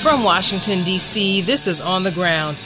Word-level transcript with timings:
From 0.00 0.22
Washington, 0.22 0.82
D.C., 0.84 1.42
this 1.42 1.66
is 1.66 1.82
On 1.82 2.04
the 2.04 2.10
Ground. 2.10 2.62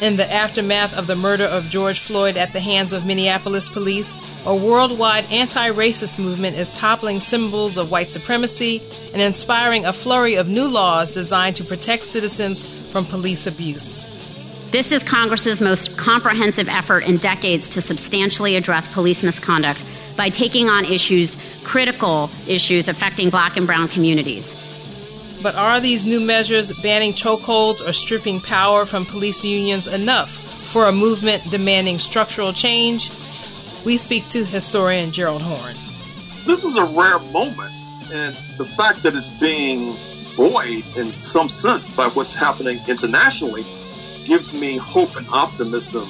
In 0.00 0.16
the 0.16 0.32
aftermath 0.32 0.96
of 0.96 1.06
the 1.06 1.16
murder 1.16 1.44
of 1.44 1.68
George 1.68 2.00
Floyd 2.00 2.36
at 2.36 2.52
the 2.52 2.60
hands 2.60 2.92
of 2.94 3.04
Minneapolis 3.04 3.68
police, 3.68 4.16
a 4.46 4.54
worldwide 4.56 5.30
anti 5.30 5.70
racist 5.70 6.18
movement 6.18 6.56
is 6.56 6.70
toppling 6.70 7.20
symbols 7.20 7.76
of 7.76 7.90
white 7.90 8.10
supremacy 8.10 8.80
and 9.12 9.20
inspiring 9.20 9.84
a 9.84 9.92
flurry 9.92 10.36
of 10.36 10.48
new 10.48 10.66
laws 10.66 11.10
designed 11.10 11.56
to 11.56 11.64
protect 11.64 12.04
citizens 12.04 12.79
from 12.90 13.04
police 13.04 13.46
abuse. 13.46 14.04
This 14.70 14.92
is 14.92 15.02
Congress's 15.02 15.60
most 15.60 15.96
comprehensive 15.96 16.68
effort 16.68 17.00
in 17.00 17.16
decades 17.16 17.68
to 17.70 17.80
substantially 17.80 18.54
address 18.56 18.86
police 18.86 19.22
misconduct 19.22 19.84
by 20.16 20.28
taking 20.28 20.68
on 20.68 20.84
issues, 20.84 21.36
critical 21.64 22.30
issues 22.46 22.86
affecting 22.86 23.30
black 23.30 23.56
and 23.56 23.66
brown 23.66 23.88
communities. 23.88 24.54
But 25.42 25.54
are 25.54 25.80
these 25.80 26.04
new 26.04 26.20
measures 26.20 26.70
banning 26.82 27.14
chokeholds 27.14 27.80
or 27.84 27.92
stripping 27.92 28.40
power 28.40 28.84
from 28.84 29.06
police 29.06 29.44
unions 29.44 29.86
enough 29.86 30.30
for 30.30 30.86
a 30.86 30.92
movement 30.92 31.50
demanding 31.50 31.98
structural 31.98 32.52
change? 32.52 33.10
We 33.84 33.96
speak 33.96 34.28
to 34.28 34.44
historian 34.44 35.10
Gerald 35.10 35.42
Horne. 35.42 35.76
This 36.46 36.64
is 36.64 36.76
a 36.76 36.84
rare 36.84 37.18
moment, 37.32 37.72
and 38.12 38.34
the 38.58 38.66
fact 38.66 39.02
that 39.02 39.14
it's 39.14 39.28
being 39.28 39.96
buoyed 40.40 40.82
in 40.96 41.14
some 41.18 41.50
sense 41.50 41.90
by 41.90 42.08
what's 42.08 42.34
happening 42.34 42.78
internationally 42.88 43.62
gives 44.24 44.54
me 44.54 44.78
hope 44.78 45.14
and 45.16 45.26
optimism 45.28 46.08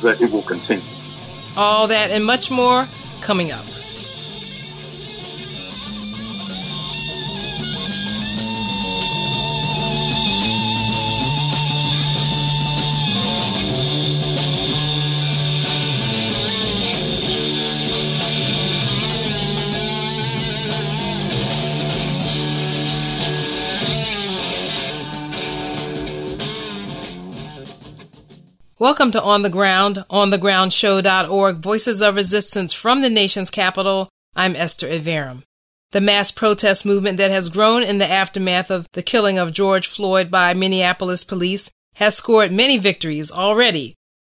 that 0.00 0.18
it 0.22 0.32
will 0.32 0.40
continue. 0.40 0.82
All 1.58 1.86
that 1.86 2.10
and 2.10 2.24
much 2.24 2.50
more 2.50 2.88
coming 3.20 3.52
up. 3.52 3.66
Welcome 28.86 29.10
to 29.10 29.22
On 29.22 29.42
the 29.42 29.50
Ground, 29.50 30.04
onthegroundshow.org, 30.10 31.56
Voices 31.56 32.00
of 32.00 32.14
Resistance 32.14 32.72
from 32.72 33.00
the 33.00 33.10
nation's 33.10 33.50
capital. 33.50 34.08
I'm 34.36 34.54
Esther 34.54 34.86
Iverem. 34.86 35.42
The 35.90 36.00
mass 36.00 36.30
protest 36.30 36.86
movement 36.86 37.18
that 37.18 37.32
has 37.32 37.48
grown 37.48 37.82
in 37.82 37.98
the 37.98 38.08
aftermath 38.08 38.70
of 38.70 38.86
the 38.92 39.02
killing 39.02 39.38
of 39.38 39.52
George 39.52 39.88
Floyd 39.88 40.30
by 40.30 40.54
Minneapolis 40.54 41.24
police 41.24 41.68
has 41.96 42.16
scored 42.16 42.52
many 42.52 42.78
victories 42.78 43.32
already. 43.32 43.96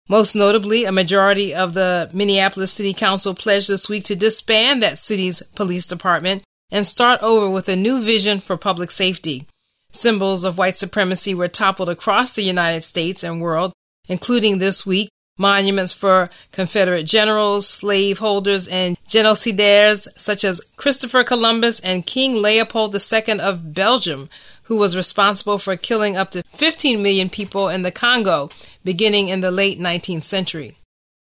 Most 0.08 0.34
notably, 0.34 0.86
a 0.86 0.94
majority 0.94 1.53
of 1.53 1.73
the 1.73 2.09
Minneapolis 2.14 2.72
City 2.72 2.94
Council 2.94 3.34
pledged 3.34 3.68
this 3.68 3.90
week 3.90 4.06
to 4.06 4.16
disband 4.16 4.81
that 4.81 4.98
city's 4.98 5.42
police 5.56 5.88
department 5.88 6.45
and 6.72 6.86
start 6.86 7.22
over 7.22 7.50
with 7.50 7.68
a 7.68 7.75
new 7.75 8.02
vision 8.02 8.40
for 8.40 8.56
public 8.56 8.92
safety. 8.92 9.45
Symbols 9.92 10.45
of 10.45 10.58
white 10.58 10.78
supremacy 10.78 11.36
were 11.36 11.50
toppled 11.50 11.90
across 11.90 12.31
the 12.31 12.44
United 12.44 12.86
States 12.86 13.25
and 13.25 13.42
world 13.42 13.73
including 14.08 14.59
this 14.59 14.86
week 14.86 15.09
monuments 15.38 15.94
for 15.94 16.30
Confederate 16.52 17.03
generals, 17.03 17.67
slaveholders, 17.67 18.67
and 18.67 18.97
genocidaires 19.08 20.07
such 20.16 20.44
as 20.44 20.62
Christopher 20.75 21.23
Columbus 21.23 21.79
and 21.81 22.06
King 22.06 22.41
Leopold 22.41 22.96
II 22.96 23.40
of 23.40 23.73
Belgium, 23.73 24.29
who 24.63 24.78
was 24.78 24.97
responsible 24.97 25.57
for 25.57 25.75
killing 25.75 26.17
up 26.17 26.31
to 26.31 26.44
15 26.44 27.01
million 27.01 27.29
people 27.29 27.69
in 27.69 27.84
the 27.84 27.91
Congo 27.91 28.50
beginning 28.84 29.28
in 29.28 29.41
the 29.41 29.51
late 29.51 29.79
19th 29.79 30.23
century. 30.23 30.78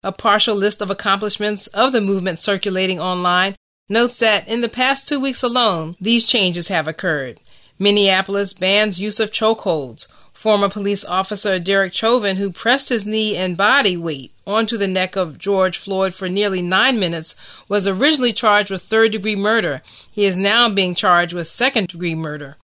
A 0.01 0.11
partial 0.11 0.55
list 0.55 0.81
of 0.81 0.89
accomplishments 0.89 1.67
of 1.67 1.91
the 1.91 2.01
movement 2.01 2.39
circulating 2.39 2.99
online 2.99 3.55
notes 3.89 4.19
that 4.19 4.47
in 4.47 4.61
the 4.61 4.69
past 4.69 5.07
two 5.07 5.19
weeks 5.19 5.43
alone, 5.43 5.95
these 5.99 6.23
changes 6.23 6.69
have 6.69 6.87
occurred. 6.87 7.39
Minneapolis 7.77 8.53
bans 8.53 8.99
use 8.99 9.19
of 9.19 9.31
chokeholds. 9.31 10.07
Former 10.39 10.69
police 10.69 11.03
officer 11.03 11.59
Derek 11.59 11.93
Chauvin, 11.93 12.37
who 12.37 12.49
pressed 12.49 12.87
his 12.87 13.05
knee 13.05 13.35
and 13.35 13.57
body 13.57 13.97
weight 13.97 14.31
onto 14.47 14.77
the 14.77 14.87
neck 14.87 15.17
of 15.17 15.37
George 15.37 15.77
Floyd 15.77 16.15
for 16.15 16.29
nearly 16.29 16.61
nine 16.61 16.97
minutes, 16.97 17.35
was 17.67 17.85
originally 17.85 18.31
charged 18.31 18.71
with 18.71 18.81
third 18.81 19.11
degree 19.11 19.35
murder. 19.35 19.81
He 20.09 20.23
is 20.23 20.37
now 20.37 20.69
being 20.69 20.95
charged 20.95 21.33
with 21.33 21.49
second 21.49 21.89
degree 21.89 22.15
murder. 22.15 22.55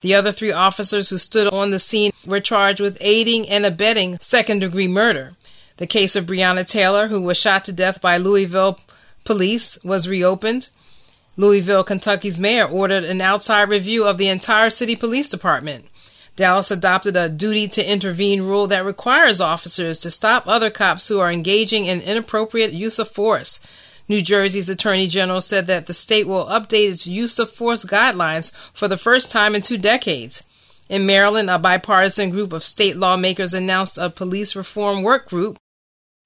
The 0.00 0.16
other 0.16 0.32
three 0.32 0.50
officers 0.50 1.10
who 1.10 1.18
stood 1.18 1.46
on 1.54 1.70
the 1.70 1.78
scene 1.78 2.10
were 2.26 2.40
charged 2.40 2.80
with 2.80 2.98
aiding 3.00 3.48
and 3.48 3.64
abetting 3.64 4.18
second 4.18 4.58
degree 4.58 4.88
murder. 4.88 5.34
The 5.76 5.86
case 5.86 6.16
of 6.16 6.26
Breonna 6.26 6.68
Taylor, 6.68 7.06
who 7.06 7.22
was 7.22 7.38
shot 7.38 7.64
to 7.66 7.72
death 7.72 8.00
by 8.00 8.16
Louisville 8.16 8.80
police, 9.22 9.78
was 9.84 10.08
reopened. 10.08 10.70
Louisville, 11.36 11.84
Kentucky's 11.84 12.36
mayor 12.36 12.66
ordered 12.66 13.04
an 13.04 13.20
outside 13.20 13.68
review 13.68 14.08
of 14.08 14.18
the 14.18 14.26
entire 14.26 14.70
city 14.70 14.96
police 14.96 15.28
department. 15.28 15.86
Dallas 16.36 16.70
adopted 16.70 17.16
a 17.16 17.28
duty 17.28 17.68
to 17.68 17.90
intervene 17.90 18.42
rule 18.42 18.66
that 18.68 18.84
requires 18.84 19.40
officers 19.40 19.98
to 20.00 20.10
stop 20.10 20.46
other 20.46 20.70
cops 20.70 21.08
who 21.08 21.20
are 21.20 21.30
engaging 21.30 21.86
in 21.86 22.00
inappropriate 22.00 22.72
use 22.72 22.98
of 22.98 23.08
force. 23.08 23.60
New 24.08 24.22
Jersey's 24.22 24.68
Attorney 24.68 25.06
General 25.06 25.40
said 25.40 25.66
that 25.66 25.86
the 25.86 25.94
state 25.94 26.26
will 26.26 26.46
update 26.46 26.90
its 26.90 27.06
use 27.06 27.38
of 27.38 27.50
force 27.50 27.84
guidelines 27.84 28.52
for 28.72 28.88
the 28.88 28.96
first 28.96 29.30
time 29.30 29.54
in 29.54 29.62
two 29.62 29.78
decades. 29.78 30.42
In 30.88 31.06
Maryland, 31.06 31.48
a 31.48 31.58
bipartisan 31.58 32.30
group 32.30 32.52
of 32.52 32.64
state 32.64 32.96
lawmakers 32.96 33.54
announced 33.54 33.98
a 33.98 34.10
police 34.10 34.56
reform 34.56 35.02
work 35.02 35.28
group. 35.28 35.56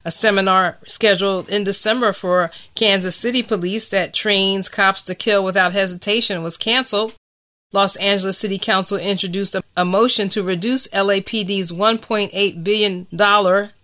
A 0.04 0.10
seminar 0.10 0.78
scheduled 0.86 1.48
in 1.48 1.64
December 1.64 2.12
for 2.12 2.50
Kansas 2.74 3.16
City 3.16 3.42
police 3.42 3.88
that 3.88 4.14
trains 4.14 4.68
cops 4.68 5.02
to 5.02 5.14
kill 5.14 5.44
without 5.44 5.72
hesitation 5.72 6.42
was 6.42 6.56
canceled. 6.56 7.14
Los 7.72 7.96
Angeles 7.96 8.38
City 8.38 8.58
Council 8.58 8.96
introduced 8.96 9.56
a, 9.76 9.84
motion 9.84 10.28
to 10.30 10.42
reduce 10.42 10.88
LAPD's 10.88 11.72
$1.8 11.72 12.64
billion 12.64 13.06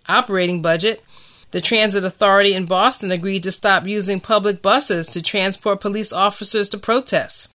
operating 0.07 0.61
budget. 0.61 1.03
The 1.51 1.61
Transit 1.61 2.03
Authority 2.03 2.53
in 2.53 2.65
Boston 2.65 3.11
agreed 3.11 3.43
to 3.43 3.51
stop 3.51 3.85
using 3.85 4.19
public 4.19 4.61
buses 4.61 5.07
to 5.07 5.21
transport 5.21 5.81
police 5.81 6.11
officers 6.11 6.69
to 6.69 6.77
protests. 6.77 7.49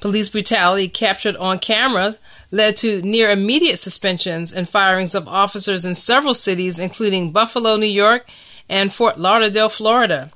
Police 0.00 0.28
brutality 0.28 0.88
captured 0.88 1.36
on 1.36 1.60
camera 1.60 2.14
led 2.50 2.76
to 2.78 3.00
near 3.02 3.30
immediate 3.30 3.78
suspensions 3.78 4.52
and 4.52 4.68
firings 4.68 5.14
of 5.14 5.28
officers 5.28 5.84
in 5.84 5.94
several 5.94 6.34
cities, 6.34 6.78
including 6.78 7.30
Buffalo, 7.30 7.76
New 7.76 7.86
York, 7.86 8.28
and 8.68 8.92
Fort 8.92 9.20
Lauderdale, 9.20 9.68
Florida. 9.68 10.30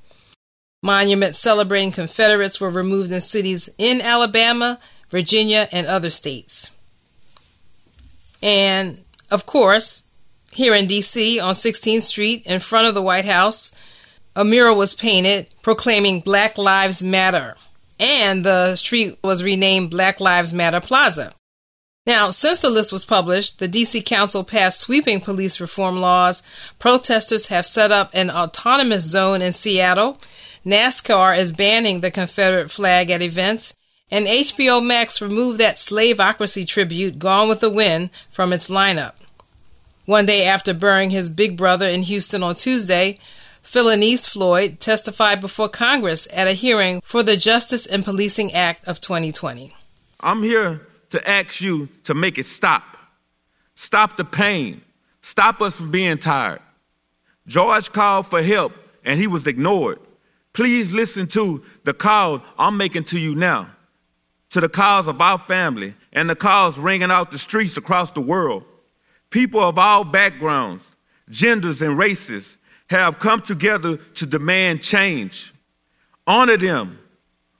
Monuments 0.82 1.38
celebrating 1.38 1.90
Confederates 1.90 2.60
were 2.60 2.70
removed 2.70 3.10
in 3.10 3.20
cities 3.20 3.68
in 3.78 4.00
Alabama, 4.00 4.78
Virginia, 5.10 5.68
and 5.72 5.86
other 5.86 6.10
states. 6.10 6.70
And 8.42 9.00
of 9.30 9.46
course, 9.46 10.04
here 10.52 10.74
in 10.74 10.86
DC 10.86 11.42
on 11.42 11.54
16th 11.54 12.02
Street 12.02 12.42
in 12.46 12.60
front 12.60 12.88
of 12.88 12.94
the 12.94 13.02
White 13.02 13.24
House, 13.24 13.74
a 14.34 14.44
mural 14.44 14.76
was 14.76 14.94
painted 14.94 15.48
proclaiming 15.62 16.20
Black 16.20 16.56
Lives 16.56 17.02
Matter, 17.02 17.56
and 17.98 18.44
the 18.44 18.76
street 18.76 19.18
was 19.22 19.42
renamed 19.42 19.90
Black 19.90 20.20
Lives 20.20 20.52
Matter 20.52 20.80
Plaza. 20.80 21.32
Now, 22.06 22.30
since 22.30 22.60
the 22.60 22.70
list 22.70 22.90
was 22.90 23.04
published, 23.04 23.58
the 23.58 23.68
DC 23.68 24.06
Council 24.06 24.42
passed 24.42 24.80
sweeping 24.80 25.20
police 25.20 25.60
reform 25.60 26.00
laws. 26.00 26.42
Protesters 26.78 27.48
have 27.48 27.66
set 27.66 27.92
up 27.92 28.10
an 28.14 28.30
autonomous 28.30 29.04
zone 29.04 29.42
in 29.42 29.52
Seattle. 29.52 30.18
NASCAR 30.64 31.36
is 31.36 31.52
banning 31.52 32.00
the 32.00 32.10
Confederate 32.10 32.70
flag 32.70 33.10
at 33.10 33.20
events, 33.20 33.74
and 34.10 34.26
HBO 34.26 34.84
Max 34.84 35.20
removed 35.20 35.58
that 35.58 35.76
slaveocracy 35.76 36.66
tribute, 36.66 37.18
Gone 37.18 37.48
with 37.48 37.60
the 37.60 37.70
Wind, 37.70 38.10
from 38.30 38.52
its 38.52 38.68
lineup. 38.68 39.14
One 40.06 40.24
day 40.24 40.46
after 40.46 40.72
burying 40.72 41.10
his 41.10 41.28
big 41.28 41.56
brother 41.56 41.86
in 41.86 42.02
Houston 42.02 42.42
on 42.42 42.54
Tuesday, 42.54 43.18
Philonise 43.62 44.26
Floyd 44.26 44.80
testified 44.80 45.40
before 45.40 45.68
Congress 45.68 46.26
at 46.32 46.48
a 46.48 46.52
hearing 46.52 47.02
for 47.02 47.22
the 47.22 47.36
Justice 47.36 47.84
and 47.84 48.04
Policing 48.04 48.52
Act 48.54 48.88
of 48.88 49.00
2020. 49.00 49.76
I'm 50.20 50.42
here 50.42 50.86
to 51.10 51.28
ask 51.28 51.60
you 51.60 51.88
to 52.04 52.14
make 52.14 52.38
it 52.38 52.46
stop. 52.46 52.96
Stop 53.74 54.16
the 54.16 54.24
pain. 54.24 54.80
Stop 55.20 55.60
us 55.60 55.76
from 55.76 55.90
being 55.90 56.16
tired. 56.16 56.60
George 57.46 57.92
called 57.92 58.28
for 58.28 58.40
help 58.40 58.72
and 59.04 59.20
he 59.20 59.26
was 59.26 59.46
ignored. 59.46 59.98
Please 60.54 60.90
listen 60.90 61.26
to 61.28 61.62
the 61.84 61.92
call 61.92 62.42
I'm 62.58 62.78
making 62.78 63.04
to 63.04 63.18
you 63.18 63.34
now 63.34 63.68
to 64.50 64.60
the 64.60 64.68
calls 64.68 65.08
of 65.08 65.20
our 65.20 65.38
family 65.38 65.94
and 66.12 66.28
the 66.28 66.36
calls 66.36 66.78
ringing 66.78 67.10
out 67.10 67.30
the 67.30 67.38
streets 67.38 67.76
across 67.76 68.12
the 68.12 68.20
world. 68.20 68.64
People 69.30 69.60
of 69.60 69.78
all 69.78 70.04
backgrounds, 70.04 70.96
genders, 71.28 71.82
and 71.82 71.98
races 71.98 72.58
have 72.88 73.18
come 73.18 73.40
together 73.40 73.96
to 73.96 74.26
demand 74.26 74.82
change. 74.82 75.52
Honor 76.26 76.56
them, 76.56 76.98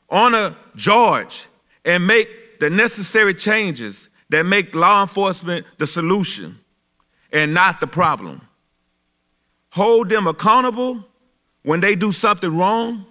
honor 0.08 0.56
George, 0.76 1.46
and 1.85 2.06
make 2.06 2.61
the 2.61 2.70
necessary 2.70 3.35
changes 3.35 4.08
that 4.31 4.44
make 4.44 4.75
law 4.75 5.02
enforcement 5.02 5.67
the 5.79 5.87
solution 5.87 6.58
and 7.32 7.52
not 7.52 7.81
the 7.81 7.87
problem. 7.87 8.40
Hold 9.73 10.08
them 10.08 10.26
accountable 10.26 11.05
when 11.62 11.81
they 11.81 11.94
do 11.94 12.12
something 12.12 12.56
wrong. 12.56 13.05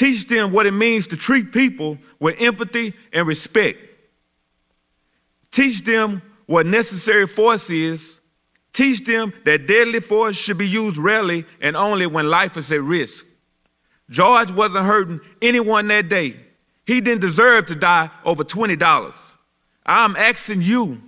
Teach 0.00 0.28
them 0.28 0.50
what 0.50 0.64
it 0.64 0.72
means 0.72 1.08
to 1.08 1.16
treat 1.18 1.52
people 1.52 1.98
with 2.18 2.40
empathy 2.40 2.94
and 3.12 3.28
respect. 3.28 3.78
Teach 5.50 5.82
them 5.84 6.22
what 6.46 6.64
necessary 6.64 7.26
force 7.26 7.68
is. 7.68 8.22
Teach 8.72 9.04
them 9.04 9.30
that 9.44 9.66
deadly 9.66 10.00
force 10.00 10.36
should 10.36 10.56
be 10.56 10.66
used 10.66 10.96
rarely 10.96 11.44
and 11.60 11.76
only 11.76 12.06
when 12.06 12.30
life 12.30 12.56
is 12.56 12.72
at 12.72 12.80
risk. 12.80 13.26
George 14.08 14.50
wasn't 14.50 14.86
hurting 14.86 15.20
anyone 15.42 15.86
that 15.88 16.08
day. 16.08 16.40
He 16.86 17.02
didn't 17.02 17.20
deserve 17.20 17.66
to 17.66 17.74
die 17.74 18.08
over 18.24 18.42
$20. 18.42 19.36
I'm 19.84 20.16
asking 20.16 20.62
you, 20.62 21.02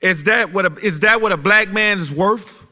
is 0.00 0.24
that 0.24 0.52
what 0.52 0.66
a, 0.66 0.74
is 0.84 0.98
that 1.00 1.22
what 1.22 1.30
a 1.30 1.36
black 1.36 1.72
man 1.72 2.00
is 2.00 2.10
worth? 2.10 2.66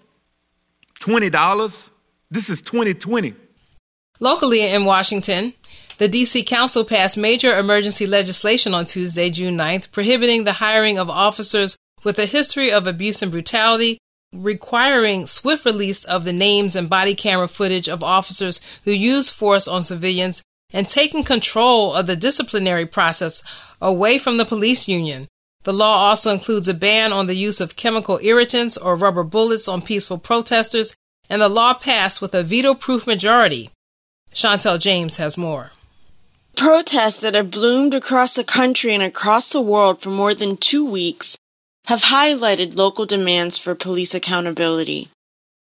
$20? 0.98 1.90
This 2.32 2.50
is 2.50 2.60
2020. 2.62 3.36
Locally 4.22 4.62
in 4.62 4.84
Washington, 4.84 5.52
the 5.98 6.06
D.C. 6.06 6.44
Council 6.44 6.84
passed 6.84 7.16
major 7.16 7.58
emergency 7.58 8.06
legislation 8.06 8.72
on 8.72 8.84
Tuesday, 8.84 9.30
June 9.30 9.58
9th, 9.58 9.90
prohibiting 9.90 10.44
the 10.44 10.52
hiring 10.52 10.96
of 10.96 11.10
officers 11.10 11.76
with 12.04 12.20
a 12.20 12.26
history 12.26 12.70
of 12.70 12.86
abuse 12.86 13.20
and 13.20 13.32
brutality, 13.32 13.98
requiring 14.32 15.26
swift 15.26 15.64
release 15.64 16.04
of 16.04 16.22
the 16.22 16.32
names 16.32 16.76
and 16.76 16.88
body 16.88 17.16
camera 17.16 17.48
footage 17.48 17.88
of 17.88 18.04
officers 18.04 18.60
who 18.84 18.92
use 18.92 19.28
force 19.28 19.66
on 19.66 19.82
civilians, 19.82 20.40
and 20.72 20.88
taking 20.88 21.24
control 21.24 21.92
of 21.92 22.06
the 22.06 22.14
disciplinary 22.14 22.86
process 22.86 23.42
away 23.80 24.18
from 24.18 24.36
the 24.36 24.44
police 24.44 24.86
union. 24.86 25.26
The 25.64 25.72
law 25.72 26.10
also 26.10 26.32
includes 26.32 26.68
a 26.68 26.74
ban 26.74 27.12
on 27.12 27.26
the 27.26 27.34
use 27.34 27.60
of 27.60 27.74
chemical 27.74 28.20
irritants 28.22 28.76
or 28.78 28.94
rubber 28.94 29.24
bullets 29.24 29.66
on 29.66 29.82
peaceful 29.82 30.18
protesters, 30.18 30.94
and 31.28 31.42
the 31.42 31.48
law 31.48 31.74
passed 31.74 32.22
with 32.22 32.36
a 32.36 32.44
veto 32.44 32.72
proof 32.74 33.04
majority. 33.04 33.72
Chantel 34.34 34.78
James 34.78 35.18
has 35.18 35.36
more. 35.36 35.72
Protests 36.56 37.20
that 37.20 37.34
have 37.34 37.50
bloomed 37.50 37.94
across 37.94 38.34
the 38.34 38.44
country 38.44 38.94
and 38.94 39.02
across 39.02 39.52
the 39.52 39.60
world 39.60 40.00
for 40.00 40.10
more 40.10 40.34
than 40.34 40.56
two 40.56 40.84
weeks 40.84 41.36
have 41.86 42.04
highlighted 42.04 42.76
local 42.76 43.04
demands 43.04 43.58
for 43.58 43.74
police 43.74 44.14
accountability. 44.14 45.08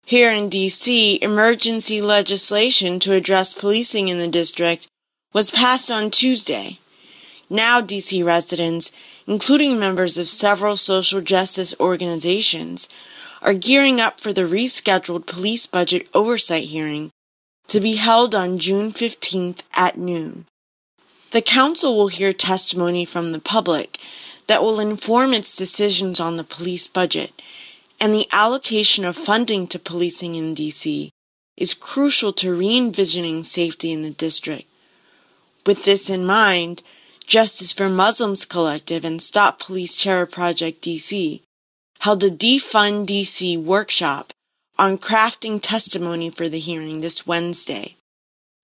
Here 0.06 0.32
in 0.32 0.50
DC, 0.50 1.20
emergency 1.22 2.02
legislation 2.02 3.00
to 3.02 3.14
address 3.14 3.54
policing 3.54 4.08
in 4.08 4.18
the 4.18 4.28
district 4.28 4.88
was 5.34 5.52
passed 5.52 5.92
on 5.92 6.10
Tuesday. 6.10 6.80
Now 7.50 7.82
DC 7.82 8.26
residents, 8.26 8.92
including 9.28 9.80
members 9.80 10.18
of 10.18 10.28
several 10.28 10.78
social 10.78 11.22
justice 11.22 11.76
organizations, 11.80 12.88
are 13.42 13.54
gearing 13.54 14.00
up 14.00 14.20
for 14.20 14.34
the 14.34 14.44
rescheduled 14.44 15.28
police 15.28 15.68
budget 15.68 16.08
oversight 16.14 16.64
hearing 16.64 17.12
to 17.68 17.80
be 17.80 17.96
held 17.96 18.34
on 18.34 18.60
June 18.60 18.92
15th 18.92 19.64
at 19.76 19.98
noon. 19.98 20.46
The 21.32 21.42
Council 21.42 21.96
will 21.98 22.08
hear 22.08 22.32
testimony 22.32 23.04
from 23.04 23.32
the 23.32 23.40
public 23.40 24.00
that 24.48 24.62
will 24.62 24.80
inform 24.80 25.34
its 25.34 25.58
decisions 25.58 26.20
on 26.20 26.38
the 26.38 26.44
police 26.44 26.88
budget, 26.88 27.42
and 28.00 28.14
the 28.14 28.28
allocation 28.32 29.04
of 29.04 29.18
funding 29.18 29.68
to 29.68 29.80
policing 29.80 30.36
in 30.36 30.56
DC 30.56 31.10
is 31.58 31.74
crucial 31.74 32.32
to 32.34 32.56
re 32.56 32.78
envisioning 32.78 33.44
safety 33.44 33.92
in 33.92 34.04
the 34.04 34.12
district. 34.12 34.66
With 35.66 35.84
this 35.84 36.10
in 36.10 36.26
mind, 36.26 36.84
Justice 37.26 37.74
for 37.74 37.90
Muslims 37.90 38.46
Collective 38.46 39.04
and 39.04 39.22
Stop 39.22 39.60
Police 39.60 40.02
Terror 40.02 40.26
Project 40.26 40.82
DC 40.82 41.42
held 42.00 42.24
a 42.24 42.30
Defund 42.30 43.08
DC 43.08 43.62
workshop 43.62 44.32
on 44.80 44.98
crafting 44.98 45.60
testimony 45.62 46.30
for 46.30 46.48
the 46.50 46.60
hearing 46.60 47.02
this 47.02 47.26
Wednesday 47.28 47.98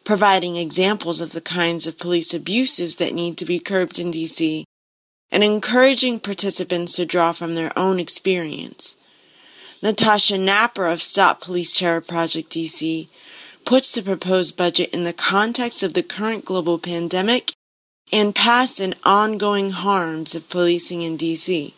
providing 0.04 0.58
examples 0.58 1.22
of 1.22 1.32
the 1.32 1.42
kinds 1.42 1.88
of 1.88 1.98
police 1.98 2.34
abuses 2.34 2.98
that 2.98 3.14
need 3.14 3.38
to 3.38 3.46
be 3.46 3.60
curbed 3.60 4.00
in 4.00 4.12
DC, 4.12 4.64
and 5.32 5.44
encouraging 5.44 6.20
participants 6.20 6.96
to 6.96 7.06
draw 7.06 7.32
from 7.32 7.56
their 7.56 7.72
own 7.78 8.00
experience. 8.00 8.98
Natasha 9.82 10.38
Napper 10.38 10.86
of 10.86 11.02
Stop 11.02 11.42
Police 11.42 11.78
Terror 11.78 12.02
Project 12.02 12.52
DC 12.52 13.08
puts 13.66 13.94
the 13.94 14.02
proposed 14.02 14.58
budget 14.58 14.94
in 14.94 15.04
the 15.04 15.14
context 15.14 15.84
of 15.84 15.94
the 15.94 16.04
current 16.04 16.46
global 16.46 16.78
pandemic 16.78 17.54
and 18.12 18.36
past 18.36 18.80
and 18.80 18.96
ongoing 19.04 19.72
harms 19.72 20.36
of 20.36 20.50
policing 20.50 21.02
in 21.02 21.18
DC. 21.18 21.74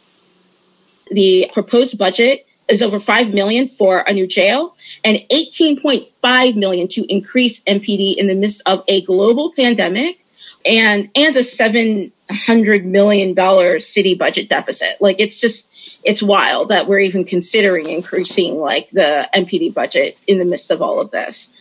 The 1.09 1.49
proposed 1.53 1.97
budget 1.97 2.47
is 2.67 2.81
over 2.81 2.99
5 2.99 3.33
million 3.33 3.67
for 3.67 3.99
a 4.07 4.13
new 4.13 4.27
jail 4.27 4.75
and 5.03 5.17
18.5 5.31 6.55
million 6.55 6.87
to 6.89 7.05
increase 7.11 7.63
MPD 7.63 8.15
in 8.15 8.27
the 8.27 8.35
midst 8.35 8.61
of 8.65 8.83
a 8.87 9.01
global 9.01 9.51
pandemic 9.53 10.25
and 10.65 11.09
and 11.15 11.35
a 11.35 11.43
700 11.43 12.85
million 12.85 13.33
dollar 13.33 13.79
city 13.79 14.15
budget 14.15 14.49
deficit. 14.49 14.97
Like 14.99 15.19
it's 15.19 15.39
just 15.39 15.71
it's 16.03 16.23
wild 16.23 16.69
that 16.69 16.87
we're 16.87 16.99
even 16.99 17.23
considering 17.23 17.89
increasing 17.89 18.59
like 18.59 18.89
the 18.89 19.29
MPD 19.33 19.73
budget 19.73 20.17
in 20.27 20.39
the 20.39 20.45
midst 20.45 20.71
of 20.71 20.81
all 20.81 20.99
of 20.99 21.11
this. 21.11 21.51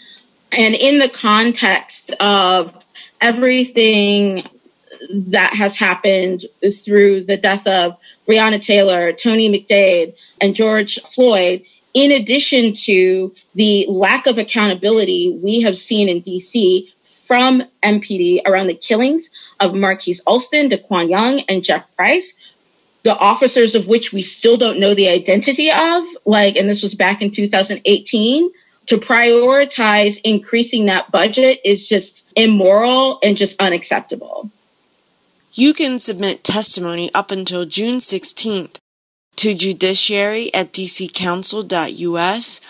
And 0.57 0.75
in 0.75 0.99
the 0.99 1.09
context 1.09 2.11
of 2.21 2.79
everything 3.21 4.47
that 5.11 5.55
has 5.55 5.77
happened 5.77 6.47
through 6.85 7.25
the 7.25 7.37
death 7.37 7.67
of 7.67 7.97
Breonna 8.27 8.65
Taylor, 8.65 9.13
Tony 9.13 9.51
McDade, 9.51 10.17
and 10.41 10.55
George 10.55 11.01
Floyd, 11.03 11.63
in 11.93 12.11
addition 12.11 12.75
to 12.75 13.35
the 13.55 13.87
lack 13.89 14.27
of 14.27 14.39
accountability 14.39 15.39
we 15.43 15.61
have 15.63 15.77
seen 15.77 16.09
in 16.09 16.23
DC 16.23 16.93
from 17.03 17.63
MPD 17.83 18.41
around 18.47 18.67
the 18.67 18.75
killings 18.75 19.31
of 19.61 19.75
Marquise 19.75 20.21
Alston, 20.27 20.69
Daquan 20.69 21.09
Young, 21.09 21.41
and 21.49 21.63
Jeff 21.63 21.95
Price, 21.97 22.57
the 23.05 23.17
officers 23.19 23.75
of 23.75 23.87
which 23.87 24.13
we 24.13 24.23
still 24.23 24.57
don't 24.57 24.81
know 24.81 24.95
the 24.95 25.09
identity 25.09 25.71
of, 25.71 26.05
like, 26.25 26.57
and 26.57 26.69
this 26.69 26.83
was 26.83 26.95
back 26.95 27.23
in 27.23 27.31
2018. 27.31 28.51
To 28.89 28.99
prioritize 28.99 30.21
increasing 30.25 30.87
that 30.87 31.11
budget 31.11 31.59
is 31.65 31.89
just 31.89 32.31
immoral 32.37 33.19
and 33.23 33.35
just 33.35 33.59
unacceptable. 33.59 34.51
You 35.57 35.73
can 35.73 36.01
submit 36.01 36.43
testimony 36.43 37.15
up 37.15 37.31
until 37.31 37.65
June 37.65 37.99
16th 37.99 38.79
to 39.37 39.55
judiciary 39.55 40.53
at 40.53 40.73
dccouncil.us 40.73 42.61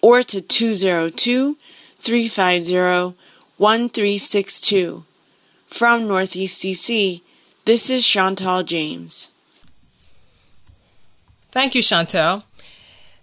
or 0.00 0.22
to 0.22 0.40
202 0.40 1.58
350 1.98 3.16
1362. 3.58 5.04
From 5.66 6.08
Northeast 6.08 6.62
DC, 6.62 7.20
this 7.66 7.90
is 7.90 8.08
Chantal 8.08 8.62
James. 8.62 9.30
Thank 11.52 11.74
you, 11.74 11.82
Chantal. 11.82 12.44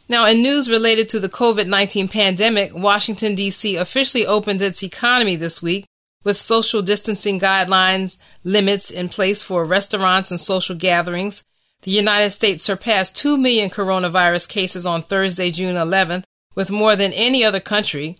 Now, 0.07 0.27
in 0.27 0.43
news 0.43 0.69
related 0.69 1.09
to 1.09 1.19
the 1.19 1.27
COVID 1.27 1.65
19 1.65 2.07
pandemic, 2.07 2.75
Washington, 2.75 3.33
D.C. 3.33 3.77
officially 3.77 4.27
opened 4.27 4.61
its 4.61 4.83
economy 4.83 5.35
this 5.35 5.63
week 5.63 5.85
with 6.27 6.35
social 6.35 6.81
distancing 6.81 7.39
guidelines 7.39 8.17
limits 8.43 8.91
in 8.91 9.07
place 9.07 9.41
for 9.41 9.63
restaurants 9.63 10.29
and 10.29 10.37
social 10.37 10.75
gatherings. 10.75 11.41
The 11.83 11.91
United 11.91 12.31
States 12.31 12.61
surpassed 12.61 13.15
2 13.15 13.37
million 13.37 13.69
coronavirus 13.69 14.49
cases 14.49 14.85
on 14.85 15.01
Thursday, 15.01 15.51
June 15.51 15.75
11th, 15.75 16.25
with 16.53 16.69
more 16.69 16.97
than 16.97 17.13
any 17.13 17.45
other 17.45 17.61
country. 17.61 18.17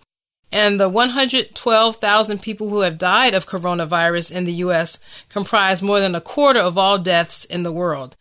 And 0.50 0.80
the 0.80 0.88
112,000 0.88 2.40
people 2.40 2.70
who 2.70 2.80
have 2.80 2.96
died 2.96 3.34
of 3.34 3.46
coronavirus 3.46 4.34
in 4.34 4.44
the 4.46 4.54
U.S. 4.64 5.00
comprise 5.28 5.82
more 5.82 6.00
than 6.00 6.14
a 6.14 6.22
quarter 6.22 6.60
of 6.60 6.78
all 6.78 6.96
deaths 6.96 7.44
in 7.44 7.62
the 7.62 7.72
world. 7.72 8.16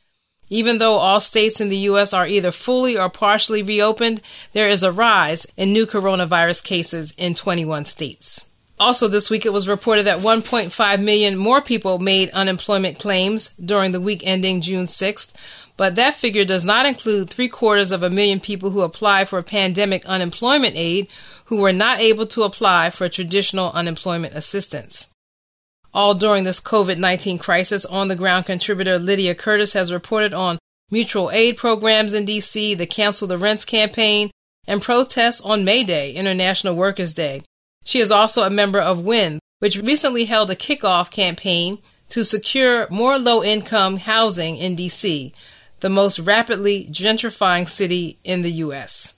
Even 0.50 0.80
though 0.80 0.98
all 0.98 1.22
states 1.22 1.62
in 1.62 1.70
the 1.70 1.86
U.S. 1.92 2.12
are 2.14 2.28
either 2.28 2.52
fully 2.52 2.98
or 2.98 3.10
partially 3.10 3.64
reopened, 3.64 4.22
there 4.52 4.68
is 4.68 4.84
a 4.84 4.92
rise 4.92 5.48
in 5.56 5.72
new 5.72 5.86
coronavirus 5.86 6.62
cases 6.66 7.14
in 7.18 7.34
21 7.34 7.86
states. 7.86 8.47
Also, 8.80 9.08
this 9.08 9.30
week 9.30 9.46
it 9.46 9.54
was 9.54 9.68
reported 9.68 10.06
that 10.06 10.20
1.5 10.20 11.02
million 11.02 11.36
more 11.36 11.62
people 11.62 11.98
made 11.98 12.30
unemployment 12.30 13.00
claims 13.00 13.50
during 13.56 13.92
the 13.92 14.02
week 14.02 14.22
ending 14.24 14.62
June 14.62 14.86
6th, 14.86 15.34
but 15.78 15.96
that 15.96 16.16
figure 16.16 16.46
does 16.46 16.64
not 16.64 16.86
include 16.86 17.30
three 17.30 17.48
quarters 17.48 17.92
of 17.92 18.04
a 18.04 18.10
million 18.10 18.40
people 18.40 18.70
who 18.70 18.82
applied 18.82 19.30
for 19.30 19.42
pandemic 19.42 20.06
unemployment 20.06 20.76
aid 20.76 21.08
who 21.46 21.58
were 21.58 21.74
not 21.74 22.00
able 22.00 22.28
to 22.28 22.44
apply 22.44 22.90
for 22.92 23.08
traditional 23.08 23.72
unemployment 23.72 24.34
assistance. 24.36 25.08
All 25.94 26.14
during 26.14 26.44
this 26.44 26.62
COVID 26.62 26.98
19 26.98 27.40
crisis, 27.40 27.86
on 27.86 28.08
the 28.08 28.16
ground 28.16 28.46
contributor 28.46 29.00
Lydia 29.00 29.34
Curtis 29.34 29.74
has 29.74 29.92
reported 29.92 30.34
on 30.34 30.60
mutual 30.92 31.32
aid 31.32 31.58
programs 31.58 32.14
in 32.14 32.26
D.C., 32.26 32.76
the 32.76 32.86
Cancel 32.86 33.28
the 33.28 33.38
Rents 33.38 33.66
campaign, 33.66 34.30
and 34.68 34.82
protests 34.82 35.42
on 35.42 35.66
May 35.66 35.84
Day, 35.84 36.14
International 36.14 36.76
Workers' 36.76 37.14
Day. 37.14 37.42
She 37.88 38.04
is 38.04 38.12
also 38.12 38.44
a 38.44 38.52
member 38.52 38.84
of 38.84 39.08
WIN, 39.08 39.40
which 39.64 39.80
recently 39.80 40.26
held 40.26 40.52
a 40.52 40.60
kickoff 40.60 41.08
campaign 41.08 41.80
to 42.12 42.28
secure 42.28 42.86
more 42.92 43.18
low 43.18 43.42
income 43.42 43.96
housing 43.96 44.58
in 44.58 44.76
D.C., 44.76 45.32
the 45.80 45.88
most 45.88 46.20
rapidly 46.20 46.84
gentrifying 46.92 47.66
city 47.66 48.20
in 48.26 48.42
the 48.42 48.52
U.S. 48.68 49.16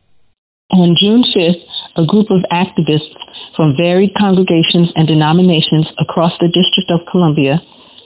On 0.69 0.93
June 1.01 1.25
5th, 1.33 1.65
a 1.97 2.05
group 2.05 2.29
of 2.29 2.45
activists 2.53 3.17
from 3.57 3.73
varied 3.73 4.13
congregations 4.13 4.93
and 4.93 5.07
denominations 5.07 5.89
across 5.97 6.38
the 6.38 6.53
District 6.53 6.93
of 6.93 7.09
Columbia 7.09 7.57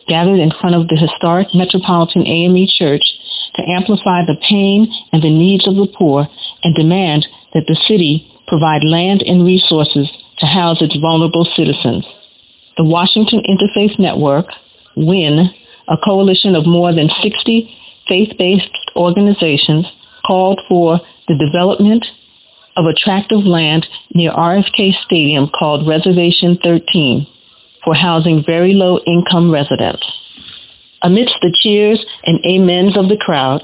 gathered 0.08 0.40
in 0.40 0.56
front 0.62 0.80
of 0.80 0.88
the 0.88 0.96
historic 0.96 1.52
Metropolitan 1.52 2.24
AME 2.24 2.72
Church 2.80 3.04
to 3.60 3.68
amplify 3.68 4.24
the 4.24 4.40
pain 4.48 4.88
and 5.12 5.20
the 5.20 5.28
needs 5.28 5.68
of 5.68 5.76
the 5.76 5.92
poor 5.92 6.24
and 6.64 6.74
demand 6.74 7.28
that 7.52 7.68
the 7.68 7.76
city 7.84 8.32
provide 8.48 8.88
land 8.88 9.20
and 9.28 9.44
resources 9.44 10.08
to 10.44 10.48
house 10.52 10.84
its 10.84 11.00
vulnerable 11.00 11.48
citizens. 11.56 12.04
The 12.76 12.84
Washington 12.84 13.40
Interfaith 13.48 13.96
Network, 13.96 14.52
WIN, 15.00 15.48
a 15.88 15.96
coalition 16.04 16.60
of 16.60 16.68
more 16.68 16.92
than 16.92 17.08
60 17.24 17.72
faith 18.12 18.36
based 18.38 18.76
organizations, 18.96 19.88
called 20.28 20.60
for 20.68 21.00
the 21.28 21.40
development 21.40 22.04
of 22.76 22.86
attractive 22.92 23.48
land 23.48 23.88
near 24.14 24.32
RFK 24.36 24.92
Stadium 25.06 25.48
called 25.48 25.88
Reservation 25.88 26.60
13 26.60 27.28
for 27.86 27.96
housing 27.96 28.44
very 28.46 28.74
low 28.74 29.00
income 29.08 29.52
residents. 29.52 30.04
Amidst 31.04 31.40
the 31.42 31.56
cheers 31.56 32.04
and 32.24 32.40
amens 32.44 32.98
of 32.98 33.08
the 33.08 33.20
crowd, 33.20 33.62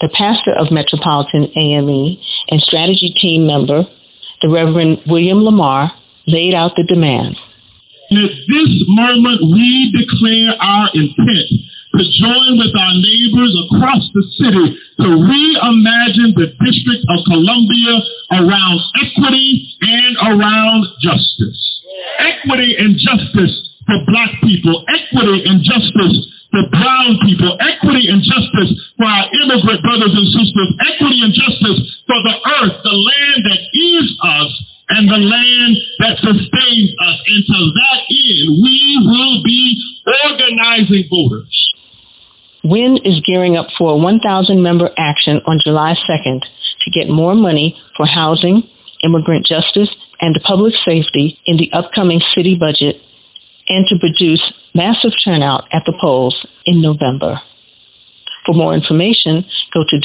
the 0.00 0.12
pastor 0.12 0.52
of 0.52 0.72
Metropolitan 0.72 1.48
AME 1.56 2.16
and 2.48 2.60
strategy 2.60 3.12
team 3.20 3.46
member, 3.46 3.84
the 4.40 4.48
Reverend 4.48 4.98
William 5.06 5.44
Lamar, 5.44 5.92
laid 6.26 6.54
out 6.54 6.72
the 6.76 6.84
demands. 6.84 7.38
At 8.12 8.34
this 8.44 8.72
moment, 8.92 9.40
we 9.56 9.88
declare 9.88 10.52
our 10.60 10.88
intent 10.92 11.48
to 11.96 12.02
join 12.20 12.60
with 12.60 12.72
our 12.76 12.94
neighbors 13.00 13.52
across 13.68 14.04
the 14.12 14.24
city 14.36 14.66
to 15.00 15.08
reimagine 15.16 16.32
the 16.36 16.52
District 16.52 17.04
of 17.08 17.18
Columbia 17.24 17.94
around 18.36 18.78
equity 19.00 19.64
and 19.80 20.12
around 20.28 20.82
justice. 21.00 21.60
Equity 22.20 22.76
and 22.80 22.96
justice 23.00 23.54
for 23.88 23.98
black 24.08 24.32
people, 24.44 24.84
equity 24.88 25.48
and 25.48 25.60
justice 25.64 26.16
for 26.52 26.64
brown 26.68 27.16
people, 27.24 27.56
equity 27.60 28.12
and 28.12 28.20
justice 28.20 28.72
for 28.96 29.08
our 29.08 29.26
immigrant 29.40 29.80
brothers 29.80 30.12
and 30.12 30.28
sisters, 30.36 30.70
equity 30.84 31.18
and 31.24 31.32
justice 31.32 31.80
for 32.04 32.18
the 32.28 32.36
earth, 32.60 32.76
the 32.84 32.92
land 32.92 33.40
that 33.48 33.60
is 33.72 34.06
us, 34.20 34.52
and 34.92 35.08
the 35.08 35.22
land 35.24 35.74
that 36.04 36.20
sustains 36.20 36.90
us. 37.00 37.16
And 37.24 37.42
to 37.48 37.58
that 37.72 38.00
end, 38.12 38.40
we 38.60 38.78
will 39.00 39.36
be 39.42 39.62
organizing 40.04 41.08
voters. 41.08 41.56
WIN 42.64 42.98
is 43.04 43.24
gearing 43.26 43.56
up 43.56 43.66
for 43.76 43.92
a 43.92 43.96
1,000 43.96 44.62
member 44.62 44.90
action 44.96 45.40
on 45.46 45.58
July 45.64 45.94
2nd 46.08 46.40
to 46.84 46.94
get 46.94 47.10
more 47.10 47.34
money 47.34 47.74
for 47.96 48.06
housing, 48.06 48.62
immigrant 49.02 49.46
justice, 49.46 49.90
and 50.20 50.38
public 50.46 50.74
safety 50.84 51.38
in 51.46 51.56
the 51.56 51.70
upcoming 51.74 52.20
city 52.36 52.54
budget 52.54 53.02
and 53.68 53.86
to 53.88 53.98
produce 53.98 54.42
massive 54.74 55.10
turnout 55.24 55.64
at 55.72 55.82
the 55.86 55.92
polls 56.00 56.46
in 56.64 56.80
November. 56.80 57.40
For 58.46 58.54
more 58.54 58.74
information, 58.74 59.44
go 59.74 59.82
to 59.88 59.98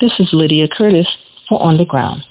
This 0.00 0.12
is 0.18 0.28
Lydia 0.32 0.66
Curtis 0.68 1.06
for 1.48 1.62
On 1.62 1.76
the 1.76 1.84
Ground. 1.84 2.22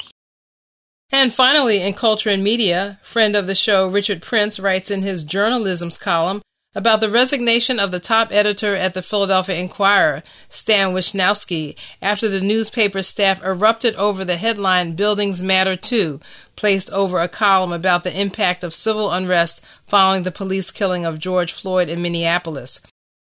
And 1.12 1.34
finally, 1.34 1.82
in 1.82 1.94
Culture 1.94 2.30
and 2.30 2.44
Media, 2.44 3.00
friend 3.02 3.36
of 3.36 3.48
the 3.48 3.56
show 3.56 3.88
Richard 3.88 4.22
Prince 4.22 4.60
writes 4.60 4.92
in 4.92 5.02
his 5.02 5.24
journalism's 5.24 5.98
column 5.98 6.42
about 6.76 7.00
the 7.00 7.10
resignation 7.10 7.80
of 7.80 7.90
the 7.92 8.00
top 8.00 8.32
editor 8.32 8.76
at 8.76 8.94
the 8.94 9.02
Philadelphia 9.02 9.56
Inquirer, 9.56 10.22
Stan 10.50 10.94
Wischnowski, 10.94 11.76
after 12.02 12.30
the 12.30 12.42
newspaper's 12.42 13.08
staff 13.08 13.44
erupted 13.44 13.96
over 13.96 14.24
the 14.24 14.38
headline 14.38 14.94
Buildings 14.94 15.42
Matter 15.42 15.76
Too, 15.76 16.20
placed 16.56 16.92
over 16.92 17.20
a 17.20 17.28
column 17.28 17.74
about 17.74 18.04
the 18.04 18.20
impact 18.20 18.64
of 18.64 18.74
civil 18.74 19.12
unrest 19.12 19.66
following 19.88 20.24
the 20.24 20.32
police 20.32 20.70
killing 20.70 21.06
of 21.06 21.18
George 21.18 21.54
Floyd 21.54 21.90
in 21.90 22.02
Minneapolis. 22.02 22.82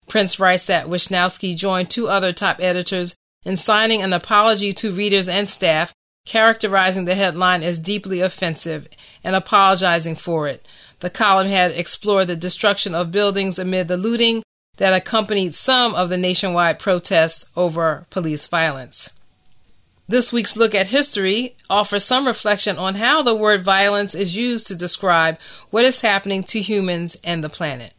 Prince 0.09 0.41
writes 0.41 0.67
that 0.67 0.87
Wischnowski 0.87 1.55
joined 1.55 1.91
two 1.91 2.09
other 2.09 2.33
top 2.33 2.61
editors 2.61 3.15
in 3.45 3.57
signing 3.57 4.03
an 4.03 4.13
apology 4.13 4.73
to 4.73 4.93
readers 4.93 5.29
and 5.29 5.47
staff, 5.47 5.93
characterizing 6.25 7.05
the 7.05 7.15
headline 7.15 7.63
as 7.63 7.79
deeply 7.79 8.21
offensive 8.21 8.89
and 9.23 9.37
apologizing 9.37 10.15
for 10.15 10.49
it. 10.49 10.67
The 11.01 11.11
column 11.11 11.49
had 11.49 11.73
explored 11.73 12.29
the 12.29 12.37
destruction 12.37 12.95
of 12.95 13.11
buildings 13.11 13.59
amid 13.59 13.89
the 13.89 13.97
looting 13.97 14.43
that 14.79 14.95
accompanied 14.95 15.55
some 15.55 15.95
of 15.95 16.09
the 16.09 16.17
nationwide 16.17 16.79
protests 16.79 17.51
over 17.57 18.07
police 18.11 18.47
violence. 18.47 19.11
This 20.07 20.33
week's 20.33 20.57
look 20.57 20.75
at 20.75 20.89
history 20.89 21.57
offers 21.71 22.05
some 22.05 22.27
reflection 22.27 22.77
on 22.77 22.97
how 22.97 23.23
the 23.23 23.35
word 23.35 23.63
violence 23.63 24.15
is 24.15 24.37
used 24.37 24.67
to 24.67 24.75
describe 24.75 25.39
what 25.71 25.85
is 25.85 26.03
happening 26.03 26.43
to 26.45 26.61
humans 26.61 27.17
and 27.25 27.43
the 27.43 27.49
planet. 27.49 27.95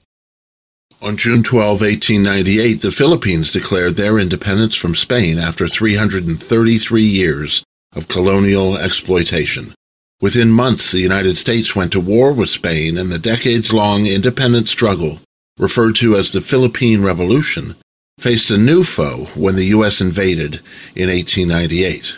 On 1.01 1.17
June 1.17 1.43
12, 1.43 1.81
1898, 1.81 2.81
the 2.81 2.91
Philippines 2.91 3.51
declared 3.51 3.95
their 3.95 4.19
independence 4.19 4.75
from 4.75 4.95
Spain 4.95 5.39
after 5.39 5.67
333 5.67 7.03
years 7.03 7.63
of 7.95 8.07
colonial 8.07 8.77
exploitation. 8.77 9.73
Within 10.21 10.49
months, 10.49 10.91
the 10.91 10.99
United 10.99 11.37
States 11.37 11.75
went 11.75 11.91
to 11.91 11.99
war 11.99 12.33
with 12.33 12.49
Spain, 12.49 12.97
and 12.97 13.11
the 13.11 13.19
decades 13.19 13.73
long 13.73 14.05
independent 14.05 14.69
struggle, 14.69 15.19
referred 15.57 15.95
to 15.97 16.15
as 16.15 16.31
the 16.31 16.41
Philippine 16.41 17.01
Revolution, 17.01 17.75
faced 18.19 18.49
a 18.51 18.57
new 18.57 18.83
foe 18.83 19.25
when 19.35 19.55
the 19.55 19.65
U.S. 19.65 19.99
invaded 19.99 20.61
in 20.95 21.09
1898. 21.09 22.17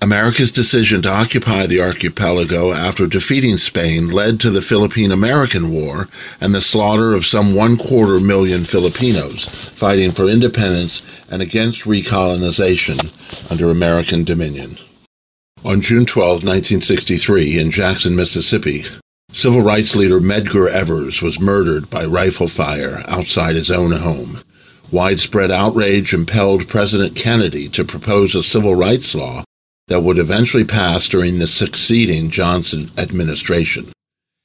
America's 0.00 0.52
decision 0.52 1.02
to 1.02 1.10
occupy 1.10 1.66
the 1.66 1.80
archipelago 1.80 2.72
after 2.72 3.08
defeating 3.08 3.58
Spain 3.58 4.06
led 4.06 4.38
to 4.38 4.48
the 4.48 4.62
Philippine 4.62 5.10
American 5.10 5.72
War 5.72 6.08
and 6.40 6.54
the 6.54 6.62
slaughter 6.62 7.14
of 7.14 7.26
some 7.26 7.52
one 7.52 7.76
quarter 7.76 8.20
million 8.20 8.64
Filipinos 8.64 9.70
fighting 9.70 10.12
for 10.12 10.28
independence 10.28 11.04
and 11.28 11.42
against 11.42 11.82
recolonization 11.82 13.50
under 13.50 13.70
American 13.70 14.22
dominion. 14.22 14.78
On 15.64 15.80
June 15.80 16.06
12, 16.06 16.44
1963, 16.44 17.58
in 17.58 17.72
Jackson, 17.72 18.14
Mississippi, 18.14 18.84
civil 19.32 19.62
rights 19.62 19.96
leader 19.96 20.20
Medgar 20.20 20.70
Evers 20.70 21.20
was 21.20 21.40
murdered 21.40 21.90
by 21.90 22.04
rifle 22.04 22.46
fire 22.46 23.02
outside 23.08 23.56
his 23.56 23.70
own 23.70 23.90
home. 23.90 24.40
Widespread 24.92 25.50
outrage 25.50 26.14
impelled 26.14 26.68
President 26.68 27.16
Kennedy 27.16 27.68
to 27.70 27.84
propose 27.84 28.36
a 28.36 28.44
civil 28.44 28.76
rights 28.76 29.12
law 29.16 29.42
that 29.88 30.00
would 30.00 30.18
eventually 30.18 30.64
pass 30.64 31.08
during 31.08 31.38
the 31.38 31.46
succeeding 31.46 32.30
Johnson 32.30 32.90
administration. 32.96 33.90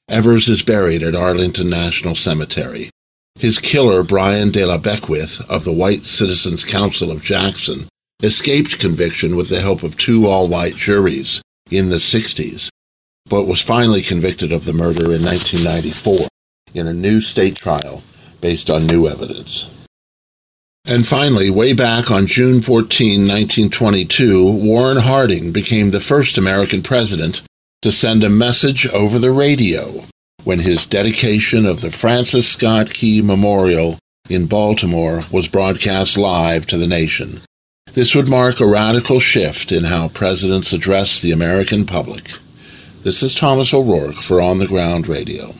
Evers 0.08 0.48
is 0.48 0.62
buried 0.62 1.02
at 1.02 1.14
Arlington 1.14 1.70
National 1.70 2.14
Cemetery. 2.14 2.90
His 3.36 3.58
killer, 3.58 4.02
Byron 4.02 4.50
De 4.50 4.64
La 4.64 4.78
Beckwith 4.78 5.48
of 5.50 5.64
the 5.64 5.72
White 5.72 6.04
Citizens 6.04 6.64
Council 6.64 7.10
of 7.10 7.22
Jackson, 7.22 7.88
escaped 8.22 8.78
conviction 8.78 9.36
with 9.36 9.48
the 9.48 9.60
help 9.60 9.82
of 9.82 9.96
two 9.96 10.26
all 10.26 10.48
white 10.48 10.76
juries 10.76 11.42
in 11.70 11.88
the 11.88 11.96
60s, 11.96 12.68
but 13.26 13.44
was 13.44 13.60
finally 13.60 14.02
convicted 14.02 14.52
of 14.52 14.64
the 14.64 14.72
murder 14.72 15.12
in 15.12 15.24
1994 15.24 16.28
in 16.74 16.86
a 16.86 16.92
new 16.92 17.20
state 17.20 17.56
trial 17.56 18.02
based 18.40 18.70
on 18.70 18.86
new 18.86 19.08
evidence. 19.08 19.70
And 20.86 21.06
finally, 21.06 21.48
way 21.48 21.72
back 21.72 22.10
on 22.10 22.26
June 22.26 22.60
14, 22.60 23.20
1922, 23.20 24.50
Warren 24.50 24.98
Harding 24.98 25.50
became 25.50 25.90
the 25.90 26.00
first 26.00 26.36
American 26.36 26.82
president 26.82 27.42
to 27.80 27.90
send 27.90 28.22
a 28.22 28.28
message 28.28 28.86
over 28.88 29.18
the 29.18 29.30
radio 29.30 30.04
when 30.44 30.58
his 30.58 30.84
dedication 30.84 31.64
of 31.64 31.80
the 31.80 31.90
Francis 31.90 32.46
Scott 32.46 32.90
Key 32.92 33.22
Memorial 33.22 33.98
in 34.28 34.46
Baltimore 34.46 35.22
was 35.30 35.48
broadcast 35.48 36.18
live 36.18 36.66
to 36.66 36.76
the 36.76 36.86
nation. 36.86 37.40
This 37.92 38.14
would 38.14 38.28
mark 38.28 38.60
a 38.60 38.66
radical 38.66 39.20
shift 39.20 39.72
in 39.72 39.84
how 39.84 40.08
presidents 40.08 40.72
address 40.72 41.22
the 41.22 41.32
American 41.32 41.86
public. 41.86 42.30
This 43.02 43.22
is 43.22 43.34
Thomas 43.34 43.72
O'Rourke 43.72 44.16
for 44.16 44.40
On 44.40 44.58
the 44.58 44.66
Ground 44.66 45.08
Radio. 45.08 45.54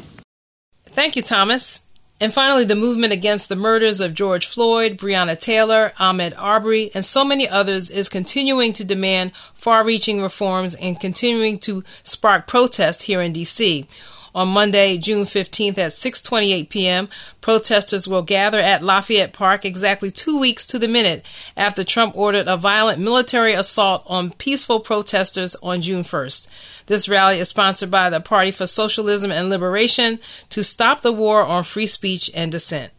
Thank 0.84 1.16
you, 1.16 1.22
Thomas. 1.22 1.83
And 2.24 2.32
finally, 2.32 2.64
the 2.64 2.74
movement 2.74 3.12
against 3.12 3.50
the 3.50 3.54
murders 3.54 4.00
of 4.00 4.14
George 4.14 4.46
Floyd, 4.46 4.96
Breonna 4.96 5.38
Taylor, 5.38 5.92
Ahmaud 6.00 6.32
Arbery, 6.38 6.90
and 6.94 7.04
so 7.04 7.22
many 7.22 7.46
others 7.46 7.90
is 7.90 8.08
continuing 8.08 8.72
to 8.72 8.82
demand 8.82 9.36
far 9.52 9.84
reaching 9.84 10.22
reforms 10.22 10.74
and 10.76 10.98
continuing 10.98 11.58
to 11.58 11.84
spark 12.02 12.46
protest 12.46 13.02
here 13.02 13.20
in 13.20 13.34
D.C. 13.34 13.84
On 14.34 14.48
Monday, 14.48 14.98
June 14.98 15.24
15th 15.24 15.78
at 15.78 15.92
6:28 15.92 16.68
p.m., 16.68 17.08
protesters 17.40 18.08
will 18.08 18.22
gather 18.22 18.58
at 18.58 18.82
Lafayette 18.82 19.32
Park 19.32 19.64
exactly 19.64 20.10
2 20.10 20.40
weeks 20.40 20.66
to 20.66 20.78
the 20.78 20.88
minute 20.88 21.24
after 21.56 21.84
Trump 21.84 22.16
ordered 22.16 22.48
a 22.48 22.56
violent 22.56 22.98
military 22.98 23.52
assault 23.52 24.02
on 24.06 24.32
peaceful 24.32 24.80
protesters 24.80 25.54
on 25.62 25.80
June 25.80 26.02
1st. 26.02 26.48
This 26.86 27.08
rally 27.08 27.38
is 27.38 27.48
sponsored 27.48 27.90
by 27.90 28.10
the 28.10 28.20
Party 28.20 28.50
for 28.50 28.66
Socialism 28.66 29.30
and 29.30 29.48
Liberation 29.48 30.18
to 30.50 30.64
stop 30.64 31.02
the 31.02 31.12
war 31.12 31.44
on 31.44 31.62
free 31.62 31.86
speech 31.86 32.30
and 32.34 32.50
dissent. 32.50 32.92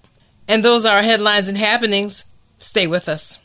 And 0.48 0.64
those 0.64 0.86
are 0.86 0.98
our 0.98 1.04
headlines 1.04 1.50
and 1.50 1.58
happenings. 1.58 2.26
Stay 2.60 2.88
with 2.88 3.10
us. 3.10 3.45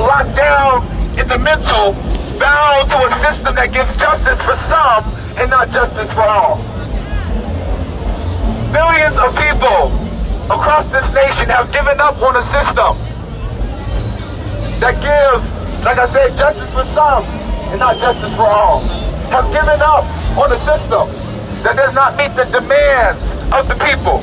Locked 0.00 0.34
down 0.34 0.86
in 1.18 1.28
the 1.28 1.38
mental, 1.38 1.92
bound 2.40 2.88
to 2.90 2.96
a 3.04 3.10
system 3.20 3.54
that 3.54 3.72
gives 3.72 3.94
justice 3.96 4.40
for 4.40 4.56
some 4.56 5.04
and 5.36 5.50
not 5.50 5.70
justice 5.70 6.10
for 6.12 6.22
all. 6.22 6.56
Millions 8.72 9.16
of 9.18 9.36
people 9.36 9.92
across 10.48 10.86
this 10.88 11.04
nation 11.12 11.48
have 11.48 11.70
given 11.72 12.00
up 12.00 12.20
on 12.22 12.36
a 12.36 12.42
system 12.48 12.96
that 14.80 14.96
gives, 15.04 15.44
like 15.84 15.98
I 15.98 16.08
said, 16.08 16.36
justice 16.36 16.72
for 16.72 16.84
some 16.96 17.24
and 17.70 17.78
not 17.78 17.98
justice 17.98 18.34
for 18.34 18.48
all. 18.48 18.80
Have 19.28 19.52
given 19.52 19.80
up 19.80 20.04
on 20.36 20.52
a 20.52 20.58
system 20.64 21.04
that 21.62 21.76
does 21.76 21.92
not 21.92 22.16
meet 22.16 22.34
the 22.34 22.44
demands 22.48 23.20
of 23.52 23.68
the 23.68 23.76
people. 23.76 24.20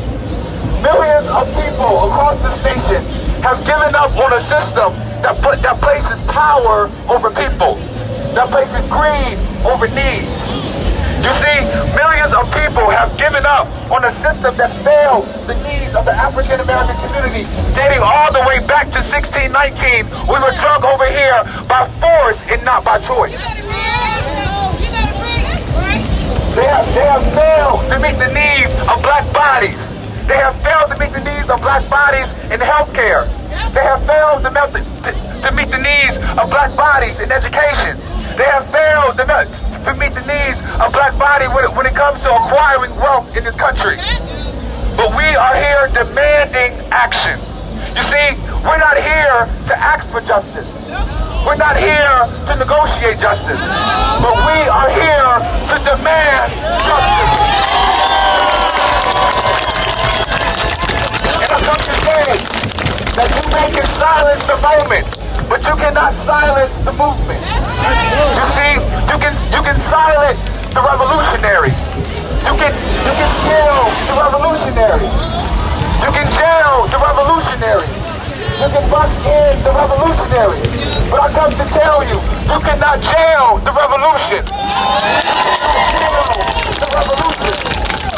Millions 0.82 1.28
of 1.28 1.46
people 1.54 2.10
across 2.10 2.38
this 2.42 2.58
nation 2.66 3.06
have 3.42 3.64
given 3.66 3.94
up 3.94 4.12
on 4.18 4.34
a 4.34 4.40
system 4.42 4.94
that 5.22 5.42
put 5.42 5.62
that 5.62 5.82
places 5.82 6.22
power 6.32 6.90
over 7.10 7.30
people, 7.30 7.76
that 8.36 8.50
places 8.50 8.82
greed 8.88 9.38
over 9.68 9.88
needs. 9.92 10.80
You 11.20 11.36
see, 11.36 11.60
millions 12.00 12.32
of 12.32 12.48
people 12.56 12.88
have 12.88 13.12
given 13.18 13.46
up 13.46 13.68
on 13.92 14.06
a 14.06 14.12
system 14.24 14.56
that 14.56 14.72
failed 14.88 15.28
the 15.52 15.56
needs 15.68 15.94
of 15.94 16.06
the 16.06 16.16
African 16.16 16.60
American 16.62 16.96
community, 17.04 17.44
dating 17.76 18.00
all 18.00 18.32
the 18.32 18.40
way 18.48 18.64
back 18.64 18.88
to 18.96 19.04
1619. 19.04 20.08
We 20.32 20.40
were 20.40 20.56
drug 20.64 20.88
over 20.88 21.04
here 21.12 21.44
by 21.68 21.92
force 22.00 22.40
and 22.48 22.64
not 22.64 22.86
by 22.88 23.00
choice. 23.04 23.36
They 26.56 26.66
have, 26.66 26.88
they 26.96 27.08
have 27.08 27.24
failed 27.36 27.84
to 27.92 28.00
meet 28.00 28.16
the 28.16 28.32
needs 28.32 28.72
of 28.88 29.04
black 29.04 29.28
bodies. 29.34 29.78
They 30.28 30.38
have 30.38 30.56
failed 30.64 30.92
to 30.92 30.98
meet 30.98 31.12
the 31.12 31.24
needs 31.24 31.50
of 31.50 31.60
black 31.60 31.84
bodies 31.90 32.28
in 32.52 32.60
healthcare. 32.64 33.28
They 33.74 33.84
have 33.86 34.02
failed 34.06 34.44
to 34.44 34.52
meet 34.52 34.74
the, 34.74 34.82
to, 35.06 35.12
to 35.46 35.52
meet 35.56 35.70
the 35.70 35.78
needs 35.78 36.18
of 36.38 36.50
black 36.50 36.76
bodies 36.76 37.20
in 37.20 37.32
education. 37.32 37.98
They 38.38 38.50
have 38.50 38.66
failed 38.72 39.18
to, 39.18 39.26
meet- 39.30 39.54
to 39.86 39.94
meet 39.94 40.14
the 40.18 40.26
needs 40.26 40.60
of 40.82 40.92
black 40.92 41.18
body 41.20 41.46
when 41.48 41.66
it, 41.66 41.72
when 41.76 41.86
it 41.86 41.94
comes 41.94 42.20
to 42.24 42.30
acquiring 42.34 42.96
wealth 42.98 43.36
in 43.38 43.44
this 43.44 43.56
country. 43.56 43.98
But 44.98 45.16
we 45.16 45.24
are 45.36 45.56
here 45.56 45.88
demanding 45.94 46.74
action. 46.92 47.40
You 47.96 48.04
see, 48.04 48.36
we're 48.66 48.82
not 48.82 48.98
here 48.98 49.46
to 49.68 49.74
ask 49.78 50.12
for 50.12 50.22
justice. 50.22 50.68
We're 51.46 51.56
not 51.56 51.78
here 51.78 52.28
to 52.48 52.56
negotiate 52.58 53.20
justice. 53.20 53.62
But 54.20 54.36
we 54.50 54.58
are 54.68 54.90
here 54.90 55.34
to 55.70 55.76
demand 55.86 56.52
justice. 56.84 57.60
And 61.40 61.52
I 61.54 62.59
that 63.20 63.28
you 63.36 63.44
may 63.52 63.68
can 63.68 63.84
silence 64.00 64.40
the 64.48 64.56
moment, 64.64 65.04
but 65.52 65.60
you 65.68 65.76
cannot 65.76 66.16
silence 66.24 66.72
the 66.88 66.96
movement. 66.96 67.44
You 67.44 68.46
see, 68.56 68.80
you 68.80 69.18
can 69.20 69.36
you 69.52 69.60
can 69.60 69.76
silence 69.92 70.40
the 70.72 70.80
revolutionary. 70.80 71.76
You 72.48 72.56
can 72.56 72.72
you 72.72 73.14
can 73.20 73.32
kill 73.44 73.92
the 74.08 74.16
revolutionary. 74.24 75.12
You 76.00 76.10
can 76.16 76.32
jail 76.32 76.88
the 76.88 76.96
revolutionary. 76.96 77.92
You 78.56 78.72
can 78.72 78.88
box 78.88 79.12
in 79.28 79.52
the 79.68 79.72
revolutionary. 79.76 80.64
But 81.12 81.20
I 81.20 81.28
come 81.36 81.52
to 81.52 81.66
tell 81.76 82.00
you, 82.08 82.24
you 82.24 82.60
cannot 82.64 83.04
jail 83.04 83.60
the 83.68 83.76
revolution. 83.76 84.48
Jail 84.48 86.40
the 86.72 86.88
revolution. 86.88 87.68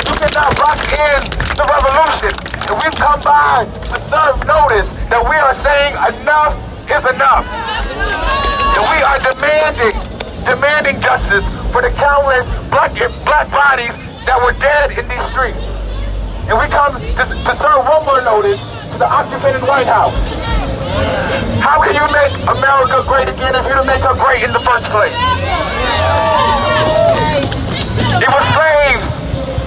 You 0.05 0.13
cannot 0.13 0.53
box 0.61 0.77
in 0.93 1.25
the 1.57 1.65
revolution. 1.65 2.50
And 2.71 2.79
we've 2.79 2.95
come 2.95 3.19
by 3.19 3.67
to 3.67 3.99
serve 4.07 4.47
notice 4.47 4.87
that 5.11 5.19
we 5.19 5.35
are 5.35 5.51
saying 5.59 5.91
enough 5.91 6.55
is 6.87 7.03
enough. 7.03 7.43
And 7.43 8.83
we 8.87 8.95
are 9.03 9.19
demanding, 9.19 9.91
demanding 10.47 11.03
justice 11.03 11.43
for 11.75 11.83
the 11.83 11.91
countless 11.99 12.47
black, 12.71 12.95
black 13.27 13.51
bodies 13.51 13.91
that 14.23 14.39
were 14.39 14.55
dead 14.63 14.95
in 14.95 15.03
these 15.11 15.19
streets. 15.27 15.59
And 16.47 16.55
we 16.55 16.71
come 16.71 16.95
to, 16.95 17.23
to 17.27 17.53
serve 17.59 17.83
one 17.91 18.07
more 18.07 18.23
notice 18.23 18.63
to 18.95 19.03
the 19.03 19.09
occupant 19.19 19.59
in 19.59 19.63
White 19.67 19.91
House. 19.91 20.15
How 21.59 21.75
can 21.83 21.91
you 21.91 22.07
make 22.07 22.31
America 22.47 23.03
great 23.03 23.27
again 23.27 23.51
if 23.51 23.67
you 23.67 23.75
don't 23.75 23.83
make 23.83 23.99
her 23.99 24.15
great 24.15 24.47
in 24.47 24.55
the 24.55 24.63
first 24.63 24.87
place? 24.95 25.19
It 28.15 28.31
was 28.31 28.43
slaves 28.55 29.11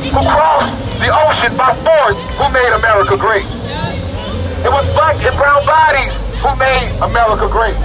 who 0.08 0.24
crossed 0.24 0.83
the 1.04 1.12
ocean 1.12 1.52
by 1.52 1.68
force 1.84 2.16
who 2.40 2.48
made 2.48 2.72
America 2.72 3.12
great. 3.12 3.44
It 4.64 4.72
was 4.72 4.88
black 4.96 5.20
and 5.20 5.36
brown 5.36 5.60
bodies 5.68 6.16
who 6.40 6.48
made 6.56 6.88
America 7.04 7.44
great. 7.44 7.76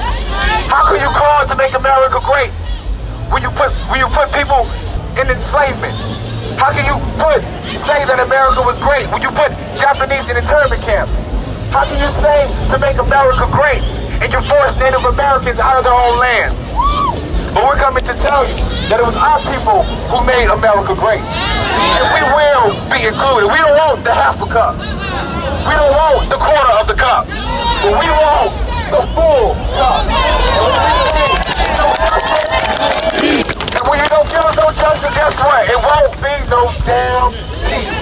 How 0.72 0.88
can 0.88 1.04
you 1.04 1.12
call 1.12 1.44
to 1.44 1.56
make 1.60 1.76
America 1.76 2.24
great 2.24 2.48
when 3.28 3.44
you 3.44 3.52
put 3.52 3.76
when 3.92 4.00
you 4.00 4.08
put 4.08 4.32
people 4.32 4.64
in 5.20 5.28
enslavement? 5.28 5.92
How 6.56 6.72
can 6.72 6.88
you 6.88 6.96
put 7.20 7.44
say 7.84 8.08
that 8.08 8.24
America 8.24 8.64
was 8.64 8.80
great 8.80 9.04
when 9.12 9.20
you 9.20 9.36
put 9.36 9.52
Japanese 9.76 10.32
in 10.32 10.40
internment 10.40 10.80
camps? 10.80 11.12
How 11.76 11.84
can 11.84 12.00
you 12.00 12.08
say 12.24 12.48
to 12.72 12.80
make 12.80 13.04
America 13.04 13.52
great 13.52 13.84
and 14.24 14.32
you 14.32 14.40
force 14.48 14.80
Native 14.80 15.04
Americans 15.04 15.60
out 15.60 15.76
of 15.76 15.84
their 15.84 15.92
own 15.92 16.16
land? 16.24 16.56
But 17.54 17.66
we're 17.66 17.78
coming 17.78 18.04
to 18.06 18.14
tell 18.14 18.46
you 18.46 18.56
that 18.90 19.00
it 19.02 19.06
was 19.06 19.16
our 19.16 19.42
people 19.50 19.82
who 20.14 20.22
made 20.26 20.50
America 20.54 20.94
great. 20.94 21.22
And 21.22 22.06
we 22.14 22.22
will 22.30 22.78
be 22.94 23.10
included. 23.10 23.50
We 23.50 23.58
don't 23.58 23.74
want 23.74 24.04
the 24.04 24.14
half 24.14 24.38
a 24.38 24.46
cup. 24.46 24.78
We 25.66 25.74
don't 25.74 25.90
want 25.90 26.30
the 26.30 26.38
quarter 26.38 26.74
of 26.78 26.86
the 26.86 26.94
cup. 26.94 27.26
But 27.82 27.98
we 27.98 28.06
want 28.06 28.54
the 28.94 29.02
full 29.18 29.58
cup. 29.74 30.06
And 33.74 33.84
when 33.90 33.98
you 33.98 34.10
don't 34.14 34.30
give 34.30 34.46
us 34.46 34.56
no 34.56 34.70
justice, 34.78 35.14
guess 35.18 35.34
what? 35.42 35.66
It 35.66 35.78
won't 35.82 36.14
be 36.22 36.34
no 36.54 36.70
damn 36.86 37.34
peace. 37.66 38.00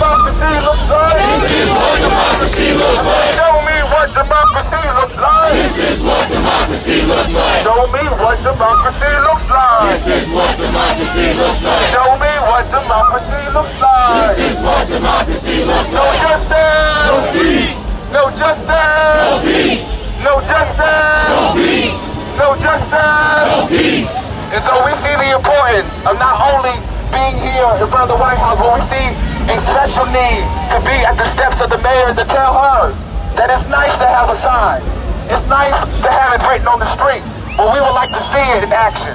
Democracy 0.00 0.48
looks 0.64 0.88
like. 0.88 1.20
This 1.44 1.52
is 1.60 1.68
what 1.76 2.00
democracy 2.00 2.72
looks 2.72 3.04
like. 3.04 3.36
Show 3.36 3.52
me 3.68 3.76
what 3.92 4.08
democracy 4.16 4.80
looks 4.96 5.16
like. 5.20 5.52
This 5.52 5.76
is 5.76 6.00
what 6.00 6.24
democracy 6.32 7.04
looks 7.04 7.32
like. 7.36 7.60
Show 7.60 7.84
me 7.92 8.04
what 8.16 8.40
democracy 8.40 9.12
looks 9.28 9.44
like. 9.52 9.92
This 9.92 10.08
is 10.08 10.26
what 10.32 10.56
democracy 10.56 11.28
looks 11.36 11.60
like. 11.60 11.84
Show 11.92 12.08
me 12.16 12.32
what 12.48 12.64
democracy 12.72 13.42
looks 13.52 13.76
like. 13.76 14.36
This 14.36 14.40
is 14.40 14.58
what 14.64 14.88
democracy 14.88 15.56
looks 15.68 15.92
like. 15.92 16.16
no. 16.16 16.16
Justice. 16.16 17.04
No 17.04 17.16
peace. 17.36 17.76
No 18.08 18.22
justice. 18.40 19.20
No 19.20 19.36
peace. 19.44 19.88
No 20.24 20.32
justice. 20.48 21.28
No 21.28 21.52
peace. 21.52 22.00
No 22.40 22.48
justice. 22.56 23.52
No 23.52 23.68
peace. 23.68 24.12
And 24.48 24.62
so 24.64 24.72
we 24.80 24.96
see 25.04 25.12
the 25.12 25.36
importance 25.36 25.92
of 26.08 26.16
not 26.16 26.40
only 26.56 26.72
being 27.12 27.36
here 27.36 27.68
in 27.76 27.86
front 27.92 28.08
of 28.08 28.16
the 28.16 28.18
White 28.18 28.38
House, 28.40 28.56
but 28.58 28.80
we 28.80 28.82
see 28.88 29.29
a 29.50 29.60
special 29.62 30.06
need 30.06 30.46
to 30.70 30.78
be 30.86 30.94
at 31.02 31.18
the 31.18 31.24
steps 31.24 31.60
of 31.60 31.70
the 31.70 31.78
mayor 31.78 32.14
to 32.14 32.24
tell 32.24 32.54
her 32.54 32.94
that 33.34 33.50
it's 33.50 33.66
nice 33.66 33.90
to 33.98 34.06
have 34.06 34.30
a 34.30 34.38
sign. 34.38 34.82
It's 35.26 35.42
nice 35.50 35.74
to 35.82 36.10
have 36.10 36.38
it 36.38 36.46
written 36.46 36.68
on 36.68 36.78
the 36.78 36.86
street, 36.86 37.22
but 37.56 37.74
we 37.74 37.80
would 37.82 37.94
like 37.94 38.10
to 38.14 38.22
see 38.30 38.46
it 38.54 38.62
in 38.62 38.70
action. 38.70 39.14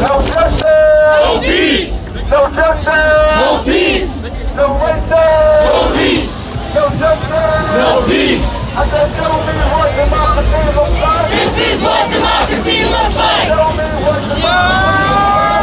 No 0.00 0.24
justice! 0.32 0.64
No 0.64 1.40
peace. 1.44 1.92
No 2.32 2.40
justice! 2.56 3.36
No 3.36 3.60
peace. 3.64 4.16
No 4.56 4.66
racism! 4.80 5.68
No 5.68 5.92
peace. 5.92 6.32
No 6.72 6.88
justice! 6.96 7.68
No 7.76 8.00
peace. 8.08 8.48
I 8.72 8.88
said, 8.88 9.12
show 9.12 9.28
me 9.28 9.52
what 9.76 9.92
democracy 9.92 10.60
looks 10.72 10.96
like! 11.04 11.41
This 11.62 11.76
is 11.76 11.82
what 11.82 12.10
democracy 12.10 12.82
looks 12.82 13.16
like. 13.16 13.46
Show 13.46 13.70
me 13.78 13.86
what 14.02 14.20
democracy 14.26 14.72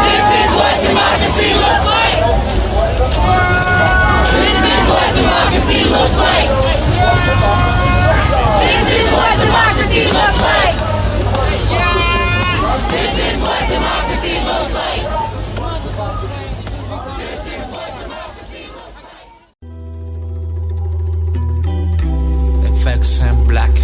This 0.07 0.27
is 0.39 0.51
what 0.55 0.75
democracy 0.87 1.49
looks 1.59 1.85
like. 1.91 2.15
This 4.31 4.63
is 4.73 4.83
what 4.87 5.09
democracy 5.19 5.81
looks 5.91 6.15
like. 6.23 6.47
This 8.63 8.87
is 8.95 9.07
what 9.11 9.33
democracy 9.43 10.03
looks 10.15 10.39
like. 10.47 10.75
This 12.95 13.15
is 13.27 13.37
what 13.43 13.63
democracy 13.67 14.35
looks 14.47 14.71
like. 14.79 15.03
This 17.19 17.43
is 17.55 17.63
what 17.75 17.91
democracy 17.99 18.63
looks 18.77 18.99
like. 19.03 19.27
FX 22.83 23.21
and 23.21 23.39
Black. 23.49 23.75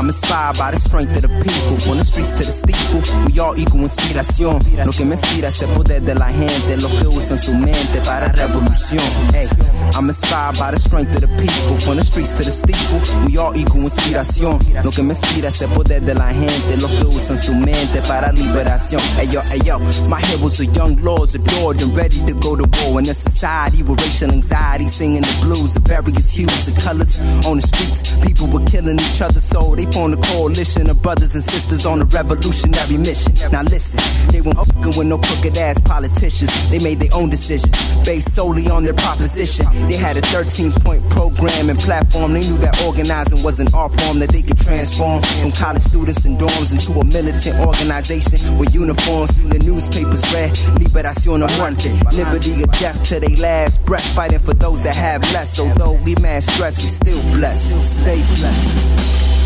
I'm 0.00 0.06
inspired 0.06 0.56
by 0.56 0.70
the 0.70 0.80
strength 0.80 1.12
of 1.16 1.28
the 1.28 1.32
people. 1.44 1.76
From 1.84 1.98
the 2.00 2.04
streets 2.08 2.32
to 2.32 2.40
the 2.40 2.48
steeple, 2.48 3.04
we 3.28 3.36
all 3.36 3.52
equal 3.60 3.84
inspiración. 3.84 4.56
Lo 4.86 4.92
que 4.92 5.04
me 5.04 5.12
inspira 5.12 5.48
es 5.48 5.60
el 5.60 5.68
poder 5.76 6.00
de 6.00 6.14
la 6.14 6.32
gente, 6.32 6.78
los 6.80 6.90
que 6.92 7.06
usan 7.06 7.36
su 7.36 7.52
mente 7.52 8.00
para 8.00 8.32
revolución. 8.32 9.04
Ey, 9.36 9.44
I'm 9.92 10.08
inspired 10.08 10.56
by 10.56 10.72
the 10.72 10.80
strength 10.80 11.12
of 11.16 11.20
the 11.20 11.28
people. 11.36 11.76
From 11.84 11.98
the 11.98 12.02
streets 12.02 12.32
to 12.32 12.42
the 12.42 12.50
steeple, 12.50 12.96
we 13.28 13.36
all 13.36 13.52
equal 13.52 13.84
inspiración. 13.84 14.56
Lo 14.82 14.90
que 14.90 15.02
me 15.02 15.12
inspira 15.12 15.50
es 15.50 15.60
el 15.60 15.68
poder 15.68 16.00
de 16.00 16.14
la 16.14 16.32
gente, 16.32 16.80
los 16.80 16.90
que 16.92 17.04
usan 17.04 17.36
su 17.36 17.52
mente 17.52 18.00
para 18.08 18.32
liberación. 18.32 19.02
Hey 19.20 19.28
yo, 19.30 19.42
hey 19.52 19.60
yo, 19.66 19.78
my 20.08 20.16
heroes 20.32 20.60
are 20.60 20.70
young 20.72 20.96
lords, 21.04 21.34
adored 21.34 21.82
and 21.82 21.94
ready 21.94 22.24
to 22.24 22.32
go 22.40 22.56
to 22.56 22.64
war 22.88 23.00
in 23.00 23.10
a 23.10 23.12
society 23.12 23.82
with 23.82 24.00
racial 24.00 24.32
anxiety, 24.32 24.88
singing 24.88 25.20
the 25.20 25.36
blues 25.44 25.76
of 25.76 25.84
various 25.84 26.32
hues 26.32 26.68
and 26.68 26.80
colors. 26.80 27.20
On 27.44 27.60
the 27.60 27.66
streets, 27.68 28.16
people 28.24 28.48
were 28.48 28.64
killing 28.64 28.96
each 28.96 29.20
other, 29.20 29.40
so 29.40 29.76
they 29.76 29.89
formed 29.92 30.14
a 30.14 30.20
coalition 30.34 30.88
of 30.90 31.02
brothers 31.02 31.34
and 31.34 31.42
sisters 31.42 31.86
on 31.86 32.00
a 32.02 32.04
revolutionary 32.04 32.98
mission. 32.98 33.34
Now 33.50 33.62
listen, 33.62 34.00
they 34.32 34.40
weren't 34.40 34.58
fucking 34.58 34.94
with 34.96 35.06
no 35.06 35.18
crooked 35.18 35.56
ass 35.56 35.80
politicians. 35.80 36.50
They 36.70 36.78
made 36.78 37.00
their 37.00 37.12
own 37.14 37.30
decisions 37.30 37.74
based 38.04 38.34
solely 38.34 38.68
on 38.68 38.84
their 38.84 38.94
proposition. 38.94 39.66
They 39.86 39.96
had 39.96 40.16
a 40.16 40.22
13 40.32 40.72
point 40.82 41.02
program 41.10 41.70
and 41.70 41.78
platform. 41.78 42.32
They 42.32 42.46
knew 42.46 42.58
that 42.58 42.82
organizing 42.86 43.42
was 43.42 43.60
an 43.60 43.68
art 43.74 43.92
form 44.00 44.18
that 44.20 44.30
they 44.30 44.42
could 44.42 44.58
transform 44.58 45.22
from 45.40 45.50
college 45.52 45.82
students 45.82 46.24
and 46.24 46.38
dorms 46.38 46.72
into 46.72 46.98
a 46.98 47.04
militant 47.04 47.58
organization 47.60 48.58
with 48.58 48.74
uniforms. 48.74 49.44
The 49.48 49.58
newspapers 49.58 50.22
read 50.34 50.52
Liberación 50.78 51.40
Muerte, 51.40 51.90
liberty 52.14 52.62
or 52.62 52.70
death 52.78 53.02
to 53.10 53.20
their 53.20 53.36
last 53.36 53.84
breath, 53.86 54.06
fighting 54.14 54.40
for 54.40 54.54
those 54.54 54.82
that 54.84 54.94
have 54.94 55.22
less. 55.32 55.56
So 55.56 55.64
though 55.78 55.98
we 56.04 56.14
mad 56.22 56.42
stress, 56.42 56.78
we 56.80 56.88
still 56.88 57.22
blessed. 57.36 58.00
Stay 58.00 58.20
blessed. 58.38 59.39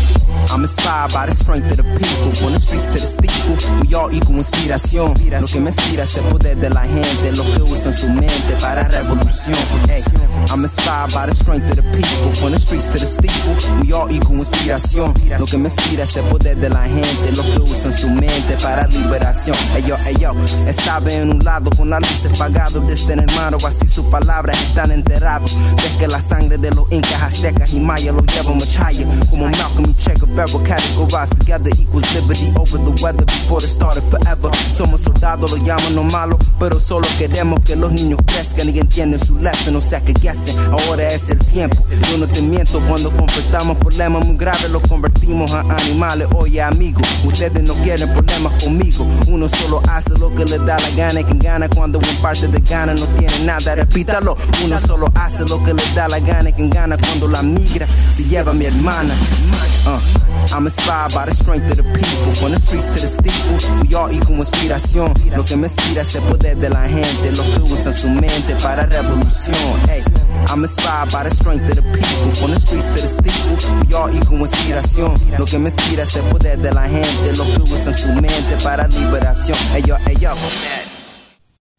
I'm 0.51 0.61
inspired 0.61 1.13
by 1.13 1.25
the 1.25 1.35
strength 1.35 1.71
of 1.71 1.77
the 1.77 1.83
people. 1.83 2.31
From 2.35 2.53
the 2.53 2.59
streets 2.59 2.85
to 2.87 2.99
the 2.99 3.05
steeple, 3.05 3.57
we 3.81 3.93
all 3.93 4.13
equal 4.13 4.37
inspiración. 4.37 5.13
Lo 5.41 5.47
que 5.47 5.59
me 5.59 5.69
inspira 5.69 6.03
es 6.03 6.15
el 6.17 6.23
poder 6.25 6.57
de 6.57 6.69
la 6.69 6.83
gente, 6.83 7.31
los 7.33 7.45
que 7.47 7.63
usan 7.63 7.93
su 7.93 8.07
mente 8.09 8.55
para 8.59 8.87
revolución. 8.87 9.57
Ey, 9.89 10.03
I'm 10.51 10.63
inspired 10.63 11.13
by 11.13 11.25
the 11.25 11.35
strength 11.35 11.69
of 11.71 11.77
the 11.77 11.83
people. 11.83 12.31
From 12.39 12.51
the 12.51 12.59
streets 12.59 12.87
to 12.87 12.99
the 12.99 13.07
steeple, 13.07 13.55
we 13.81 13.91
all 13.91 14.07
equal 14.11 14.37
inspiración. 14.37 15.13
Lo 15.39 15.45
que 15.45 15.57
me 15.57 15.69
inspira 15.69 16.03
es 16.03 16.15
el 16.15 16.25
poder 16.25 16.57
de 16.57 16.69
la 16.69 16.83
gente, 16.83 17.31
los 17.35 17.45
que 17.45 17.59
usan 17.59 17.93
su 17.93 18.09
mente 18.09 18.57
para 18.61 18.87
liberación. 18.87 19.57
Ey 19.75 19.83
yo, 19.83 19.95
ey 20.07 20.15
yo, 20.19 20.31
estaba 20.67 21.11
en 21.11 21.31
un 21.31 21.43
lado 21.43 21.69
con 21.75 21.89
la 21.89 21.99
luz 21.99 22.25
apagado 22.33 22.79
desde 22.81 23.13
el 23.13 23.19
hermano, 23.21 23.57
así 23.65 23.87
sus 23.87 24.05
palabras 24.05 24.57
están 24.61 24.91
enterrados. 24.91 25.51
Ves 25.77 25.91
que 25.97 26.07
la 26.07 26.21
sangre 26.21 26.57
de 26.57 26.71
los 26.71 26.85
incas, 26.91 27.21
aztecas 27.21 27.73
y 27.73 27.79
mayas 27.79 28.13
lo 28.13 28.21
lleva 28.21 28.51
much 28.53 28.77
higher, 28.77 29.07
como 29.29 29.49
Malcolm 29.49 29.89
y 29.89 29.93
Together 30.35 31.71
equals 31.79 32.03
liberty 32.13 32.51
over 32.59 32.77
the 32.77 32.91
weather 33.01 33.23
before 33.25 33.61
the 33.61 33.67
start 33.67 33.97
of 33.97 34.03
forever. 34.09 34.51
Somos 34.75 35.01
soldados, 35.01 35.51
lo 35.51 35.57
llaman 35.57 35.95
no 35.95 36.03
malo, 36.03 36.37
pero 36.59 36.79
solo 36.79 37.07
queremos 37.17 37.61
que 37.61 37.75
los 37.75 37.91
niños 37.91 38.19
crezcan 38.25 38.69
y 38.69 38.77
entiendan 38.79 39.19
su 39.19 39.37
lesson, 39.37 39.73
no 39.73 39.81
sea 39.81 40.01
que. 40.01 40.13
Ahora 40.71 41.11
es 41.13 41.29
el 41.29 41.39
tiempo. 41.39 41.77
Yo 42.09 42.17
no 42.17 42.27
te 42.27 42.41
miento 42.41 42.81
cuando 42.87 43.11
confrontamos 43.11 43.77
problemas 43.77 44.25
muy 44.25 44.35
graves, 44.37 44.69
los 44.71 44.81
convertimos 44.81 45.51
a 45.51 45.61
animales. 45.61 46.27
Oye, 46.33 46.61
amigo, 46.61 47.01
ustedes 47.23 47.63
no 47.63 47.75
quieren 47.75 48.11
problemas 48.11 48.61
conmigo. 48.63 49.05
Uno 49.27 49.47
solo 49.47 49.81
hace 49.87 50.17
lo 50.17 50.33
que 50.33 50.45
le 50.45 50.57
da 50.59 50.79
la 50.79 50.89
gana 50.91 51.21
y 51.21 51.23
quien 51.23 51.39
gana 51.39 51.69
cuando 51.69 51.99
en 52.01 52.17
parte 52.21 52.47
de 52.47 52.59
gana 52.59 52.93
no 52.93 53.05
tiene 53.17 53.39
nada. 53.45 53.75
Repítalo. 53.75 54.35
Uno 54.63 54.79
solo 54.79 55.07
hace 55.15 55.45
lo 55.45 55.63
que 55.63 55.73
le 55.73 55.83
da 55.93 56.07
la 56.07 56.19
gana 56.19 56.49
y 56.49 56.53
quien 56.53 56.69
gana 56.69 56.97
cuando 56.97 57.27
la 57.27 57.41
migra 57.41 57.87
se 58.15 58.23
lleva 58.25 58.53
mi 58.53 58.65
hermana. 58.65 59.13
Uh. 59.85 60.24
I'm 60.51 60.65
inspired 60.65 61.13
by 61.13 61.25
the 61.25 61.35
strength 61.35 61.69
of 61.71 61.77
the 61.77 61.83
people. 61.83 62.31
From 62.35 62.51
the 62.51 62.59
streets 62.59 62.85
to 62.87 62.99
the 62.99 63.07
steeple, 63.07 63.57
we 63.81 63.93
all 63.95 64.11
equal 64.11 64.37
inspiración. 64.37 65.11
Lo 65.35 65.43
que 65.43 65.57
me 65.57 65.67
inspira 65.67 66.01
es 66.01 66.15
el 66.15 66.23
poder 66.23 66.57
de 66.57 66.69
la 66.69 66.87
gente, 66.87 67.31
los 67.35 67.45
que 67.45 67.73
usan 67.73 67.93
su 67.93 68.07
mente 68.09 68.55
para 68.61 68.85
revolución. 68.85 69.55
Ey, 69.89 70.03
I'm 70.47 70.63
inspired 70.63 71.11
by 71.11 71.23
the 71.23 71.33
strength 71.33 71.69
of 71.69 71.75
the 71.75 71.81
people. 71.81 72.31
From 72.39 72.51
the 72.51 72.59
streets 72.59 72.87
to 72.87 73.01
the 73.01 73.07
steeple, 73.07 73.57
we 73.87 73.93
all 73.93 74.09
equal 74.13 74.39
inspiración. 74.39 75.19
Lo 75.37 75.45
que 75.45 75.59
me 75.59 75.69
inspira 75.69 76.03
es 76.03 76.15
el 76.15 76.23
poder 76.29 76.57
de 76.59 76.71
la 76.71 76.87
gente, 76.87 77.35
los 77.35 77.47
que 77.47 77.73
usan 77.73 77.93
su 77.93 78.07
mente 78.13 78.57
para 78.63 78.87
liberación. 78.87 79.57
Ey 79.73 79.83
yo, 79.85 79.95
ey 80.07 80.15
yo. 80.19 80.33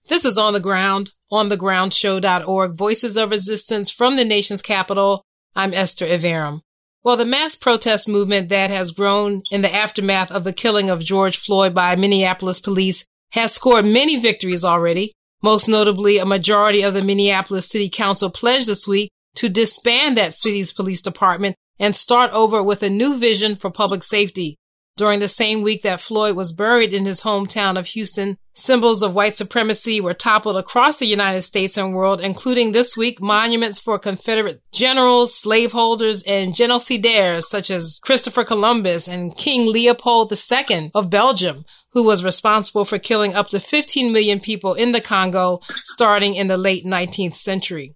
This 0.09 0.25
is 0.25 0.39
On 0.39 0.53
the 0.53 0.61
Ground, 0.61 1.11
onthegroundshow.org, 1.33 2.77
Voices 2.77 3.17
of 3.17 3.31
Resistance 3.31 3.91
from 3.91 4.17
the 4.17 4.25
nation's 4.25 4.63
capital. 4.63 5.25
I'm 5.55 5.73
Esther 5.73 6.07
Iverem. 6.07 6.61
Well, 7.07 7.17
the 7.17 7.25
mass 7.25 7.55
protest 7.55 8.09
movement 8.09 8.49
that 8.49 8.69
has 8.71 8.91
grown 8.91 9.43
in 9.53 9.63
the 9.63 9.73
aftermath 9.73 10.33
of 10.33 10.43
the 10.43 10.53
killing 10.53 10.91
of 10.91 11.05
George 11.05 11.37
Floyd 11.37 11.73
by 11.73 11.95
Minneapolis 11.95 12.59
police 12.59 13.05
has 13.31 13.55
scored 13.55 13.85
many 13.85 14.17
victories 14.19 14.65
already. 14.65 15.13
Most 15.41 15.69
notably, 15.69 16.19
a 16.19 16.27
majority 16.27 16.83
of 16.83 16.95
the 16.95 17.03
Minneapolis 17.03 17.71
City 17.71 17.89
Council 17.89 18.29
pledged 18.29 18.67
this 18.67 18.89
week 18.89 19.09
to 19.37 19.49
disband 19.49 20.19
that 20.19 20.33
city's 20.33 20.73
police 20.73 21.01
department 21.01 21.55
and 21.79 21.95
start 21.95 22.33
over 22.33 22.61
with 22.61 22.83
a 22.83 22.91
new 22.91 23.17
vision 23.17 23.55
for 23.55 23.71
public 23.71 24.03
safety. 24.03 24.57
During 24.97 25.21
the 25.21 25.29
same 25.29 25.61
week 25.61 25.83
that 25.83 26.01
Floyd 26.01 26.37
was 26.37 26.53
buried 26.53 26.95
in 26.95 27.05
his 27.05 27.21
hometown 27.21 27.79
of 27.79 27.89
Houston, 27.89 28.39
symbols 28.55 29.03
of 29.03 29.13
white 29.15 29.37
supremacy 29.37 30.01
were 30.01 30.15
toppled 30.15 30.57
across 30.57 30.97
the 30.97 31.05
United 31.05 31.43
States 31.43 31.77
and 31.77 31.95
world, 31.95 32.19
including 32.23 32.73
this 32.73 32.97
week 32.97 33.21
monuments 33.21 33.79
for 33.79 33.99
Confederate 33.99 34.63
generals, 34.73 35.35
slaveholders, 35.35 36.23
and 36.23 36.55
genocidaires 36.55 37.43
such 37.43 37.71
as 37.71 38.01
Christopher 38.03 38.43
Columbus 38.43 39.07
and 39.07 39.37
King 39.37 39.71
Leopold 39.71 40.33
II 40.33 40.91
of 40.95 41.11
Belgium, 41.11 41.67
who 41.91 42.03
was 42.03 42.25
responsible 42.25 42.87
for 42.87 42.99
killing 42.99 43.35
up 43.35 43.51
to 43.51 43.61
15 43.61 44.11
million 44.11 44.41
people 44.41 44.73
in 44.73 44.93
the 44.93 45.03
Congo 45.03 45.61
starting 45.69 46.37
in 46.37 46.49
the 46.49 46.57
late 46.57 46.87
19th 46.87 47.37
century. 47.37 47.95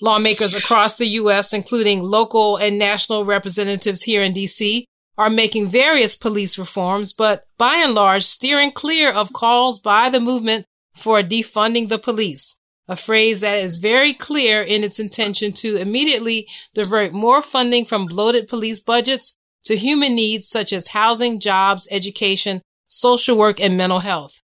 Lawmakers 0.00 0.54
across 0.54 0.96
the 0.96 1.08
U.S., 1.08 1.52
including 1.52 2.04
local 2.04 2.56
and 2.56 2.78
national 2.78 3.24
representatives 3.24 4.04
here 4.04 4.22
in 4.22 4.32
D.C., 4.32 4.86
are 5.20 5.28
making 5.28 5.68
various 5.68 6.16
police 6.16 6.58
reforms, 6.58 7.12
but 7.12 7.44
by 7.58 7.74
and 7.74 7.94
large 7.94 8.24
steering 8.24 8.72
clear 8.72 9.10
of 9.10 9.28
calls 9.36 9.78
by 9.78 10.08
the 10.08 10.18
movement 10.18 10.64
for 10.94 11.20
defunding 11.20 11.90
the 11.90 11.98
police, 11.98 12.56
a 12.88 12.96
phrase 12.96 13.42
that 13.42 13.58
is 13.58 13.76
very 13.76 14.14
clear 14.14 14.62
in 14.62 14.82
its 14.82 14.98
intention 14.98 15.52
to 15.52 15.76
immediately 15.76 16.48
divert 16.72 17.12
more 17.12 17.42
funding 17.42 17.84
from 17.84 18.06
bloated 18.06 18.48
police 18.48 18.80
budgets 18.80 19.36
to 19.62 19.76
human 19.76 20.14
needs 20.14 20.48
such 20.48 20.72
as 20.72 20.88
housing, 20.88 21.38
jobs, 21.38 21.86
education, 21.90 22.62
social 22.88 23.36
work, 23.36 23.60
and 23.60 23.76
mental 23.76 24.00
health. 24.00 24.40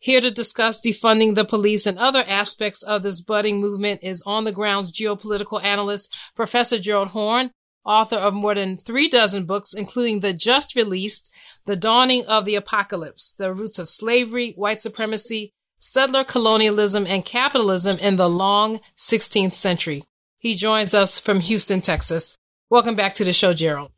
Here 0.00 0.20
to 0.20 0.32
discuss 0.32 0.84
defunding 0.84 1.36
the 1.36 1.44
police 1.44 1.86
and 1.86 1.96
other 1.96 2.24
aspects 2.26 2.82
of 2.82 3.04
this 3.04 3.20
budding 3.20 3.60
movement 3.60 4.00
is 4.02 4.20
on 4.26 4.42
the 4.42 4.52
ground's 4.52 4.90
geopolitical 4.90 5.62
analyst, 5.62 6.18
Professor 6.34 6.80
Gerald 6.80 7.10
Horne, 7.10 7.52
author 7.88 8.16
of 8.16 8.34
more 8.34 8.54
than 8.54 8.76
three 8.76 9.08
dozen 9.08 9.46
books, 9.46 9.72
including 9.72 10.20
the 10.20 10.34
just 10.34 10.76
released 10.76 11.32
The 11.64 11.74
Dawning 11.74 12.26
of 12.26 12.44
the 12.44 12.54
Apocalypse, 12.54 13.34
The 13.36 13.52
Roots 13.52 13.78
of 13.78 13.88
Slavery, 13.88 14.52
White 14.52 14.80
Supremacy, 14.80 15.52
Settler 15.78 16.24
Colonialism, 16.24 17.06
and 17.06 17.24
Capitalism 17.24 17.98
in 17.98 18.16
the 18.16 18.28
Long 18.28 18.80
16th 18.96 19.52
Century. 19.52 20.02
He 20.38 20.54
joins 20.54 20.92
us 20.92 21.18
from 21.18 21.40
Houston, 21.40 21.80
Texas. 21.80 22.36
Welcome 22.68 22.94
back 22.94 23.14
to 23.14 23.24
the 23.24 23.32
show, 23.32 23.52
Gerald. 23.54 23.90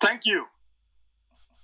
Thank 0.00 0.26
you. 0.26 0.46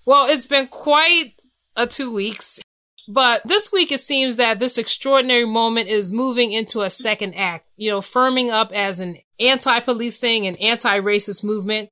Well, 0.06 0.26
it's 0.28 0.46
been 0.46 0.68
quite 0.68 1.34
a 1.76 1.86
two 1.86 2.10
weeks. 2.10 2.60
But 3.08 3.40
this 3.46 3.72
week 3.72 3.90
it 3.90 4.00
seems 4.00 4.36
that 4.36 4.58
this 4.58 4.76
extraordinary 4.76 5.46
moment 5.46 5.88
is 5.88 6.12
moving 6.12 6.52
into 6.52 6.82
a 6.82 6.90
second 6.90 7.34
act, 7.34 7.66
you 7.76 7.90
know, 7.90 8.00
firming 8.00 8.50
up 8.50 8.70
as 8.72 9.00
an 9.00 9.16
anti-policing 9.40 10.46
and 10.46 10.60
anti-racist 10.60 11.42
movement. 11.42 11.88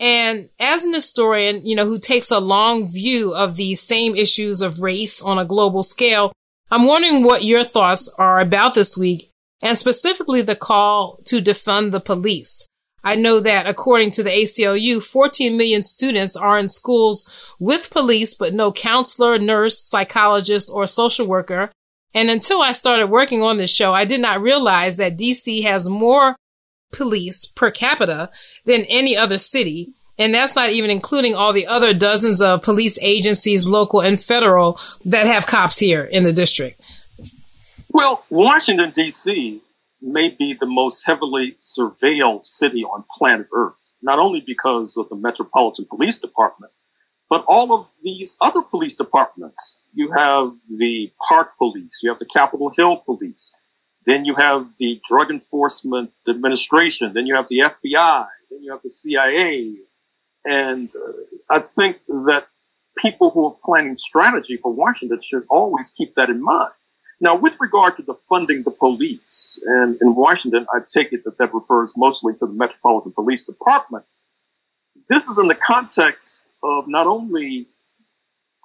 And 0.00 0.50
as 0.58 0.82
an 0.82 0.92
historian, 0.92 1.64
you 1.64 1.76
know, 1.76 1.86
who 1.86 1.98
takes 1.98 2.32
a 2.32 2.40
long 2.40 2.88
view 2.88 3.32
of 3.32 3.56
these 3.56 3.80
same 3.80 4.16
issues 4.16 4.60
of 4.60 4.82
race 4.82 5.22
on 5.22 5.38
a 5.38 5.44
global 5.44 5.84
scale, 5.84 6.32
I'm 6.70 6.84
wondering 6.84 7.22
what 7.22 7.44
your 7.44 7.62
thoughts 7.62 8.12
are 8.18 8.40
about 8.40 8.74
this 8.74 8.96
week 8.96 9.30
and 9.62 9.76
specifically 9.76 10.42
the 10.42 10.56
call 10.56 11.20
to 11.26 11.40
defund 11.40 11.92
the 11.92 12.00
police. 12.00 12.66
I 13.06 13.14
know 13.14 13.38
that 13.38 13.68
according 13.68 14.10
to 14.12 14.24
the 14.24 14.30
ACLU, 14.30 15.00
14 15.00 15.56
million 15.56 15.80
students 15.80 16.34
are 16.34 16.58
in 16.58 16.68
schools 16.68 17.24
with 17.60 17.88
police, 17.88 18.34
but 18.34 18.52
no 18.52 18.72
counselor, 18.72 19.38
nurse, 19.38 19.78
psychologist, 19.78 20.68
or 20.74 20.88
social 20.88 21.24
worker. 21.24 21.70
And 22.14 22.30
until 22.30 22.60
I 22.60 22.72
started 22.72 23.06
working 23.06 23.42
on 23.42 23.58
this 23.58 23.72
show, 23.72 23.94
I 23.94 24.06
did 24.06 24.20
not 24.20 24.42
realize 24.42 24.96
that 24.96 25.16
DC 25.16 25.62
has 25.62 25.88
more 25.88 26.34
police 26.90 27.46
per 27.46 27.70
capita 27.70 28.28
than 28.64 28.84
any 28.88 29.16
other 29.16 29.38
city. 29.38 29.94
And 30.18 30.34
that's 30.34 30.56
not 30.56 30.70
even 30.70 30.90
including 30.90 31.36
all 31.36 31.52
the 31.52 31.68
other 31.68 31.94
dozens 31.94 32.42
of 32.42 32.62
police 32.62 32.98
agencies, 33.00 33.68
local 33.68 34.00
and 34.00 34.20
federal, 34.20 34.80
that 35.04 35.28
have 35.28 35.46
cops 35.46 35.78
here 35.78 36.02
in 36.02 36.24
the 36.24 36.32
district. 36.32 36.80
Well, 37.92 38.24
Washington, 38.30 38.90
D.C 38.90 39.62
may 40.00 40.28
be 40.28 40.54
the 40.54 40.66
most 40.66 41.04
heavily 41.06 41.56
surveilled 41.60 42.44
city 42.44 42.84
on 42.84 43.04
planet 43.18 43.48
Earth, 43.52 43.74
not 44.02 44.18
only 44.18 44.42
because 44.46 44.96
of 44.96 45.08
the 45.08 45.16
Metropolitan 45.16 45.86
Police 45.86 46.18
Department, 46.18 46.72
but 47.28 47.44
all 47.48 47.72
of 47.72 47.86
these 48.02 48.36
other 48.40 48.62
police 48.62 48.96
departments. 48.96 49.86
You 49.92 50.12
have 50.16 50.52
the 50.70 51.12
Park 51.28 51.58
Police, 51.58 52.00
you 52.02 52.10
have 52.10 52.18
the 52.18 52.26
Capitol 52.26 52.72
Hill 52.76 52.98
Police, 52.98 53.56
then 54.04 54.24
you 54.24 54.34
have 54.36 54.68
the 54.78 55.00
Drug 55.08 55.30
Enforcement 55.30 56.12
Administration, 56.28 57.12
then 57.14 57.26
you 57.26 57.34
have 57.34 57.48
the 57.48 57.58
FBI, 57.58 58.26
then 58.50 58.62
you 58.62 58.70
have 58.70 58.82
the 58.82 58.90
CIA. 58.90 59.76
And 60.44 60.88
uh, 60.94 61.12
I 61.50 61.58
think 61.58 61.98
that 62.06 62.46
people 62.98 63.30
who 63.30 63.46
are 63.46 63.56
planning 63.64 63.96
strategy 63.96 64.56
for 64.56 64.72
Washington 64.72 65.18
should 65.20 65.44
always 65.50 65.90
keep 65.90 66.14
that 66.14 66.30
in 66.30 66.40
mind. 66.40 66.72
Now, 67.20 67.38
with 67.38 67.56
regard 67.60 67.96
to 67.96 68.02
the 68.02 68.14
funding 68.14 68.62
the 68.62 68.70
police, 68.70 69.58
and 69.66 69.96
in 70.02 70.14
Washington, 70.14 70.66
I 70.72 70.80
take 70.86 71.12
it 71.12 71.24
that 71.24 71.38
that 71.38 71.54
refers 71.54 71.96
mostly 71.96 72.34
to 72.34 72.46
the 72.46 72.52
Metropolitan 72.52 73.12
Police 73.12 73.44
Department. 73.44 74.04
This 75.08 75.28
is 75.28 75.38
in 75.38 75.48
the 75.48 75.54
context 75.54 76.42
of 76.62 76.88
not 76.88 77.06
only 77.06 77.68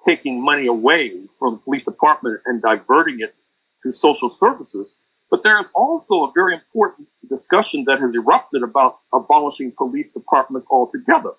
taking 0.06 0.44
money 0.44 0.68
away 0.68 1.28
from 1.40 1.54
the 1.54 1.60
police 1.60 1.86
department 1.86 2.42
and 2.46 2.62
diverting 2.62 3.22
it 3.22 3.36
to 3.82 3.92
social 3.92 4.30
services, 4.30 5.00
but 5.30 5.44
there 5.44 5.58
is 5.58 5.72
also 5.74 6.24
a 6.24 6.32
very 6.36 6.54
important 6.56 7.08
discussion 7.30 7.86
that 7.88 8.02
has 8.02 8.14
erupted 8.14 8.64
about 8.64 9.00
abolishing 9.14 9.72
police 9.72 10.12
departments 10.12 10.68
altogether. 10.70 11.32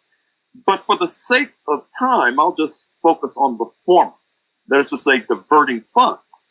But 0.66 0.80
for 0.80 0.96
the 0.96 1.06
sake 1.06 1.52
of 1.68 1.84
time, 1.98 2.40
I'll 2.40 2.54
just 2.54 2.90
focus 3.02 3.36
on 3.36 3.58
the 3.58 3.70
former. 3.84 4.14
That 4.68 4.78
is 4.78 4.90
to 4.90 4.96
say, 4.96 5.18
diverting 5.18 5.80
funds. 5.80 6.48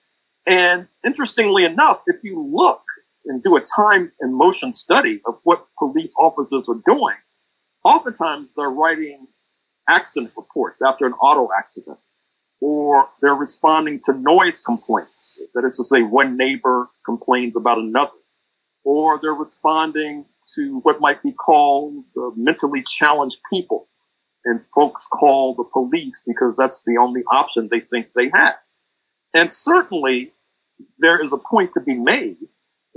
And 0.47 0.88
interestingly 1.06 1.65
enough, 1.65 2.01
if 2.08 2.17
you 2.23 2.51
look 2.54 2.82
and 3.25 3.43
do 3.43 3.56
a 3.56 3.62
time 3.62 4.12
and 4.19 4.34
motion 4.34 4.71
study 4.71 5.21
of 5.25 5.36
what 5.43 5.67
police 5.77 6.15
officers 6.19 6.67
are 6.67 6.82
doing, 6.86 7.15
oftentimes 7.84 8.54
they're 8.56 8.69
writing 8.69 9.27
accident 9.88 10.32
reports 10.36 10.82
after 10.82 11.06
an 11.06 11.13
auto 11.13 11.49
accident, 11.58 11.97
or 12.60 13.10
they're 13.21 13.34
responding 13.34 13.99
to 14.06 14.13
noise 14.13 14.62
complaints. 14.62 15.39
That 15.54 15.65
is 15.65 15.77
to 15.77 15.84
say, 15.84 16.01
one 16.01 16.38
neighbor 16.38 16.89
complains 17.06 17.56
about 17.56 17.77
another, 17.77 18.12
or 18.84 19.19
they're 19.21 19.34
responding 19.34 20.25
to 20.56 20.80
what 20.84 20.99
might 20.99 21.21
be 21.21 21.32
called 21.32 22.04
uh, 22.17 22.32
mentally 22.36 22.84
challenged 22.86 23.38
people. 23.51 23.88
And 24.43 24.65
folks 24.73 25.08
call 25.08 25.54
the 25.54 25.65
police 25.71 26.23
because 26.25 26.58
that's 26.58 26.82
the 26.84 26.97
only 26.99 27.21
option 27.32 27.69
they 27.71 27.82
think 27.82 28.08
they 28.15 28.30
have. 28.34 28.56
And 29.33 29.49
certainly, 29.49 30.33
there 30.99 31.21
is 31.21 31.33
a 31.33 31.37
point 31.37 31.71
to 31.73 31.81
be 31.81 31.95
made 31.95 32.37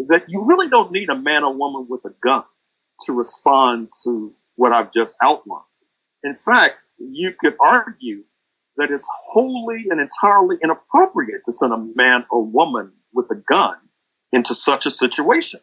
that 0.08 0.24
you 0.28 0.44
really 0.44 0.68
don't 0.68 0.90
need 0.90 1.08
a 1.08 1.18
man 1.18 1.44
or 1.44 1.54
woman 1.54 1.86
with 1.88 2.04
a 2.04 2.14
gun 2.22 2.44
to 3.06 3.12
respond 3.12 3.90
to 4.04 4.34
what 4.56 4.72
I've 4.72 4.92
just 4.92 5.16
outlined. 5.22 5.62
In 6.22 6.34
fact, 6.34 6.76
you 6.98 7.32
could 7.38 7.54
argue 7.60 8.24
that 8.76 8.90
it's 8.90 9.08
wholly 9.26 9.86
and 9.90 10.00
entirely 10.00 10.56
inappropriate 10.62 11.42
to 11.44 11.52
send 11.52 11.72
a 11.72 11.86
man 11.94 12.24
or 12.30 12.44
woman 12.44 12.92
with 13.12 13.30
a 13.30 13.36
gun 13.36 13.76
into 14.32 14.54
such 14.54 14.86
a 14.86 14.90
situation. 14.90 15.60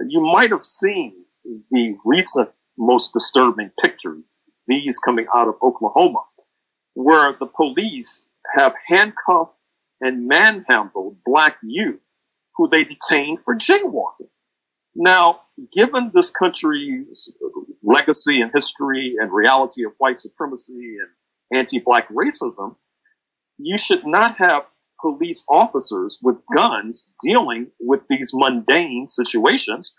You 0.00 0.20
might 0.20 0.50
have 0.50 0.64
seen 0.64 1.24
the 1.70 1.96
recent 2.04 2.50
most 2.78 3.12
disturbing 3.12 3.70
pictures, 3.82 4.38
these 4.66 4.98
coming 4.98 5.26
out 5.34 5.48
of 5.48 5.56
Oklahoma, 5.62 6.22
where 6.94 7.34
the 7.38 7.46
police 7.46 8.28
have 8.56 8.74
handcuffed 8.86 9.56
and 10.00 10.26
manhandled 10.26 11.16
black 11.24 11.58
youth 11.62 12.10
who 12.56 12.68
they 12.68 12.84
detained 12.84 13.38
for 13.44 13.54
jaywalking. 13.54 14.28
Now, 14.94 15.42
given 15.74 16.10
this 16.14 16.30
country's 16.30 17.34
legacy 17.82 18.40
and 18.40 18.50
history 18.52 19.16
and 19.20 19.30
reality 19.30 19.84
of 19.84 19.92
white 19.98 20.18
supremacy 20.18 20.96
and 21.00 21.58
anti-black 21.58 22.08
racism, 22.08 22.76
you 23.58 23.76
should 23.76 24.06
not 24.06 24.38
have 24.38 24.64
police 25.00 25.46
officers 25.50 26.18
with 26.22 26.36
guns 26.54 27.12
dealing 27.22 27.68
with 27.78 28.00
these 28.08 28.32
mundane 28.34 29.06
situations. 29.06 29.94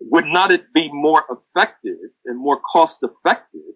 Would 0.00 0.26
not 0.26 0.50
it 0.50 0.72
be 0.72 0.90
more 0.92 1.24
effective 1.30 1.98
and 2.24 2.38
more 2.38 2.60
cost 2.72 3.04
effective, 3.04 3.74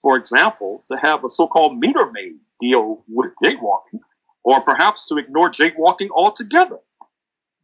for 0.00 0.16
example, 0.16 0.82
to 0.88 0.96
have 0.96 1.22
a 1.24 1.28
so-called 1.28 1.78
meter 1.78 2.10
maid 2.10 2.38
deal 2.60 3.04
with 3.08 3.32
jaywalking 3.44 4.00
or 4.46 4.60
perhaps 4.60 5.04
to 5.06 5.18
ignore 5.18 5.50
jaywalking 5.50 6.08
altogether. 6.14 6.78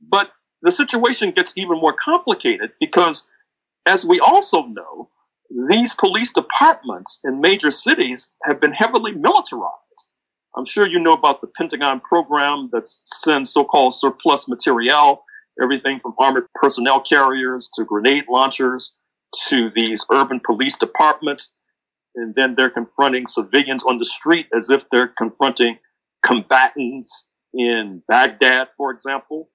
But 0.06 0.32
the 0.62 0.72
situation 0.72 1.30
gets 1.30 1.56
even 1.56 1.80
more 1.80 1.94
complicated 1.94 2.72
because, 2.80 3.30
as 3.86 4.04
we 4.04 4.18
also 4.18 4.64
know, 4.64 5.08
these 5.68 5.94
police 5.94 6.32
departments 6.32 7.20
in 7.24 7.40
major 7.40 7.70
cities 7.70 8.34
have 8.42 8.60
been 8.60 8.72
heavily 8.72 9.12
militarized. 9.12 10.08
I'm 10.56 10.64
sure 10.64 10.86
you 10.86 10.98
know 10.98 11.12
about 11.12 11.40
the 11.40 11.46
Pentagon 11.56 12.00
program 12.00 12.68
that 12.72 12.88
sends 12.88 13.52
so 13.52 13.64
called 13.64 13.94
surplus 13.94 14.48
materiel, 14.48 15.24
everything 15.62 16.00
from 16.00 16.14
armored 16.18 16.48
personnel 16.54 17.00
carriers 17.00 17.70
to 17.74 17.84
grenade 17.84 18.24
launchers 18.28 18.96
to 19.48 19.70
these 19.70 20.04
urban 20.10 20.40
police 20.44 20.76
departments. 20.76 21.54
And 22.16 22.34
then 22.34 22.56
they're 22.56 22.70
confronting 22.70 23.26
civilians 23.28 23.84
on 23.84 23.98
the 23.98 24.04
street 24.04 24.48
as 24.54 24.68
if 24.68 24.90
they're 24.90 25.12
confronting 25.16 25.78
combatants 26.32 27.30
in 27.52 28.02
Baghdad, 28.08 28.68
for 28.76 28.90
example. 28.90 29.50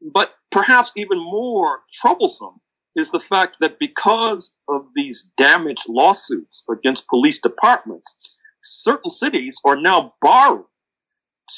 But 0.00 0.34
perhaps 0.50 0.92
even 0.96 1.18
more 1.18 1.80
troublesome 2.00 2.60
is 2.94 3.10
the 3.10 3.20
fact 3.20 3.56
that 3.60 3.78
because 3.78 4.56
of 4.68 4.86
these 4.94 5.32
damaged 5.36 5.84
lawsuits 5.88 6.64
against 6.70 7.08
police 7.08 7.40
departments, 7.40 8.18
certain 8.62 9.10
cities 9.10 9.60
are 9.64 9.76
now 9.76 10.14
borrowing 10.22 10.64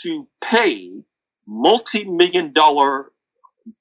to 0.02 0.26
pay 0.44 1.02
multi 1.46 2.04
million 2.04 2.52
dollar 2.52 3.12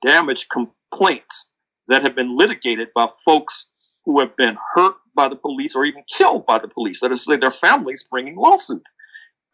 damage 0.06 0.48
complaints 0.52 1.52
that 1.88 2.04
have 2.04 2.16
been 2.16 2.38
litigated 2.38 2.90
by 2.96 3.08
folks 3.26 3.70
who 4.06 4.20
have 4.20 4.36
been 4.38 4.58
hurt 4.76 4.96
by 5.16 5.28
the 5.28 5.36
police 5.36 5.76
or 5.76 5.86
even 5.86 6.04
killed 6.16 6.46
by 6.46 6.60
the 6.60 6.68
police. 6.68 7.02
That 7.02 7.12
is 7.12 7.26
to 7.26 7.34
say, 7.34 7.38
their 7.38 7.52
families 7.52 8.08
bringing 8.10 8.36
lawsuit 8.36 8.84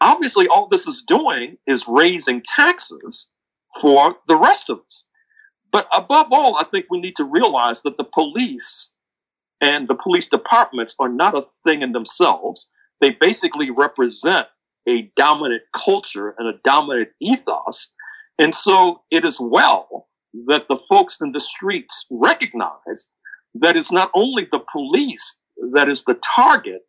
obviously 0.04 0.48
all 0.48 0.68
this 0.70 0.88
is 0.88 1.04
doing 1.08 1.58
is 1.68 1.88
raising 1.88 2.42
taxes 2.44 3.34
for 3.82 4.18
the 4.28 4.38
rest 4.38 4.70
of 4.70 4.80
us. 4.82 5.10
But 5.72 5.88
above 5.96 6.28
all, 6.32 6.58
I 6.60 6.66
think 6.66 6.88
we 6.90 7.00
need 7.02 7.16
to 7.18 7.26
realize 7.26 7.84
that 7.84 7.98
the 7.98 8.06
police 8.06 8.92
And 9.62 9.88
the 9.88 9.96
police 9.96 10.28
departments 10.30 10.96
are 11.00 11.10
not 11.10 11.38
a 11.38 11.44
thing 11.64 11.82
in 11.82 11.94
themselves. 11.94 12.72
They 13.02 13.12
basically 13.12 13.72
represent 13.72 14.48
a 14.88 15.12
dominant 15.16 15.64
culture 15.76 16.36
and 16.38 16.48
a 16.48 16.60
dominant 16.64 17.10
ethos. 17.22 17.94
And 18.40 18.54
so 18.54 19.02
it 19.10 19.26
is 19.26 19.40
well 19.40 20.08
that 20.48 20.68
the 20.70 20.80
folks 20.90 21.22
in 21.22 21.32
the 21.32 21.40
streets 21.40 22.06
recognize 22.12 23.14
that 23.56 23.76
it's 23.78 23.92
not 23.92 24.12
only 24.16 24.48
the 24.52 24.64
police 24.72 25.42
that 25.74 25.90
is 25.90 26.04
the 26.04 26.20
target, 26.36 26.82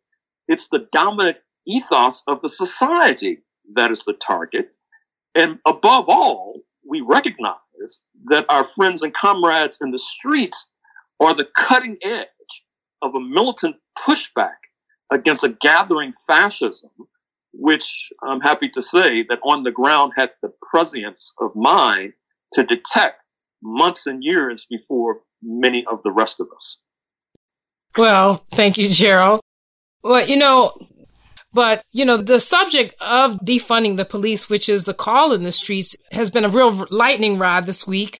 it's 0.47 0.69
the 0.69 0.87
dominant 0.91 1.37
ethos 1.67 2.23
of 2.27 2.41
the 2.41 2.49
society 2.49 3.43
that 3.73 3.91
is 3.91 4.05
the 4.05 4.13
target. 4.13 4.71
And 5.33 5.59
above 5.65 6.05
all, 6.07 6.61
we 6.87 7.01
recognize 7.01 7.55
that 8.25 8.45
our 8.49 8.63
friends 8.63 9.03
and 9.03 9.13
comrades 9.13 9.79
in 9.81 9.91
the 9.91 9.99
streets 9.99 10.71
are 11.19 11.33
the 11.33 11.47
cutting 11.57 11.97
edge 12.03 12.27
of 13.01 13.13
a 13.15 13.19
militant 13.19 13.75
pushback 13.97 14.55
against 15.11 15.43
a 15.43 15.57
gathering 15.61 16.13
fascism, 16.27 16.91
which 17.53 18.09
I'm 18.23 18.41
happy 18.41 18.69
to 18.69 18.81
say 18.81 19.23
that 19.23 19.39
on 19.43 19.63
the 19.63 19.71
ground 19.71 20.13
had 20.15 20.31
the 20.41 20.51
prescience 20.71 21.33
of 21.39 21.55
mind 21.55 22.13
to 22.53 22.63
detect 22.63 23.21
months 23.61 24.07
and 24.07 24.23
years 24.23 24.65
before 24.69 25.21
many 25.41 25.85
of 25.85 26.01
the 26.03 26.11
rest 26.11 26.39
of 26.39 26.47
us. 26.53 26.83
Well, 27.97 28.45
thank 28.51 28.77
you, 28.77 28.89
Gerald. 28.89 29.39
Well, 30.03 30.27
you 30.27 30.37
know, 30.37 30.75
but, 31.55 31.83
you 31.93 32.03
know, 32.03 32.17
the 32.17 32.41
subject 32.41 32.95
of 32.99 33.39
defunding 33.39 33.95
the 33.95 34.03
police, 34.03 34.49
which 34.49 34.67
is 34.67 34.83
the 34.83 34.93
call 34.93 35.31
in 35.31 35.43
the 35.43 35.53
streets, 35.53 35.95
has 36.11 36.29
been 36.29 36.43
a 36.43 36.49
real 36.49 36.85
lightning 36.89 37.39
rod 37.39 37.63
this 37.63 37.87
week. 37.87 38.19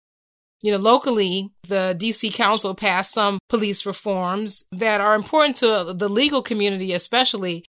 You 0.61 0.71
know, 0.71 0.77
locally, 0.77 1.51
the 1.67 1.97
DC 1.99 2.33
Council 2.33 2.73
passed 2.73 3.11
some 3.11 3.39
police 3.49 3.85
reforms 3.85 4.63
that 4.71 5.01
are 5.01 5.15
important 5.15 5.57
to 5.57 5.93
the 5.93 6.07
legal 6.07 6.41
community, 6.41 6.93
especially, 6.93 7.65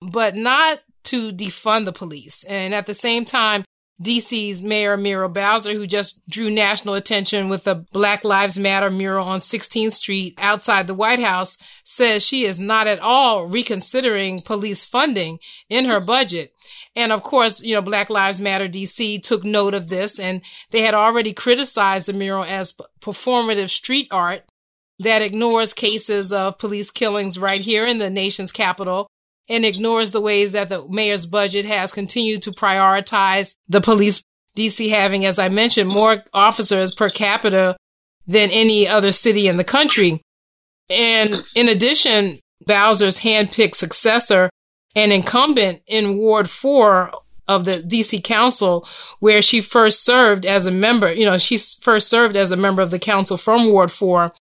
but 0.00 0.34
not 0.34 0.80
to 1.04 1.30
defund 1.32 1.84
the 1.84 1.92
police. 1.92 2.42
And 2.44 2.74
at 2.74 2.86
the 2.86 2.94
same 2.94 3.26
time, 3.26 3.62
DC's 4.02 4.62
Mayor 4.62 4.96
Muriel 4.96 5.32
Bowser, 5.32 5.74
who 5.74 5.86
just 5.86 6.26
drew 6.28 6.50
national 6.50 6.94
attention 6.94 7.48
with 7.48 7.66
a 7.66 7.74
Black 7.74 8.24
Lives 8.24 8.58
Matter 8.58 8.88
mural 8.88 9.26
on 9.26 9.38
16th 9.38 9.92
Street 9.92 10.34
outside 10.38 10.86
the 10.86 10.94
White 10.94 11.20
House, 11.20 11.58
says 11.84 12.24
she 12.24 12.44
is 12.44 12.58
not 12.58 12.86
at 12.86 12.98
all 12.98 13.46
reconsidering 13.46 14.40
police 14.40 14.84
funding 14.84 15.38
in 15.68 15.84
her 15.84 16.00
budget. 16.00 16.54
And 16.96 17.12
of 17.12 17.22
course, 17.22 17.62
you 17.62 17.74
know, 17.74 17.82
Black 17.82 18.08
Lives 18.08 18.40
Matter 18.40 18.68
DC 18.68 19.22
took 19.22 19.44
note 19.44 19.74
of 19.74 19.88
this 19.88 20.18
and 20.18 20.40
they 20.70 20.80
had 20.80 20.94
already 20.94 21.34
criticized 21.34 22.08
the 22.08 22.14
mural 22.14 22.44
as 22.44 22.74
performative 23.00 23.68
street 23.68 24.08
art 24.10 24.44
that 24.98 25.22
ignores 25.22 25.74
cases 25.74 26.32
of 26.32 26.58
police 26.58 26.90
killings 26.90 27.38
right 27.38 27.60
here 27.60 27.84
in 27.84 27.98
the 27.98 28.10
nation's 28.10 28.52
capital 28.52 29.08
and 29.50 29.64
ignores 29.64 30.12
the 30.12 30.20
ways 30.20 30.52
that 30.52 30.68
the 30.68 30.86
mayor's 30.88 31.26
budget 31.26 31.66
has 31.66 31.92
continued 31.92 32.40
to 32.42 32.52
prioritize 32.52 33.56
the 33.68 33.80
police 33.80 34.22
DC 34.56 34.88
having, 34.88 35.26
as 35.26 35.38
I 35.38 35.48
mentioned, 35.48 35.92
more 35.92 36.22
officers 36.32 36.94
per 36.94 37.10
capita 37.10 37.76
than 38.26 38.50
any 38.50 38.86
other 38.86 39.10
city 39.10 39.48
in 39.48 39.56
the 39.56 39.64
country. 39.64 40.22
And 40.88 41.30
in 41.56 41.68
addition, 41.68 42.38
Bowser's 42.66 43.18
handpicked 43.18 43.74
successor 43.74 44.50
and 44.94 45.12
incumbent 45.12 45.82
in 45.86 46.16
Ward 46.16 46.48
4 46.48 47.12
of 47.48 47.64
the 47.64 47.78
DC 47.78 48.22
Council, 48.22 48.86
where 49.18 49.42
she 49.42 49.60
first 49.60 50.04
served 50.04 50.46
as 50.46 50.66
a 50.66 50.70
member, 50.70 51.12
you 51.12 51.24
know, 51.26 51.38
she 51.38 51.58
first 51.58 52.08
served 52.08 52.36
as 52.36 52.52
a 52.52 52.56
member 52.56 52.82
of 52.82 52.92
the 52.92 52.98
council 52.98 53.36
from 53.36 53.70
Ward 53.70 53.90
4. 53.90 54.32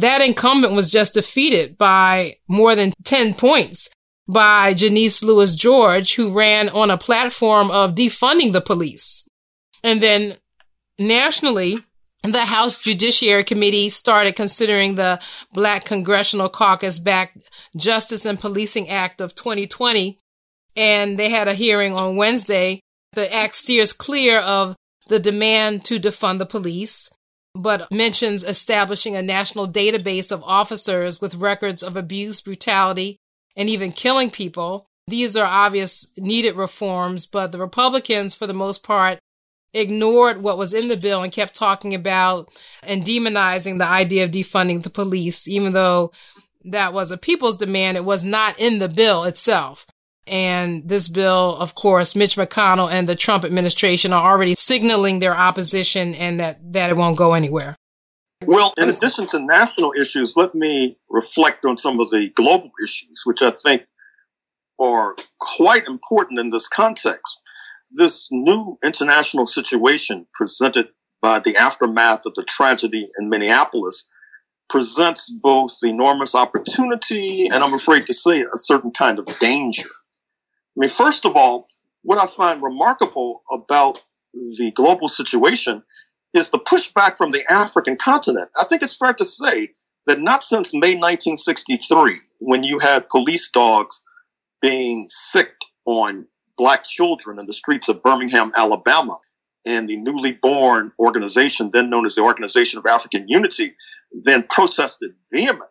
That 0.00 0.20
incumbent 0.20 0.74
was 0.74 0.90
just 0.90 1.14
defeated 1.14 1.78
by 1.78 2.36
more 2.48 2.74
than 2.74 2.92
10 3.04 3.34
points 3.34 3.88
by 4.30 4.74
Janeese 4.74 5.22
Lewis 5.24 5.56
George, 5.56 6.14
who 6.14 6.32
ran 6.32 6.68
on 6.68 6.90
a 6.90 6.98
platform 6.98 7.70
of 7.70 7.94
defunding 7.94 8.52
the 8.52 8.60
police. 8.60 9.24
And 9.82 10.00
then 10.00 10.36
nationally, 10.98 11.78
the 12.22 12.42
House 12.42 12.78
Judiciary 12.78 13.44
Committee 13.44 13.88
started 13.88 14.36
considering 14.36 14.94
the 14.94 15.20
Black 15.52 15.84
Congressional 15.84 16.48
Caucus 16.48 16.98
backed 16.98 17.38
Justice 17.76 18.26
and 18.26 18.38
Policing 18.38 18.88
Act 18.88 19.20
of 19.20 19.34
2020. 19.34 20.18
And 20.76 21.18
they 21.18 21.30
had 21.30 21.48
a 21.48 21.54
hearing 21.54 21.94
on 21.94 22.16
Wednesday. 22.16 22.80
The 23.14 23.32
act 23.34 23.56
steers 23.56 23.92
clear 23.92 24.38
of 24.38 24.76
the 25.08 25.18
demand 25.18 25.84
to 25.86 25.98
defund 25.98 26.38
the 26.38 26.46
police, 26.46 27.10
but 27.54 27.90
mentions 27.90 28.44
establishing 28.44 29.16
a 29.16 29.22
national 29.22 29.66
database 29.66 30.30
of 30.30 30.44
officers 30.44 31.20
with 31.20 31.34
records 31.34 31.82
of 31.82 31.96
abuse, 31.96 32.40
brutality, 32.40 33.16
and 33.56 33.68
even 33.68 33.92
killing 33.92 34.30
people. 34.30 34.86
These 35.06 35.36
are 35.36 35.46
obvious 35.46 36.12
needed 36.16 36.56
reforms, 36.56 37.26
but 37.26 37.52
the 37.52 37.58
Republicans, 37.58 38.34
for 38.34 38.46
the 38.46 38.54
most 38.54 38.84
part, 38.84 39.18
ignored 39.72 40.42
what 40.42 40.58
was 40.58 40.74
in 40.74 40.88
the 40.88 40.96
bill 40.96 41.22
and 41.22 41.32
kept 41.32 41.54
talking 41.54 41.94
about 41.94 42.48
and 42.82 43.04
demonizing 43.04 43.78
the 43.78 43.86
idea 43.86 44.24
of 44.24 44.30
defunding 44.30 44.82
the 44.82 44.90
police, 44.90 45.48
even 45.48 45.72
though 45.72 46.12
that 46.64 46.92
was 46.92 47.10
a 47.10 47.16
people's 47.16 47.56
demand. 47.56 47.96
It 47.96 48.04
was 48.04 48.24
not 48.24 48.58
in 48.58 48.78
the 48.78 48.88
bill 48.88 49.24
itself. 49.24 49.86
And 50.26 50.88
this 50.88 51.08
bill, 51.08 51.56
of 51.58 51.74
course, 51.74 52.14
Mitch 52.14 52.36
McConnell 52.36 52.90
and 52.90 53.08
the 53.08 53.16
Trump 53.16 53.44
administration 53.44 54.12
are 54.12 54.30
already 54.30 54.54
signaling 54.54 55.18
their 55.18 55.36
opposition 55.36 56.14
and 56.14 56.38
that, 56.38 56.72
that 56.72 56.90
it 56.90 56.96
won't 56.96 57.16
go 57.16 57.32
anywhere. 57.34 57.76
Well, 58.46 58.72
in 58.78 58.88
addition 58.88 59.26
to 59.28 59.38
national 59.38 59.92
issues, 60.00 60.36
let 60.36 60.54
me 60.54 60.96
reflect 61.10 61.66
on 61.66 61.76
some 61.76 62.00
of 62.00 62.08
the 62.10 62.30
global 62.34 62.70
issues, 62.82 63.22
which 63.24 63.42
I 63.42 63.50
think 63.50 63.82
are 64.80 65.14
quite 65.38 65.86
important 65.86 66.40
in 66.40 66.48
this 66.48 66.66
context. 66.66 67.42
This 67.98 68.28
new 68.32 68.78
international 68.82 69.44
situation 69.44 70.26
presented 70.32 70.88
by 71.20 71.38
the 71.38 71.56
aftermath 71.56 72.24
of 72.24 72.34
the 72.34 72.44
tragedy 72.44 73.06
in 73.18 73.28
Minneapolis 73.28 74.08
presents 74.70 75.28
both 75.28 75.78
enormous 75.82 76.34
opportunity 76.34 77.48
and 77.52 77.62
I'm 77.62 77.74
afraid 77.74 78.06
to 78.06 78.14
say 78.14 78.40
a 78.40 78.46
certain 78.54 78.92
kind 78.92 79.18
of 79.18 79.26
danger. 79.38 79.88
I 79.88 80.76
mean, 80.76 80.88
first 80.88 81.26
of 81.26 81.36
all, 81.36 81.68
what 82.02 82.18
I 82.18 82.26
find 82.26 82.62
remarkable 82.62 83.42
about 83.52 84.00
the 84.32 84.72
global 84.74 85.08
situation 85.08 85.82
is 86.34 86.50
the 86.50 86.58
pushback 86.58 87.16
from 87.16 87.30
the 87.30 87.42
African 87.50 87.96
continent. 87.96 88.48
I 88.58 88.64
think 88.64 88.82
it's 88.82 88.96
fair 88.96 89.12
to 89.14 89.24
say 89.24 89.70
that 90.06 90.20
not 90.20 90.42
since 90.42 90.72
May 90.72 90.94
1963, 90.96 92.16
when 92.40 92.62
you 92.62 92.78
had 92.78 93.08
police 93.08 93.50
dogs 93.50 94.02
being 94.60 95.06
sick 95.08 95.52
on 95.86 96.26
black 96.56 96.84
children 96.84 97.38
in 97.38 97.46
the 97.46 97.52
streets 97.52 97.88
of 97.88 98.02
Birmingham, 98.02 98.52
Alabama, 98.56 99.18
and 99.66 99.88
the 99.88 99.96
newly 99.96 100.32
born 100.32 100.92
organization, 100.98 101.70
then 101.72 101.90
known 101.90 102.06
as 102.06 102.14
the 102.14 102.22
Organization 102.22 102.78
of 102.78 102.86
African 102.86 103.28
Unity, 103.28 103.74
then 104.24 104.44
protested 104.48 105.12
vehemently 105.32 105.66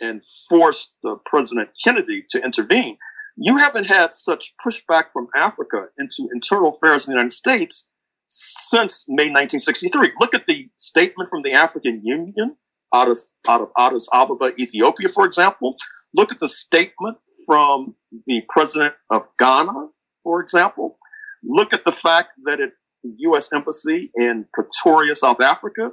and 0.00 0.22
forced 0.48 0.94
uh, 1.04 1.14
President 1.24 1.70
Kennedy 1.82 2.22
to 2.30 2.42
intervene. 2.42 2.96
You 3.36 3.58
haven't 3.58 3.86
had 3.86 4.12
such 4.12 4.54
pushback 4.64 5.10
from 5.12 5.28
Africa 5.36 5.88
into 5.98 6.28
internal 6.32 6.70
affairs 6.70 7.06
in 7.06 7.12
the 7.12 7.16
United 7.16 7.32
States 7.32 7.92
since 8.28 9.06
May 9.08 9.30
1963. 9.30 10.12
Look 10.20 10.34
at 10.34 10.46
the 10.46 10.68
statement 10.76 11.28
from 11.30 11.42
the 11.42 11.52
African 11.52 12.00
Union 12.04 12.56
out 12.94 13.08
of, 13.08 13.16
out 13.48 13.60
of 13.60 13.68
Addis 13.78 14.08
Ababa, 14.12 14.52
Ethiopia, 14.58 15.08
for 15.08 15.24
example. 15.24 15.76
Look 16.14 16.32
at 16.32 16.38
the 16.38 16.48
statement 16.48 17.18
from 17.46 17.94
the 18.26 18.42
president 18.48 18.94
of 19.10 19.24
Ghana, 19.38 19.88
for 20.22 20.40
example. 20.40 20.98
Look 21.42 21.72
at 21.72 21.84
the 21.84 21.92
fact 21.92 22.30
that 22.44 22.60
at 22.60 22.70
the 23.02 23.14
U.S. 23.18 23.52
Embassy 23.52 24.10
in 24.14 24.46
Pretoria, 24.52 25.14
South 25.14 25.40
Africa, 25.40 25.92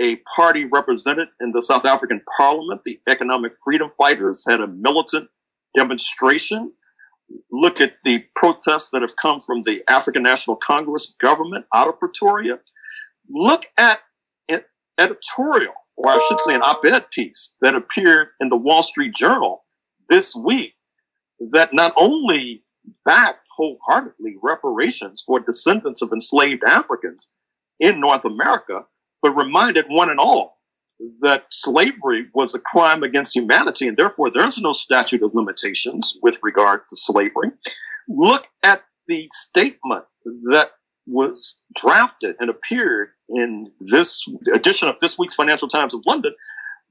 a 0.00 0.16
party 0.36 0.64
represented 0.64 1.28
in 1.40 1.52
the 1.52 1.60
South 1.60 1.84
African 1.84 2.20
Parliament, 2.38 2.82
the 2.84 3.00
Economic 3.08 3.52
Freedom 3.64 3.88
Fighters, 3.98 4.44
had 4.48 4.60
a 4.60 4.66
militant 4.68 5.28
demonstration 5.76 6.72
look 7.50 7.80
at 7.80 7.94
the 8.04 8.24
protests 8.34 8.90
that 8.90 9.02
have 9.02 9.16
come 9.16 9.40
from 9.40 9.62
the 9.62 9.82
African 9.88 10.22
National 10.22 10.56
Congress 10.56 11.14
government 11.20 11.66
out 11.74 11.88
of 11.88 11.98
Pretoria. 11.98 12.58
Look 13.28 13.66
at 13.78 14.00
an 14.48 14.62
editorial, 14.98 15.74
or 15.96 16.10
I 16.10 16.20
should 16.28 16.40
say 16.40 16.54
an 16.54 16.62
op-ed 16.62 17.10
piece 17.10 17.56
that 17.60 17.74
appeared 17.74 18.28
in 18.40 18.48
the 18.48 18.56
Wall 18.56 18.82
Street 18.82 19.14
Journal 19.14 19.64
this 20.08 20.34
week 20.34 20.74
that 21.52 21.74
not 21.74 21.92
only 21.96 22.64
backed 23.04 23.46
wholeheartedly 23.56 24.36
reparations 24.42 25.22
for 25.26 25.40
descendants 25.40 26.02
of 26.02 26.10
enslaved 26.12 26.62
Africans 26.64 27.32
in 27.80 28.00
North 28.00 28.24
America, 28.24 28.84
but 29.20 29.36
reminded 29.36 29.86
one 29.88 30.10
and 30.10 30.18
all 30.18 30.57
that 31.20 31.44
slavery 31.50 32.26
was 32.34 32.54
a 32.54 32.58
crime 32.58 33.02
against 33.02 33.36
humanity, 33.36 33.86
and 33.86 33.96
therefore 33.96 34.30
there's 34.30 34.58
no 34.58 34.72
statute 34.72 35.22
of 35.22 35.34
limitations 35.34 36.18
with 36.22 36.38
regard 36.42 36.80
to 36.88 36.96
slavery. 36.96 37.50
Look 38.08 38.46
at 38.62 38.82
the 39.06 39.26
statement 39.28 40.04
that 40.50 40.72
was 41.06 41.62
drafted 41.74 42.36
and 42.38 42.50
appeared 42.50 43.08
in 43.28 43.64
this 43.80 44.24
edition 44.54 44.88
of 44.88 44.96
this 45.00 45.18
week's 45.18 45.34
Financial 45.34 45.68
Times 45.68 45.94
of 45.94 46.02
London 46.06 46.34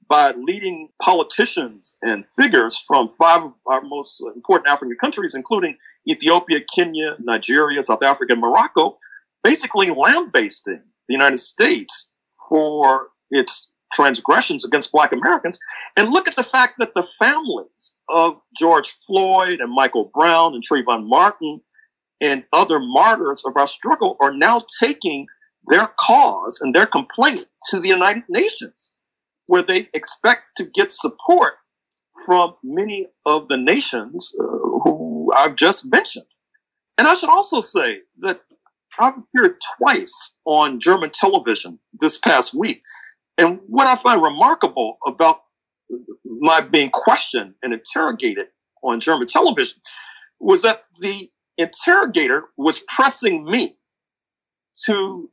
by 0.07 0.31
leading 0.31 0.89
politicians 1.01 1.95
and 2.01 2.23
figures 2.25 2.79
from 2.79 3.07
five 3.09 3.43
of 3.43 3.53
our 3.65 3.81
most 3.81 4.23
important 4.35 4.67
African 4.67 4.95
countries, 4.97 5.35
including 5.35 5.77
Ethiopia, 6.09 6.59
Kenya, 6.73 7.17
Nigeria, 7.19 7.83
South 7.83 8.03
Africa, 8.03 8.33
and 8.33 8.41
Morocco, 8.41 8.97
basically 9.43 9.89
lambasting 9.89 10.81
the 11.07 11.13
United 11.13 11.39
States 11.39 12.13
for 12.49 13.09
its 13.29 13.71
transgressions 13.93 14.65
against 14.65 14.91
black 14.91 15.11
Americans. 15.11 15.59
And 15.95 16.09
look 16.09 16.27
at 16.27 16.35
the 16.35 16.43
fact 16.43 16.75
that 16.79 16.93
the 16.95 17.07
families 17.19 17.97
of 18.09 18.39
George 18.57 18.89
Floyd 18.89 19.59
and 19.59 19.73
Michael 19.73 20.11
Brown 20.13 20.53
and 20.53 20.63
Trayvon 20.63 21.07
Martin 21.07 21.61
and 22.21 22.45
other 22.53 22.79
martyrs 22.79 23.43
of 23.45 23.55
our 23.55 23.67
struggle 23.67 24.17
are 24.21 24.33
now 24.33 24.61
taking 24.79 25.27
their 25.67 25.91
cause 25.99 26.59
and 26.61 26.73
their 26.73 26.85
complaint 26.85 27.45
to 27.69 27.79
the 27.79 27.89
United 27.89 28.23
Nations, 28.29 28.95
where 29.47 29.63
they 29.63 29.87
expect 29.93 30.43
to 30.57 30.65
get 30.73 30.91
support 30.91 31.55
from 32.25 32.55
many 32.63 33.07
of 33.25 33.47
the 33.47 33.57
nations 33.57 34.33
uh, 34.39 34.43
who 34.43 35.31
I've 35.35 35.55
just 35.55 35.91
mentioned. 35.91 36.25
And 36.97 37.07
I 37.07 37.13
should 37.13 37.29
also 37.29 37.59
say 37.59 37.97
that 38.19 38.41
I've 38.99 39.17
appeared 39.17 39.57
twice 39.77 40.37
on 40.45 40.79
German 40.79 41.11
television 41.13 41.79
this 41.99 42.17
past 42.17 42.55
week. 42.55 42.81
And 43.37 43.59
what 43.67 43.87
I 43.87 43.95
find 43.95 44.21
remarkable 44.21 44.97
about 45.05 45.41
my 46.25 46.61
being 46.61 46.89
questioned 46.91 47.53
and 47.61 47.73
interrogated 47.73 48.47
on 48.83 48.99
German 48.99 49.27
television 49.27 49.79
was 50.39 50.63
that 50.63 50.81
the 51.01 51.29
interrogator 51.57 52.45
was 52.57 52.83
pressing 52.87 53.45
me 53.45 53.69
to 54.85 55.29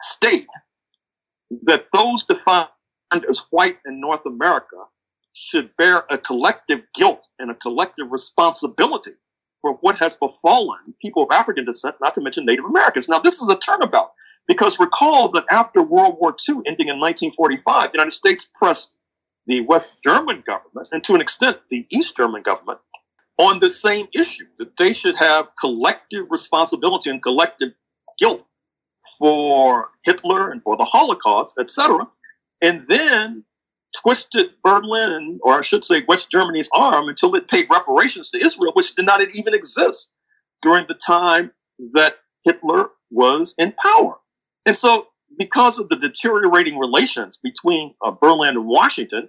state 0.00 0.46
that 1.62 1.86
those 1.92 2.24
defined 2.24 2.68
as 3.28 3.46
white 3.50 3.78
in 3.86 4.00
North 4.00 4.26
America 4.26 4.76
should 5.32 5.76
bear 5.76 6.04
a 6.10 6.18
collective 6.18 6.82
guilt 6.94 7.28
and 7.38 7.50
a 7.50 7.54
collective 7.54 8.10
responsibility 8.10 9.12
for 9.60 9.74
what 9.80 9.98
has 9.98 10.16
befallen 10.16 10.94
people 11.00 11.24
of 11.24 11.30
African 11.30 11.64
descent, 11.64 11.96
not 12.00 12.14
to 12.14 12.22
mention 12.22 12.46
Native 12.46 12.64
Americans. 12.64 13.08
Now, 13.08 13.18
this 13.18 13.42
is 13.42 13.48
a 13.48 13.56
turnabout 13.56 14.12
because 14.46 14.78
recall 14.80 15.30
that 15.30 15.44
after 15.50 15.82
World 15.82 16.16
War 16.20 16.34
II, 16.48 16.56
ending 16.66 16.88
in 16.88 17.00
1945, 17.00 17.92
the 17.92 17.98
United 17.98 18.12
States 18.12 18.50
pressed 18.54 18.94
the 19.46 19.60
West 19.62 19.96
German 20.02 20.42
government, 20.46 20.88
and 20.92 21.02
to 21.04 21.14
an 21.14 21.20
extent 21.20 21.58
the 21.70 21.86
East 21.90 22.16
German 22.16 22.42
government, 22.42 22.80
on 23.38 23.58
the 23.58 23.68
same 23.68 24.06
issue 24.14 24.46
that 24.58 24.76
they 24.76 24.92
should 24.92 25.16
have 25.16 25.48
collective 25.60 26.30
responsibility 26.30 27.10
and 27.10 27.22
collective 27.22 27.72
guilt 28.18 28.46
for 29.18 29.90
Hitler 30.04 30.50
and 30.50 30.62
for 30.62 30.76
the 30.76 30.84
Holocaust, 30.84 31.58
etc. 31.60 32.08
And 32.62 32.82
then 32.88 33.44
twisted 33.96 34.50
Berlin, 34.62 35.38
or 35.42 35.58
I 35.58 35.60
should 35.60 35.84
say 35.84 36.02
West 36.08 36.30
Germany's 36.30 36.68
arm, 36.74 37.08
until 37.08 37.34
it 37.34 37.48
paid 37.48 37.66
reparations 37.70 38.30
to 38.30 38.44
Israel, 38.44 38.72
which 38.74 38.94
did 38.94 39.06
not 39.06 39.20
even 39.20 39.54
exist 39.54 40.12
during 40.62 40.86
the 40.88 40.94
time 40.94 41.52
that 41.94 42.16
Hitler 42.44 42.90
was 43.10 43.54
in 43.58 43.74
power. 43.84 44.16
And 44.66 44.76
so, 44.76 45.06
because 45.38 45.78
of 45.78 45.88
the 45.88 45.96
deteriorating 45.96 46.78
relations 46.78 47.38
between 47.42 47.94
uh, 48.04 48.10
Berlin 48.10 48.56
and 48.56 48.66
Washington, 48.66 49.28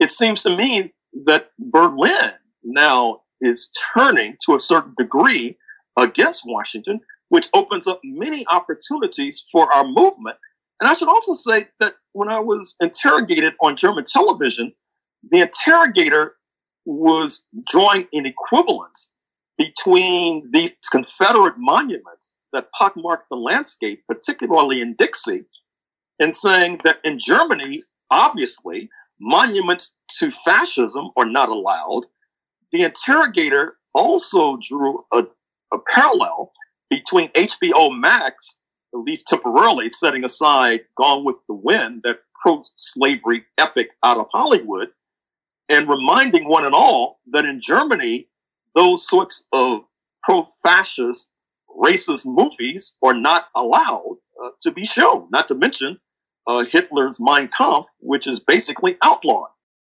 it 0.00 0.10
seems 0.10 0.42
to 0.42 0.54
me 0.54 0.92
that 1.24 1.50
Berlin 1.58 2.32
now 2.64 3.20
is 3.40 3.70
turning 3.94 4.36
to 4.46 4.54
a 4.54 4.58
certain 4.58 4.94
degree 4.98 5.56
against 5.96 6.42
Washington, 6.46 7.00
which 7.28 7.48
opens 7.54 7.86
up 7.86 8.00
many 8.02 8.44
opportunities 8.50 9.44
for 9.52 9.72
our 9.72 9.84
movement. 9.84 10.36
And 10.80 10.88
I 10.88 10.92
should 10.92 11.08
also 11.08 11.32
say 11.32 11.68
that 11.80 11.92
when 12.12 12.28
I 12.28 12.40
was 12.40 12.76
interrogated 12.80 13.54
on 13.60 13.76
German 13.76 14.04
television, 14.04 14.72
the 15.30 15.40
interrogator 15.40 16.34
was 16.84 17.48
drawing 17.70 18.06
an 18.12 18.26
equivalence 18.26 19.14
between 19.58 20.48
these 20.52 20.76
Confederate 20.90 21.54
monuments 21.56 22.36
that 22.56 22.72
pockmarked 22.72 23.28
the 23.28 23.36
landscape, 23.36 24.02
particularly 24.08 24.80
in 24.80 24.96
Dixie, 24.98 25.44
and 26.18 26.32
saying 26.32 26.80
that 26.84 26.96
in 27.04 27.18
Germany, 27.18 27.82
obviously, 28.10 28.88
monuments 29.20 29.98
to 30.18 30.30
fascism 30.30 31.10
are 31.18 31.26
not 31.26 31.50
allowed. 31.50 32.04
The 32.72 32.82
interrogator 32.82 33.76
also 33.94 34.58
drew 34.66 35.04
a, 35.12 35.24
a 35.72 35.78
parallel 35.94 36.52
between 36.88 37.28
HBO 37.32 37.98
Max, 37.98 38.58
at 38.94 39.00
least 39.00 39.28
temporarily 39.28 39.90
setting 39.90 40.24
aside 40.24 40.80
Gone 40.96 41.24
with 41.24 41.36
the 41.48 41.54
Wind, 41.54 42.00
that 42.04 42.20
pro 42.42 42.60
slavery 42.76 43.44
epic 43.58 43.88
out 44.02 44.16
of 44.16 44.28
Hollywood, 44.32 44.88
and 45.68 45.88
reminding 45.88 46.48
one 46.48 46.64
and 46.64 46.74
all 46.74 47.20
that 47.32 47.44
in 47.44 47.60
Germany, 47.60 48.28
those 48.74 49.06
sorts 49.06 49.46
of 49.52 49.80
pro 50.22 50.42
fascist 50.62 51.32
racist 51.76 52.24
movies 52.26 52.96
are 53.02 53.14
not 53.14 53.48
allowed 53.54 54.16
uh, 54.42 54.50
to 54.62 54.72
be 54.72 54.84
shown, 54.84 55.28
not 55.30 55.46
to 55.48 55.54
mention 55.54 55.98
uh, 56.46 56.64
Hitler's 56.70 57.18
Mein 57.20 57.48
Kampf, 57.56 57.88
which 58.00 58.26
is 58.26 58.40
basically 58.40 58.96
outlawed. 59.02 59.48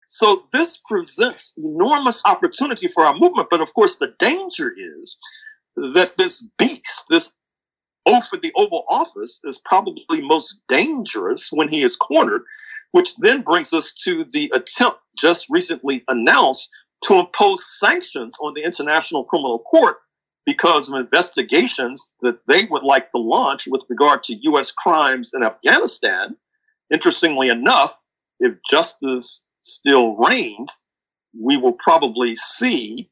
So 0.09 0.43
this 0.51 0.81
presents 0.89 1.53
enormous 1.57 2.23
opportunity 2.25 2.87
for 2.87 3.05
our 3.05 3.13
movement. 3.13 3.49
But 3.51 3.61
of 3.61 3.73
course, 3.73 3.97
the 3.97 4.13
danger 4.17 4.73
is 4.75 5.17
that 5.75 6.13
this 6.17 6.49
beast, 6.57 7.05
this 7.09 7.37
oaf 8.07 8.33
at 8.33 8.41
the 8.41 8.51
Oval 8.55 8.85
Office, 8.89 9.39
is 9.43 9.61
probably 9.63 10.21
most 10.21 10.61
dangerous 10.67 11.49
when 11.51 11.69
he 11.69 11.81
is 11.81 11.95
cornered, 11.95 12.41
which 12.91 13.15
then 13.17 13.41
brings 13.41 13.71
us 13.71 13.93
to 14.05 14.25
the 14.31 14.51
attempt 14.55 14.97
just 15.17 15.47
recently 15.49 16.01
announced 16.07 16.69
to 17.03 17.19
impose 17.19 17.79
sanctions 17.79 18.35
on 18.41 18.53
the 18.55 18.63
International 18.63 19.23
Criminal 19.23 19.59
Court 19.59 19.97
because 20.45 20.89
of 20.89 20.99
investigations 20.99 22.15
that 22.21 22.39
they 22.47 22.65
would 22.65 22.83
like 22.83 23.11
to 23.11 23.19
launch 23.19 23.67
with 23.67 23.81
regard 23.89 24.23
to 24.23 24.35
U.S. 24.41 24.71
crimes 24.71 25.31
in 25.33 25.43
Afghanistan. 25.43 26.35
Interestingly 26.91 27.49
enough, 27.49 27.99
if 28.39 28.55
justice 28.69 29.45
still 29.61 30.15
reigns, 30.15 30.77
we 31.39 31.57
will 31.57 31.73
probably 31.73 32.35
see 32.35 33.09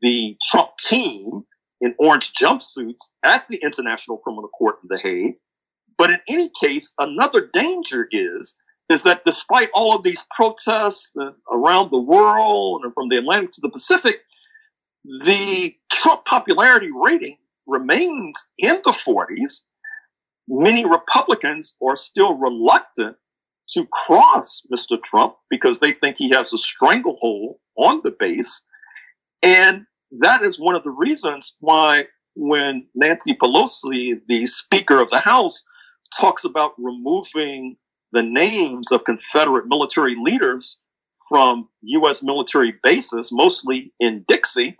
the 0.00 0.36
Trump 0.50 0.70
team 0.78 1.44
in 1.80 1.94
orange 1.98 2.32
jumpsuits 2.34 3.10
at 3.24 3.46
the 3.48 3.60
International 3.62 4.18
Criminal 4.18 4.48
Court 4.48 4.76
in 4.82 4.88
The 4.88 5.00
Hague. 5.02 5.34
But 5.98 6.10
in 6.10 6.18
any 6.30 6.50
case, 6.60 6.94
another 6.98 7.50
danger 7.52 8.08
is 8.10 8.60
is 8.90 9.04
that 9.04 9.24
despite 9.24 9.68
all 9.72 9.94
of 9.94 10.02
these 10.02 10.26
protests 10.34 11.16
around 11.52 11.90
the 11.90 12.00
world 12.00 12.82
and 12.82 12.92
from 12.92 13.08
the 13.08 13.16
Atlantic 13.16 13.52
to 13.52 13.60
the 13.60 13.70
Pacific, 13.70 14.22
the 15.04 15.74
Trump 15.90 16.24
popularity 16.24 16.90
rating 16.94 17.36
remains 17.66 18.50
in 18.58 18.76
the 18.84 18.90
40s. 18.90 19.66
Many 20.48 20.84
Republicans 20.84 21.76
are 21.86 21.96
still 21.96 22.34
reluctant 22.34 23.16
to 23.70 23.86
cross 23.86 24.62
Mr. 24.72 25.00
Trump 25.02 25.36
because 25.48 25.80
they 25.80 25.92
think 25.92 26.16
he 26.18 26.30
has 26.30 26.52
a 26.52 26.58
stranglehold 26.58 27.56
on 27.76 28.00
the 28.02 28.14
base. 28.18 28.66
And 29.42 29.86
that 30.20 30.42
is 30.42 30.58
one 30.58 30.74
of 30.74 30.82
the 30.82 30.90
reasons 30.90 31.56
why 31.60 32.06
when 32.34 32.86
Nancy 32.94 33.34
Pelosi, 33.34 34.20
the 34.26 34.46
Speaker 34.46 35.00
of 35.00 35.08
the 35.10 35.20
House, 35.20 35.64
talks 36.18 36.44
about 36.44 36.72
removing 36.78 37.76
the 38.12 38.22
names 38.22 38.90
of 38.90 39.04
Confederate 39.04 39.66
military 39.68 40.16
leaders 40.20 40.82
from 41.28 41.68
U.S. 41.82 42.24
military 42.24 42.74
bases, 42.82 43.30
mostly 43.32 43.92
in 44.00 44.24
Dixie, 44.26 44.76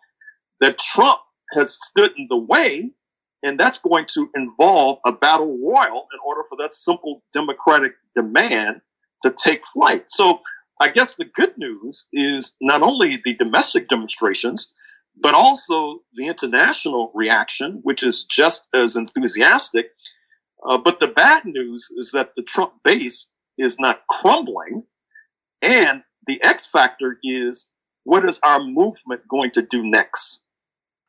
that 0.60 0.78
Trump 0.78 1.18
has 1.52 1.74
stood 1.74 2.12
in 2.16 2.26
the 2.28 2.36
way, 2.36 2.90
and 3.42 3.58
that's 3.58 3.78
going 3.78 4.06
to 4.14 4.30
involve 4.34 4.98
a 5.06 5.12
battle 5.12 5.58
royal 5.58 6.06
in 6.12 6.18
order 6.24 6.42
for 6.48 6.56
that 6.60 6.72
simple 6.72 7.22
democratic 7.32 7.92
demand 8.14 8.80
to 9.22 9.34
take 9.42 9.62
flight. 9.74 10.04
So 10.08 10.40
I 10.80 10.88
guess 10.88 11.14
the 11.14 11.24
good 11.24 11.56
news 11.58 12.06
is 12.12 12.56
not 12.60 12.82
only 12.82 13.20
the 13.24 13.34
domestic 13.34 13.88
demonstrations, 13.88 14.74
but 15.20 15.34
also 15.34 16.00
the 16.14 16.26
international 16.26 17.10
reaction, 17.14 17.80
which 17.82 18.02
is 18.02 18.24
just 18.24 18.68
as 18.74 18.96
enthusiastic. 18.96 19.90
Uh, 20.68 20.78
but 20.78 21.00
the 21.00 21.08
bad 21.08 21.44
news 21.44 21.90
is 21.96 22.12
that 22.12 22.30
the 22.36 22.42
Trump 22.42 22.72
base 22.84 23.34
is 23.58 23.78
not 23.78 24.02
crumbling. 24.08 24.84
And 25.62 26.02
the 26.26 26.40
X 26.42 26.66
factor 26.66 27.18
is 27.22 27.70
what 28.04 28.24
is 28.24 28.40
our 28.42 28.62
movement 28.62 29.28
going 29.28 29.50
to 29.52 29.62
do 29.62 29.82
next? 29.82 30.46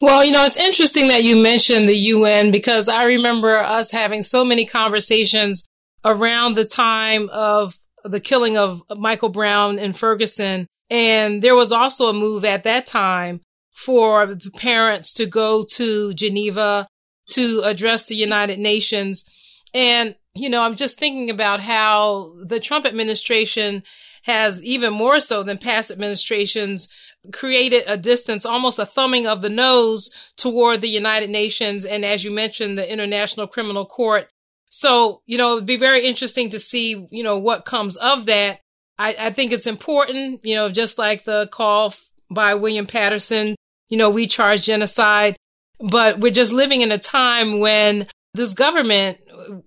Well, 0.02 0.26
you 0.26 0.32
know, 0.32 0.43
it's 0.43 0.58
interesting 0.58 1.10
that 1.10 1.24
you 1.24 1.36
mentioned 1.36 1.88
the 1.88 1.95
UN 1.95 2.49
because 2.49 2.89
I 2.89 3.04
remember 3.04 3.60
us 3.60 3.91
having 3.91 4.24
so 4.24 4.43
many 4.43 4.66
conversations 4.66 5.64
around 6.04 6.56
the 6.56 6.66
time 6.66 7.30
of 7.32 7.76
the 8.04 8.20
killing 8.20 8.58
of 8.58 8.82
Michael 8.89 9.30
Brown 9.30 9.78
in 9.78 9.93
Ferguson. 9.93 10.66
And 10.89 11.43
there 11.43 11.54
was 11.54 11.72
also 11.72 12.08
a 12.08 12.14
move 12.14 12.43
at 12.43 12.64
that 12.64 12.88
time 12.88 13.41
for 13.76 14.36
parents 14.58 15.14
to 15.14 15.28
go 15.28 15.64
to 15.76 16.16
Geneva 16.16 16.88
to 17.34 17.62
address 17.64 18.06
the 18.06 18.16
United 18.16 18.58
Nations. 18.58 19.24
And, 19.72 20.16
you 20.34 20.49
know, 20.49 20.64
I'm 20.64 20.76
just 20.76 20.97
thinking 20.97 21.30
about 21.30 21.60
how 21.60 22.34
the 22.43 22.60
Trump 22.60 22.88
administration 22.88 23.84
has 24.24 24.64
even 24.64 24.93
more 24.93 25.20
so 25.20 25.43
than 25.43 25.60
past 25.60 25.91
administrations 25.91 26.88
created 27.32 27.84
a 27.88 27.97
distance, 27.97 28.45
almost 28.45 28.80
a 28.80 28.86
thumbing 28.86 29.28
of 29.28 29.41
the 29.41 29.49
nose 29.49 30.09
toward 30.38 30.82
the 30.82 30.89
United 30.89 31.30
Nations. 31.30 31.86
And 31.86 32.03
as 32.03 32.24
you 32.24 32.32
mentioned, 32.32 32.78
the 32.78 32.91
International 32.91 33.47
Criminal 33.47 33.86
Court. 33.86 34.30
So, 34.69 35.22
you 35.26 35.38
know, 35.38 35.53
it'd 35.53 35.65
be 35.65 35.78
very 35.78 36.05
interesting 36.05 36.49
to 36.51 36.59
see, 36.59 37.07
you 37.11 37.24
know, 37.24 37.38
what 37.38 37.65
comes 37.65 37.97
of 37.97 38.26
that. 38.26 38.61
I, 38.97 39.15
I 39.19 39.30
think 39.32 39.51
it's 39.51 39.67
important, 39.67 40.41
you 40.43 40.55
know, 40.55 40.69
just 40.69 40.97
like 40.97 41.24
the 41.24 41.47
call 41.47 41.93
by 42.30 42.55
William 42.55 42.88
Patterson, 42.88 43.55
you 43.89 43.97
know, 43.97 44.09
we 44.09 44.26
charge 44.26 44.63
genocide, 44.63 45.36
but 45.80 46.19
we're 46.19 46.32
just 46.32 46.53
living 46.53 46.82
in 46.82 46.91
a 46.91 46.97
time 46.97 47.59
when 47.59 48.07
this 48.34 48.53
government, 48.53 49.17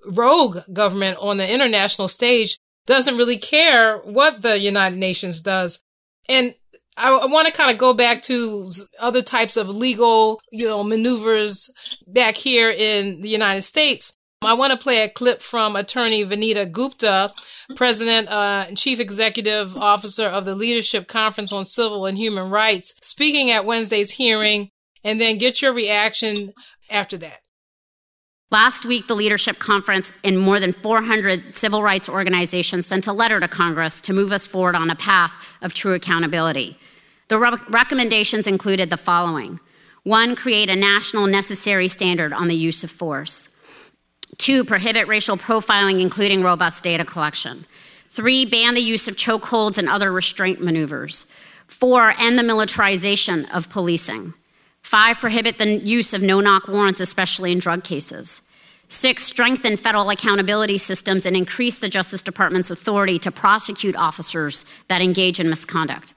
rogue 0.07 0.59
government 0.73 1.19
on 1.21 1.37
the 1.37 1.53
international 1.53 2.09
stage 2.09 2.57
doesn't 2.87 3.19
really 3.19 3.37
care 3.37 3.99
what 3.99 4.43
the 4.43 4.59
United 4.59 4.99
Nations 4.99 5.41
does. 5.41 5.83
And 6.29 6.55
I, 6.97 7.11
I 7.11 7.27
want 7.27 7.49
to 7.49 7.55
kind 7.55 7.71
of 7.71 7.79
go 7.79 7.93
back 7.93 8.23
to 8.23 8.69
other 8.99 9.23
types 9.23 9.57
of 9.57 9.69
legal, 9.69 10.41
you 10.51 10.67
know, 10.67 10.85
maneuvers 10.85 11.71
back 12.07 12.37
here 12.37 12.71
in 12.71 13.23
the 13.23 13.29
United 13.29 13.63
States. 13.63 14.17
I 14.43 14.55
want 14.55 14.73
to 14.73 14.79
play 14.79 15.03
a 15.03 15.09
clip 15.09 15.41
from 15.41 15.75
attorney 15.75 16.25
Vanita 16.25 16.71
Gupta, 16.71 17.31
president 17.77 18.29
uh, 18.29 18.67
and 18.69 18.77
chief 18.77 19.01
executive 19.01 19.75
officer 19.77 20.27
of 20.27 20.45
the 20.45 20.55
Leadership 20.55 21.09
Conference 21.09 21.53
on 21.53 21.65
Civil 21.65 22.05
and 22.05 22.19
Human 22.19 22.51
Rights, 22.51 22.95
speaking 23.01 23.51
at 23.51 23.65
Wednesday's 23.65 24.13
hearing, 24.13 24.71
and 25.03 25.21
then 25.21 25.39
get 25.39 25.63
your 25.63 25.73
reaction 25.73 26.53
after 26.91 27.17
that. 27.19 27.39
Last 28.51 28.85
week, 28.85 29.09
the 29.09 29.17
Leadership 29.17 29.59
Conference 29.59 30.13
and 30.23 30.39
more 30.39 30.61
than 30.61 30.73
400 30.73 31.57
civil 31.57 31.83
rights 31.83 32.09
organizations 32.09 32.87
sent 32.87 33.07
a 33.07 33.13
letter 33.13 33.41
to 33.41 33.49
Congress 33.49 34.01
to 34.03 34.13
move 34.13 34.31
us 34.31 34.47
forward 34.47 34.77
on 34.77 34.91
a 34.91 34.95
path 34.95 35.35
of 35.63 35.75
true 35.75 35.95
accountability. 35.95 36.79
The 37.29 37.39
re- 37.39 37.59
recommendations 37.69 38.47
included 38.47 38.91
the 38.91 38.97
following 38.97 39.61
one, 40.05 40.37
create 40.37 40.69
a 40.69 40.77
national 40.77 41.27
necessary 41.27 41.89
standard 41.89 42.33
on 42.33 42.49
the 42.49 42.55
use 42.55 42.85
of 42.85 42.91
force. 42.91 43.49
Two, 44.37 44.63
prohibit 44.63 45.09
racial 45.09 45.39
profiling, 45.39 46.01
including 46.01 46.43
robust 46.43 46.85
data 46.85 47.05
collection. 47.07 47.65
Three, 48.11 48.45
ban 48.45 48.75
the 48.75 48.81
use 48.81 49.09
of 49.09 49.17
chokeholds 49.17 49.79
and 49.79 49.89
other 49.89 50.13
restraint 50.13 50.61
maneuvers. 50.61 51.25
Four, 51.67 52.15
end 52.19 52.39
the 52.39 52.43
militarization 52.43 53.47
of 53.47 53.71
policing. 53.71 54.35
Five, 54.83 55.19
prohibit 55.19 55.57
the 55.57 55.79
use 55.79 56.13
of 56.13 56.21
no 56.21 56.41
knock 56.41 56.69
warrants, 56.69 57.01
especially 57.01 57.53
in 57.53 57.59
drug 57.59 57.83
cases. 57.83 58.43
Six, 58.89 59.25
strengthen 59.25 59.79
federal 59.79 60.11
accountability 60.11 60.77
systems 60.77 61.25
and 61.25 61.35
increase 61.35 61.79
the 61.79 61.89
Justice 61.89 62.21
Department's 62.21 62.71
authority 62.71 63.19
to 63.21 63.33
prosecute 63.33 63.97
officers 63.97 64.67
that 64.89 65.01
engage 65.01 65.41
in 65.41 65.49
misconduct. 65.49 66.13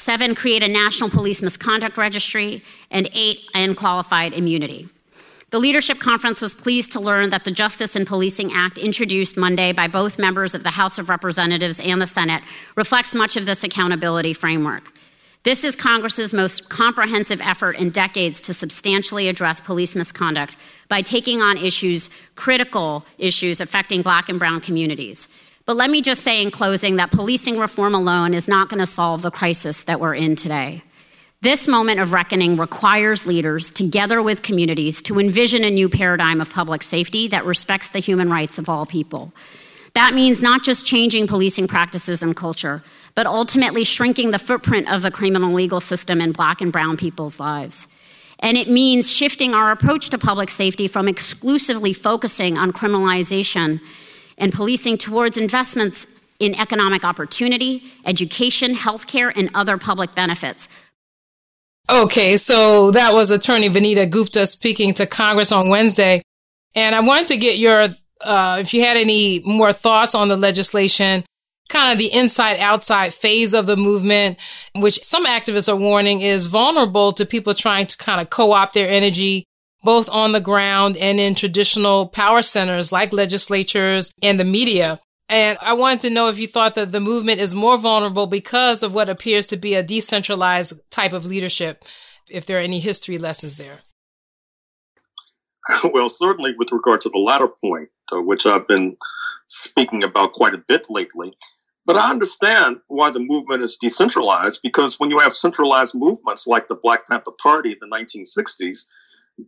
Seven, 0.00 0.34
create 0.34 0.62
a 0.62 0.68
national 0.68 1.10
police 1.10 1.42
misconduct 1.42 1.98
registry. 1.98 2.64
And 2.90 3.10
eight, 3.12 3.40
end 3.54 3.76
qualified 3.76 4.32
immunity. 4.32 4.88
The 5.50 5.58
Leadership 5.58 5.98
Conference 5.98 6.40
was 6.40 6.54
pleased 6.54 6.92
to 6.92 7.00
learn 7.00 7.30
that 7.30 7.44
the 7.44 7.50
Justice 7.50 7.96
and 7.96 8.06
Policing 8.06 8.50
Act, 8.54 8.78
introduced 8.78 9.36
Monday 9.36 9.72
by 9.72 9.88
both 9.88 10.18
members 10.18 10.54
of 10.54 10.62
the 10.62 10.70
House 10.70 10.98
of 10.98 11.10
Representatives 11.10 11.80
and 11.80 12.00
the 12.00 12.06
Senate, 12.06 12.42
reflects 12.76 13.14
much 13.14 13.36
of 13.36 13.44
this 13.44 13.62
accountability 13.62 14.32
framework. 14.32 14.90
This 15.42 15.64
is 15.64 15.76
Congress's 15.76 16.32
most 16.32 16.70
comprehensive 16.70 17.40
effort 17.42 17.72
in 17.72 17.90
decades 17.90 18.40
to 18.42 18.54
substantially 18.54 19.28
address 19.28 19.60
police 19.60 19.94
misconduct 19.94 20.56
by 20.88 21.02
taking 21.02 21.42
on 21.42 21.58
issues, 21.58 22.08
critical 22.36 23.04
issues 23.18 23.60
affecting 23.60 24.00
black 24.00 24.30
and 24.30 24.38
brown 24.38 24.60
communities. 24.60 25.28
But 25.70 25.76
let 25.76 25.90
me 25.90 26.02
just 26.02 26.24
say 26.24 26.42
in 26.42 26.50
closing 26.50 26.96
that 26.96 27.12
policing 27.12 27.56
reform 27.56 27.94
alone 27.94 28.34
is 28.34 28.48
not 28.48 28.68
going 28.68 28.80
to 28.80 28.86
solve 28.86 29.22
the 29.22 29.30
crisis 29.30 29.84
that 29.84 30.00
we're 30.00 30.16
in 30.16 30.34
today. 30.34 30.82
This 31.42 31.68
moment 31.68 32.00
of 32.00 32.12
reckoning 32.12 32.56
requires 32.56 33.24
leaders, 33.24 33.70
together 33.70 34.20
with 34.20 34.42
communities, 34.42 35.00
to 35.02 35.20
envision 35.20 35.62
a 35.62 35.70
new 35.70 35.88
paradigm 35.88 36.40
of 36.40 36.50
public 36.50 36.82
safety 36.82 37.28
that 37.28 37.44
respects 37.44 37.90
the 37.90 38.00
human 38.00 38.28
rights 38.28 38.58
of 38.58 38.68
all 38.68 38.84
people. 38.84 39.32
That 39.94 40.12
means 40.12 40.42
not 40.42 40.64
just 40.64 40.86
changing 40.86 41.28
policing 41.28 41.68
practices 41.68 42.20
and 42.20 42.34
culture, 42.34 42.82
but 43.14 43.28
ultimately 43.28 43.84
shrinking 43.84 44.32
the 44.32 44.40
footprint 44.40 44.90
of 44.90 45.02
the 45.02 45.12
criminal 45.12 45.52
legal 45.52 45.78
system 45.78 46.20
in 46.20 46.32
black 46.32 46.60
and 46.60 46.72
brown 46.72 46.96
people's 46.96 47.38
lives. 47.38 47.86
And 48.40 48.56
it 48.56 48.68
means 48.68 49.08
shifting 49.08 49.54
our 49.54 49.70
approach 49.70 50.10
to 50.10 50.18
public 50.18 50.50
safety 50.50 50.88
from 50.88 51.06
exclusively 51.06 51.92
focusing 51.92 52.58
on 52.58 52.72
criminalization 52.72 53.80
and 54.40 54.52
policing 54.52 54.98
towards 54.98 55.38
investments 55.38 56.08
in 56.40 56.58
economic 56.58 57.04
opportunity, 57.04 57.84
education, 58.04 58.74
healthcare, 58.74 59.30
and 59.36 59.50
other 59.54 59.78
public 59.78 60.14
benefits. 60.16 60.68
Okay, 61.88 62.36
so 62.36 62.90
that 62.92 63.12
was 63.12 63.30
attorney 63.30 63.68
Vanita 63.68 64.08
Gupta 64.10 64.46
speaking 64.46 64.94
to 64.94 65.06
Congress 65.06 65.52
on 65.52 65.68
Wednesday. 65.68 66.22
And 66.74 66.94
I 66.94 67.00
wanted 67.00 67.28
to 67.28 67.36
get 67.36 67.58
your, 67.58 67.88
uh, 68.20 68.58
if 68.60 68.72
you 68.72 68.82
had 68.82 68.96
any 68.96 69.40
more 69.44 69.72
thoughts 69.72 70.14
on 70.14 70.28
the 70.28 70.36
legislation 70.36 71.24
kind 71.70 71.92
of 71.92 71.98
the 71.98 72.12
inside 72.12 72.58
outside 72.58 73.14
phase 73.14 73.54
of 73.54 73.66
the 73.66 73.76
movement, 73.76 74.36
which 74.74 75.02
some 75.02 75.24
activists 75.24 75.72
are 75.72 75.76
warning 75.76 76.20
is 76.20 76.46
vulnerable 76.46 77.12
to 77.12 77.24
people 77.24 77.54
trying 77.54 77.86
to 77.86 77.96
kind 77.96 78.20
of 78.20 78.28
co-opt 78.28 78.74
their 78.74 78.88
energy 78.88 79.44
both 79.82 80.08
on 80.10 80.32
the 80.32 80.40
ground 80.40 80.96
and 80.96 81.18
in 81.18 81.34
traditional 81.34 82.06
power 82.06 82.42
centers 82.42 82.92
like 82.92 83.12
legislatures 83.12 84.12
and 84.22 84.38
the 84.38 84.44
media. 84.44 84.98
And 85.28 85.56
I 85.62 85.74
wanted 85.74 86.00
to 86.02 86.10
know 86.10 86.28
if 86.28 86.38
you 86.38 86.48
thought 86.48 86.74
that 86.74 86.92
the 86.92 87.00
movement 87.00 87.40
is 87.40 87.54
more 87.54 87.78
vulnerable 87.78 88.26
because 88.26 88.82
of 88.82 88.94
what 88.94 89.08
appears 89.08 89.46
to 89.46 89.56
be 89.56 89.74
a 89.74 89.82
decentralized 89.82 90.74
type 90.90 91.12
of 91.12 91.24
leadership, 91.24 91.84
if 92.28 92.46
there 92.46 92.58
are 92.58 92.62
any 92.62 92.80
history 92.80 93.18
lessons 93.18 93.56
there. 93.56 93.80
Well, 95.92 96.08
certainly 96.08 96.54
with 96.58 96.72
regard 96.72 97.00
to 97.02 97.10
the 97.10 97.18
latter 97.18 97.46
point, 97.46 97.90
uh, 98.12 98.20
which 98.20 98.44
I've 98.44 98.66
been 98.66 98.96
speaking 99.46 100.02
about 100.02 100.32
quite 100.32 100.54
a 100.54 100.64
bit 100.66 100.86
lately, 100.90 101.32
but 101.86 101.96
I 101.96 102.10
understand 102.10 102.78
why 102.88 103.10
the 103.10 103.20
movement 103.20 103.62
is 103.62 103.76
decentralized 103.76 104.60
because 104.62 104.98
when 104.98 105.10
you 105.10 105.18
have 105.18 105.32
centralized 105.32 105.94
movements 105.94 106.46
like 106.46 106.68
the 106.68 106.76
Black 106.76 107.06
Panther 107.06 107.32
Party 107.42 107.72
in 107.72 107.78
the 107.80 107.86
1960s, 107.86 108.86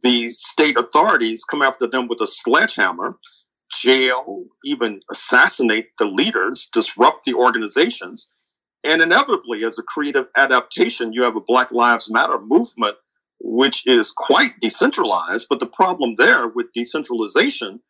the 0.03 0.29
state 0.29 0.79
authorities 0.79 1.45
come 1.45 1.63
after 1.63 1.87
them 1.87 2.09
with 2.09 2.21
a 2.21 2.27
sledgehammer, 2.27 3.19
jail, 3.71 4.45
even 4.65 5.01
assassinate 5.11 5.91
the 5.99 6.07
leaders, 6.07 6.69
disrupt 6.73 7.25
the 7.25 7.35
organizations. 7.35 8.31
And 8.85 9.01
inevitably, 9.01 9.65
as 9.65 9.79
a 9.79 9.83
creative 9.83 10.27
adaptation, 10.37 11.13
you 11.13 11.23
have 11.23 11.37
a 11.37 11.41
Black 11.41 11.73
Lives 11.73 12.11
Matter 12.11 12.39
movement, 12.41 12.97
which 13.41 13.87
is 13.87 14.13
quite 14.13 14.59
decentralized. 14.61 15.47
But 15.49 15.61
the 15.61 15.67
problem 15.67 16.15
there 16.17 16.49
with 16.49 16.73
decentralization 16.73 17.81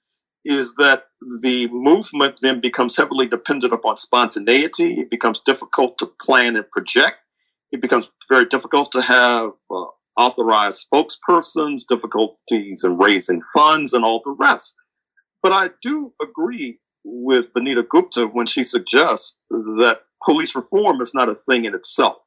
is 0.45 0.75
that 0.75 1.05
the 1.41 1.69
movement 1.71 2.41
then 2.43 2.61
becomes 2.61 2.97
heavily 2.97 3.27
dependent 3.27 3.73
upon 3.73 3.97
spontaneity. 3.97 5.01
It 5.01 5.11
becomes 5.11 5.41
difficult 5.41 5.99
to 5.99 6.07
plan 6.07 6.57
and 6.57 6.71
project. 6.71 7.17
It 7.71 7.81
becomes 7.81 8.11
very 8.29 8.45
difficult 8.45 8.93
to 8.93 9.03
have 9.03 9.53
uh, 9.71 9.85
authorized 10.17 10.87
spokespersons, 10.93 11.83
difficulties 11.89 12.85
in 12.85 12.99
raising 12.99 13.41
funds, 13.55 13.93
and 13.93 14.05
all 14.05 14.21
the 14.25 14.37
rest. 14.39 14.75
But 15.43 15.53
I 15.53 15.71
do 15.83 16.13
agree 16.23 16.79
with 17.05 17.53
Vanita 17.55 17.87
Gupta 17.89 18.27
when 18.27 18.47
she 18.47 18.63
suggests 18.63 19.43
that 19.51 20.03
police 20.25 20.55
reform 20.55 21.01
is 21.01 21.15
not 21.15 21.29
a 21.29 21.35
thing 21.35 21.65
in 21.65 21.75
itself. 21.75 22.19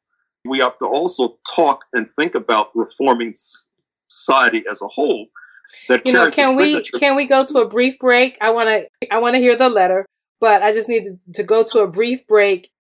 We 0.44 0.60
have 0.60 0.78
to 0.80 0.86
also 0.86 1.38
talk 1.56 1.86
and 1.94 2.08
think 2.08 2.36
about 2.36 2.72
reforming 2.76 3.34
society 4.10 4.64
as 4.70 4.82
a 4.82 4.88
whole 4.88 5.28
That 5.90 6.06
you 6.06 6.14
know, 6.14 6.30
can 6.30 6.56
we 6.58 6.82
can 6.82 7.16
we 7.16 7.26
go 7.26 7.46
to 7.46 7.62
a 7.62 7.68
brief 7.68 7.98
break? 8.00 8.38
I 8.42 8.52
want 8.52 8.70
to 8.70 9.14
I 9.14 9.20
want 9.20 9.36
to 9.36 9.40
hear 9.40 9.56
the 9.56 9.70
letter, 9.70 10.06
but 10.40 10.62
I 10.62 10.72
just 10.72 10.90
need 10.90 11.04
to, 11.04 11.34
to 11.34 11.44
go 11.44 11.64
to 11.64 11.80
a 11.80 11.88
brief 11.88 12.28
break. 12.28 12.72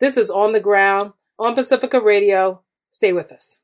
This 0.00 0.16
is 0.16 0.30
on 0.30 0.52
the 0.52 0.60
ground 0.60 1.12
on 1.38 1.54
Pacifica 1.54 2.00
Radio. 2.00 2.62
Stay 2.90 3.12
with 3.12 3.32
us. 3.32 3.60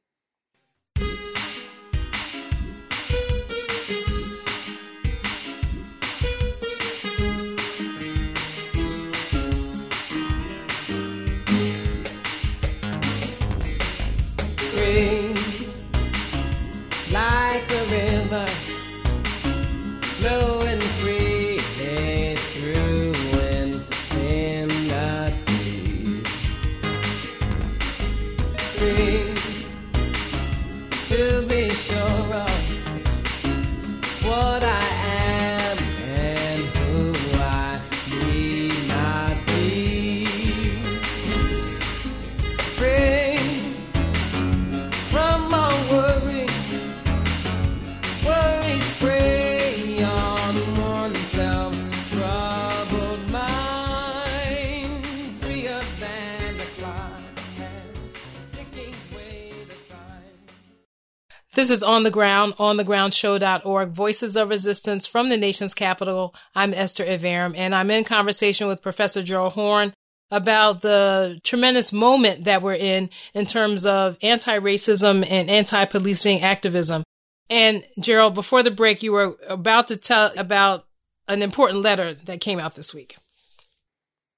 This 61.60 61.68
is 61.68 61.82
On 61.82 62.04
the 62.04 62.10
Ground, 62.10 62.54
onthegroundshow.org, 62.54 63.90
Voices 63.90 64.34
of 64.34 64.48
Resistance 64.48 65.06
from 65.06 65.28
the 65.28 65.36
nation's 65.36 65.74
capital. 65.74 66.34
I'm 66.54 66.72
Esther 66.72 67.04
Iverem, 67.04 67.54
and 67.54 67.74
I'm 67.74 67.90
in 67.90 68.04
conversation 68.04 68.66
with 68.66 68.80
Professor 68.80 69.22
Gerald 69.22 69.52
Horne 69.52 69.92
about 70.30 70.80
the 70.80 71.38
tremendous 71.44 71.92
moment 71.92 72.44
that 72.44 72.62
we're 72.62 72.76
in 72.76 73.10
in 73.34 73.44
terms 73.44 73.84
of 73.84 74.16
anti-racism 74.22 75.30
and 75.30 75.50
anti-policing 75.50 76.40
activism. 76.40 77.02
And 77.50 77.84
Gerald, 77.98 78.32
before 78.32 78.62
the 78.62 78.70
break, 78.70 79.02
you 79.02 79.12
were 79.12 79.36
about 79.46 79.88
to 79.88 79.98
tell 79.98 80.30
about 80.38 80.86
an 81.28 81.42
important 81.42 81.82
letter 81.82 82.14
that 82.14 82.40
came 82.40 82.58
out 82.58 82.74
this 82.74 82.94
week. 82.94 83.16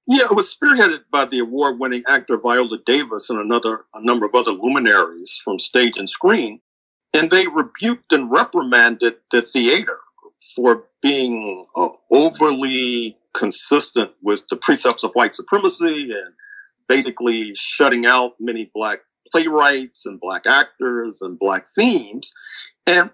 Yeah, 0.08 0.24
it 0.24 0.34
was 0.34 0.52
spearheaded 0.52 1.02
by 1.12 1.26
the 1.26 1.38
award-winning 1.38 2.02
actor 2.08 2.36
Viola 2.36 2.78
Davis 2.84 3.30
and 3.30 3.38
another 3.38 3.84
a 3.94 4.04
number 4.04 4.26
of 4.26 4.34
other 4.34 4.50
luminaries 4.50 5.40
from 5.44 5.60
stage 5.60 5.98
and 5.98 6.10
screen 6.10 6.60
and 7.14 7.30
they 7.30 7.46
rebuked 7.46 8.12
and 8.12 8.30
reprimanded 8.30 9.16
the 9.30 9.42
theater 9.42 9.98
for 10.54 10.84
being 11.02 11.66
uh, 11.76 11.90
overly 12.10 13.16
consistent 13.34 14.10
with 14.22 14.46
the 14.48 14.56
precepts 14.56 15.04
of 15.04 15.12
white 15.14 15.34
supremacy 15.34 16.10
and 16.10 16.34
basically 16.88 17.54
shutting 17.54 18.06
out 18.06 18.32
many 18.40 18.70
black 18.74 19.00
playwrights 19.30 20.04
and 20.06 20.20
black 20.20 20.46
actors 20.46 21.22
and 21.22 21.38
black 21.38 21.64
themes. 21.66 22.32
And 22.86 23.10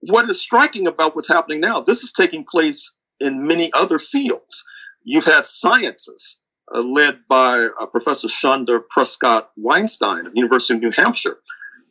what 0.00 0.28
is 0.28 0.40
striking 0.40 0.86
about 0.86 1.16
what's 1.16 1.28
happening 1.28 1.60
now, 1.60 1.80
this 1.80 2.02
is 2.02 2.12
taking 2.12 2.44
place 2.44 2.96
in 3.20 3.46
many 3.46 3.70
other 3.74 3.98
fields. 3.98 4.64
You've 5.04 5.24
had 5.24 5.46
sciences 5.46 6.42
uh, 6.74 6.82
led 6.82 7.20
by 7.28 7.68
uh, 7.80 7.86
Professor 7.86 8.28
Shonda 8.28 8.80
Prescott 8.90 9.50
Weinstein 9.56 10.26
of 10.26 10.34
the 10.34 10.40
University 10.40 10.74
of 10.74 10.80
New 10.80 10.92
Hampshire, 10.96 11.38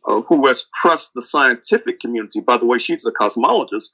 uh, 0.07 0.21
who 0.21 0.47
has 0.47 0.67
pressed 0.81 1.13
the 1.13 1.21
scientific 1.21 1.99
community. 1.99 2.39
By 2.39 2.57
the 2.57 2.65
way, 2.65 2.77
she's 2.77 3.05
a 3.05 3.11
cosmologist 3.11 3.89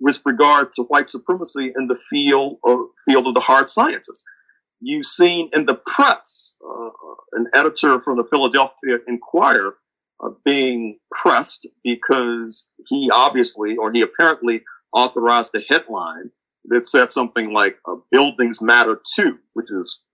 with 0.00 0.20
regard 0.24 0.72
to 0.72 0.82
white 0.84 1.08
supremacy 1.08 1.72
in 1.76 1.86
the 1.88 1.98
field 2.10 2.58
of, 2.64 2.80
field 3.04 3.26
of 3.26 3.34
the 3.34 3.40
hard 3.40 3.68
sciences. 3.68 4.24
You've 4.80 5.06
seen 5.06 5.48
in 5.54 5.66
the 5.66 5.80
press 5.86 6.56
uh, 6.68 6.90
an 7.32 7.46
editor 7.54 7.98
from 7.98 8.16
the 8.16 8.28
Philadelphia 8.30 8.98
Inquirer 9.06 9.76
uh, 10.22 10.30
being 10.44 10.98
pressed 11.10 11.68
because 11.82 12.72
he 12.88 13.10
obviously, 13.12 13.76
or 13.76 13.90
he 13.90 14.02
apparently, 14.02 14.62
authorized 14.92 15.54
a 15.54 15.64
headline 15.68 16.30
that 16.66 16.86
said 16.86 17.10
something 17.10 17.52
like 17.52 17.78
uh, 17.88 17.96
"Buildings 18.10 18.60
Matter 18.60 19.00
Too," 19.14 19.38
which 19.54 19.70
is 19.70 20.04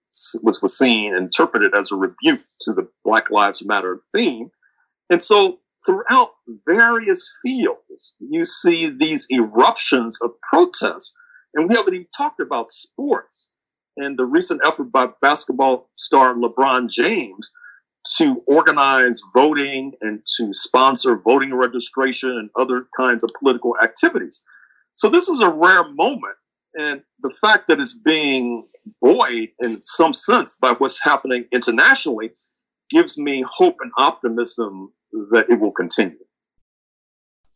which 0.42 0.56
was 0.62 0.78
seen 0.78 1.16
interpreted 1.16 1.74
as 1.74 1.90
a 1.90 1.96
rebuke 1.96 2.42
to 2.60 2.72
the 2.72 2.88
Black 3.04 3.30
Lives 3.30 3.64
Matter 3.64 4.00
theme. 4.14 4.50
And 5.12 5.20
so 5.20 5.58
throughout 5.84 6.30
various 6.66 7.30
fields, 7.44 8.16
you 8.18 8.44
see 8.44 8.88
these 8.88 9.26
eruptions 9.30 10.18
of 10.22 10.30
protests. 10.40 11.14
And 11.54 11.68
we 11.68 11.76
haven't 11.76 11.92
even 11.92 12.06
talked 12.16 12.40
about 12.40 12.70
sports 12.70 13.54
and 13.98 14.18
the 14.18 14.24
recent 14.24 14.62
effort 14.64 14.90
by 14.90 15.08
basketball 15.20 15.90
star 15.94 16.34
LeBron 16.34 16.90
James 16.90 17.50
to 18.16 18.42
organize 18.46 19.20
voting 19.34 19.92
and 20.00 20.22
to 20.38 20.50
sponsor 20.50 21.18
voting 21.18 21.54
registration 21.54 22.30
and 22.30 22.48
other 22.56 22.86
kinds 22.96 23.22
of 23.22 23.30
political 23.38 23.76
activities. 23.82 24.42
So 24.94 25.10
this 25.10 25.28
is 25.28 25.42
a 25.42 25.50
rare 25.50 25.86
moment. 25.92 26.36
And 26.74 27.02
the 27.20 27.36
fact 27.42 27.66
that 27.68 27.80
it's 27.80 27.92
being 27.92 28.66
buoyed 29.02 29.50
in 29.60 29.82
some 29.82 30.14
sense 30.14 30.56
by 30.56 30.72
what's 30.72 31.04
happening 31.04 31.44
internationally 31.52 32.30
gives 32.88 33.18
me 33.18 33.44
hope 33.46 33.76
and 33.80 33.92
optimism 33.98 34.90
that 35.12 35.46
it 35.48 35.60
will 35.60 35.72
continue. 35.72 36.18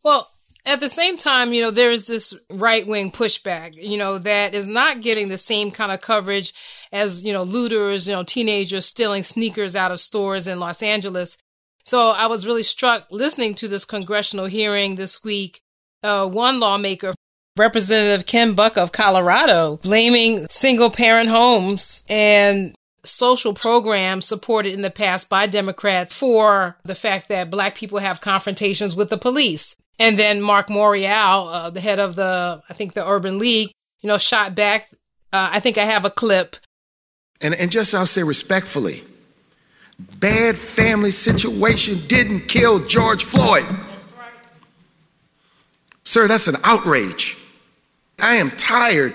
Well, 0.03 0.29
at 0.65 0.79
the 0.79 0.89
same 0.89 1.17
time, 1.17 1.53
you 1.53 1.61
know, 1.61 1.71
there 1.71 1.91
is 1.91 2.07
this 2.07 2.33
right 2.49 2.85
wing 2.85 3.11
pushback, 3.11 3.75
you 3.75 3.97
know, 3.97 4.17
that 4.17 4.53
is 4.53 4.67
not 4.67 5.01
getting 5.01 5.29
the 5.29 5.37
same 5.37 5.71
kind 5.71 5.91
of 5.91 6.01
coverage 6.01 6.53
as, 6.91 7.23
you 7.23 7.31
know, 7.31 7.43
looters, 7.43 8.07
you 8.07 8.13
know, 8.13 8.23
teenagers 8.23 8.85
stealing 8.85 9.23
sneakers 9.23 9.75
out 9.75 9.91
of 9.91 9.99
stores 9.99 10.47
in 10.47 10.59
Los 10.59 10.83
Angeles. 10.83 11.37
So 11.83 12.11
I 12.11 12.27
was 12.27 12.45
really 12.45 12.63
struck 12.63 13.07
listening 13.09 13.55
to 13.55 13.69
this 13.69 13.85
congressional 13.85 14.45
hearing 14.45 14.95
this 14.95 15.23
week. 15.23 15.61
Uh, 16.03 16.27
one 16.27 16.59
lawmaker, 16.59 17.13
Representative 17.55 18.25
Ken 18.25 18.53
Buck 18.53 18.77
of 18.77 18.91
Colorado, 18.91 19.79
blaming 19.81 20.47
single 20.49 20.91
parent 20.91 21.29
homes 21.29 22.03
and 22.09 22.75
social 23.07 23.53
programs 23.53 24.25
supported 24.25 24.73
in 24.73 24.81
the 24.81 24.89
past 24.89 25.29
by 25.29 25.47
Democrats 25.47 26.13
for 26.13 26.77
the 26.83 26.95
fact 26.95 27.29
that 27.29 27.49
black 27.49 27.75
people 27.75 27.99
have 27.99 28.21
confrontations 28.21 28.95
with 28.95 29.09
the 29.09 29.17
police. 29.17 29.75
And 29.99 30.17
then 30.17 30.41
Mark 30.41 30.67
Morial, 30.67 31.53
uh, 31.53 31.69
the 31.69 31.81
head 31.81 31.99
of 31.99 32.15
the, 32.15 32.61
I 32.69 32.73
think 32.73 32.93
the 32.93 33.07
Urban 33.07 33.39
League, 33.39 33.71
you 34.01 34.07
know, 34.07 34.17
shot 34.17 34.55
back. 34.55 34.89
Uh, 35.33 35.49
I 35.53 35.59
think 35.59 35.77
I 35.77 35.85
have 35.85 36.05
a 36.05 36.09
clip. 36.09 36.55
And, 37.41 37.53
and 37.55 37.71
just 37.71 37.93
I'll 37.95 38.05
say 38.05 38.23
respectfully, 38.23 39.03
bad 40.19 40.57
family 40.57 41.11
situation 41.11 41.99
didn't 42.07 42.41
kill 42.41 42.85
George 42.85 43.23
Floyd. 43.23 43.65
That's 43.65 44.13
right. 44.13 44.31
Sir, 46.03 46.27
that's 46.27 46.47
an 46.47 46.57
outrage. 46.63 47.37
I 48.19 48.35
am 48.35 48.51
tired 48.51 49.13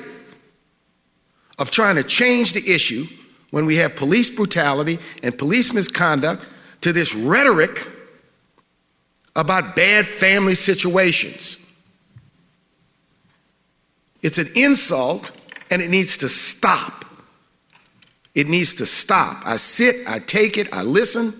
of 1.59 1.71
trying 1.71 1.97
to 1.97 2.03
change 2.03 2.53
the 2.53 2.73
issue 2.73 3.07
when 3.53 3.67
we 3.67 3.77
have 3.77 3.95
police 3.95 4.31
brutality 4.31 4.99
and 5.23 5.39
police 5.39 5.73
misconduct 5.73 6.43
to 6.81 6.93
this 6.93 7.15
rhetoric 7.15 7.87
about 9.37 9.77
bad 9.77 10.07
family 10.07 10.55
situations. 10.55 11.59
It's 14.23 14.39
an 14.39 14.49
insult 14.57 15.31
and 15.71 15.83
it 15.83 15.91
needs 15.91 16.17
to 16.19 16.29
stop. 16.29 17.05
It 18.35 18.49
needs 18.49 18.73
to 18.75 18.87
stop. 18.87 19.43
I 19.45 19.57
sit, 19.57 20.09
I 20.09 20.19
take 20.19 20.57
it, 20.57 20.73
I 20.73 20.83
listen, 20.83 21.35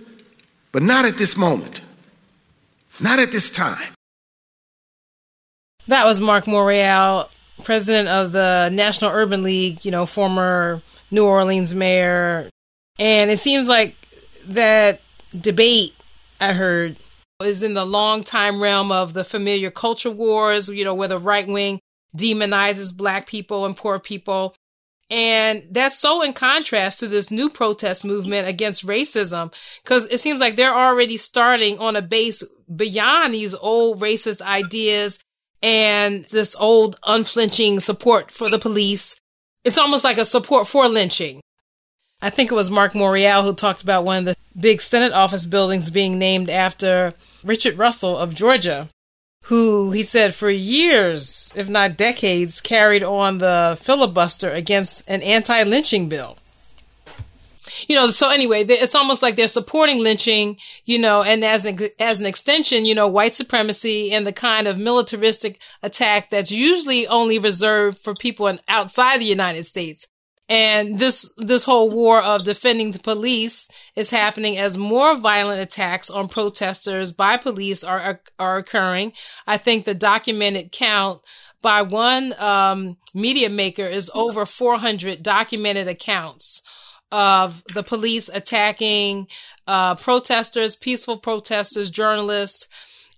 but 0.71 0.83
not 0.83 1.07
at 1.07 1.17
this 1.17 1.37
moment. 1.37 1.81
Not 3.01 3.19
at 3.21 3.33
this 3.33 3.51
time. 3.51 3.95
That 5.89 6.05
was 6.05 6.21
Mark 6.21 6.45
Morial, 6.45 7.33
president 7.65 8.09
of 8.09 8.33
the 8.33 8.69
National 8.71 9.11
Urban 9.11 9.43
League, 9.43 9.83
you 9.83 9.91
know, 9.91 10.05
former 10.05 10.83
New 11.13 11.25
Orleans 11.25 11.75
mayor. 11.75 12.51
And 12.99 13.31
it 13.31 13.39
seems 13.39 13.69
like 13.69 13.95
that 14.47 15.01
debate 15.39 15.95
I 16.41 16.53
heard 16.53 16.97
is 17.41 17.63
in 17.63 17.75
the 17.75 17.85
long 17.85 18.25
time 18.25 18.61
realm 18.61 18.91
of 18.91 19.15
the 19.15 19.25
familiar 19.25 19.71
culture 19.71 20.11
wars, 20.11 20.69
you 20.69 20.85
know, 20.85 20.95
where 20.95 21.09
the 21.09 21.19
right 21.19 21.47
wing 21.47 21.81
demonizes 22.17 22.97
black 22.97 23.27
people 23.27 23.65
and 23.65 23.77
poor 23.77 23.99
people. 23.99 24.55
And 25.11 25.63
that's 25.71 25.99
so 25.99 26.23
in 26.23 26.33
contrast 26.33 27.01
to 27.01 27.09
this 27.09 27.31
new 27.31 27.51
protest 27.51 28.05
movement 28.05 28.49
against 28.49 28.87
racism, 28.87 29.53
because 29.83 30.07
it 30.07 30.21
seems 30.21 30.41
like 30.41 30.57
they're 30.57 30.75
already 30.75 31.19
starting 31.19 31.79
on 31.79 31.97
a 31.97 32.03
base 32.03 32.43
beyond 32.75 33.35
these 33.35 33.55
old 33.55 34.01
racist 34.01 34.41
ideas 34.41 35.19
and 35.63 36.25
this 36.27 36.57
old 36.59 36.99
unflinching 37.07 37.81
support 37.81 38.31
for 38.31 38.49
the 38.49 38.59
police 38.59 39.17
it's 39.65 39.79
almost 39.79 40.05
like 40.05 40.19
a 40.19 40.25
support 40.25 40.67
for 40.67 40.89
lynching. 40.89 41.41
I 42.21 42.31
think 42.31 42.51
it 42.51 42.55
was 42.55 42.71
Mark 42.71 42.93
Morial 42.93 43.43
who 43.43 43.55
talked 43.55 43.83
about 43.83 44.05
one 44.05 44.19
of 44.19 44.25
the 44.25 44.37
big 44.59 44.81
Senate 44.81 45.13
office 45.13 45.47
buildings 45.47 45.91
being 45.91 46.19
named 46.19 46.49
after 46.49 47.13
Richard 47.43 47.79
Russell 47.79 48.17
of 48.17 48.35
Georgia, 48.35 48.89
who 49.45 49.91
he 49.91 50.03
said 50.03 50.35
for 50.35 50.51
years, 50.51 51.53
if 51.57 51.69
not 51.69 51.97
decades, 51.97 52.61
carried 52.61 53.03
on 53.03 53.39
the 53.39 53.77
filibuster 53.81 54.51
against 54.51 55.09
an 55.09 55.23
anti 55.23 55.63
lynching 55.65 56.09
bill. 56.09 56.39
You 57.87 57.97
know, 57.97 58.09
so 58.09 58.31
anyway, 58.31 58.65
it's 58.65 58.95
almost 58.95 59.23
like 59.23 59.37
they're 59.37 59.49
supporting 59.49 59.99
lynching, 59.99 60.57
you 60.85 60.99
know, 60.99 61.23
and 61.23 61.45
as 61.45 61.67
an, 61.67 61.79
as 61.99 62.21
an 62.21 62.27
extension, 62.27 62.85
you 62.85 62.95
know, 62.95 63.09
white 63.09 63.35
supremacy 63.35 64.13
and 64.13 64.27
the 64.27 64.33
kind 64.33 64.67
of 64.67 64.79
militaristic 64.79 65.61
attack 65.83 66.31
that's 66.31 66.51
usually 66.51 67.07
only 67.07 67.39
reserved 67.39 67.99
for 67.99 68.15
people 68.15 68.47
in, 68.47 68.61
outside 68.69 69.21
the 69.21 69.25
United 69.25 69.65
States. 69.65 70.07
And 70.49 70.99
this, 70.99 71.33
this 71.39 71.65
whole 71.65 71.89
war 71.89 72.21
of 72.21 72.45
defending 72.45 72.91
the 72.91 72.99
police 72.99 73.69
is 73.97 74.11
happening 74.11 74.59
as 74.59 74.77
more 74.77 75.17
violent 75.17 75.63
attacks 75.63 76.11
on 76.11 76.29
protesters 76.29 77.11
by 77.11 77.37
police 77.37 77.83
are, 77.83 78.01
are, 78.01 78.21
are 78.39 78.57
occurring. 78.59 79.13
I 79.47 79.57
think 79.57 79.85
the 79.85 79.95
documented 79.95 80.73
count 80.73 81.23
by 81.63 81.83
one, 81.83 82.35
um, 82.41 82.97
media 83.15 83.49
maker 83.49 83.87
is 83.87 84.11
over 84.15 84.45
400 84.45 85.23
documented 85.23 85.89
accounts 85.89 86.61
of 87.13 87.63
the 87.75 87.83
police 87.83 88.29
attacking 88.33 89.29
uh, 89.67 89.95
protesters, 89.95 90.75
peaceful 90.75 91.19
protesters, 91.19 91.91
journalists, 91.91 92.67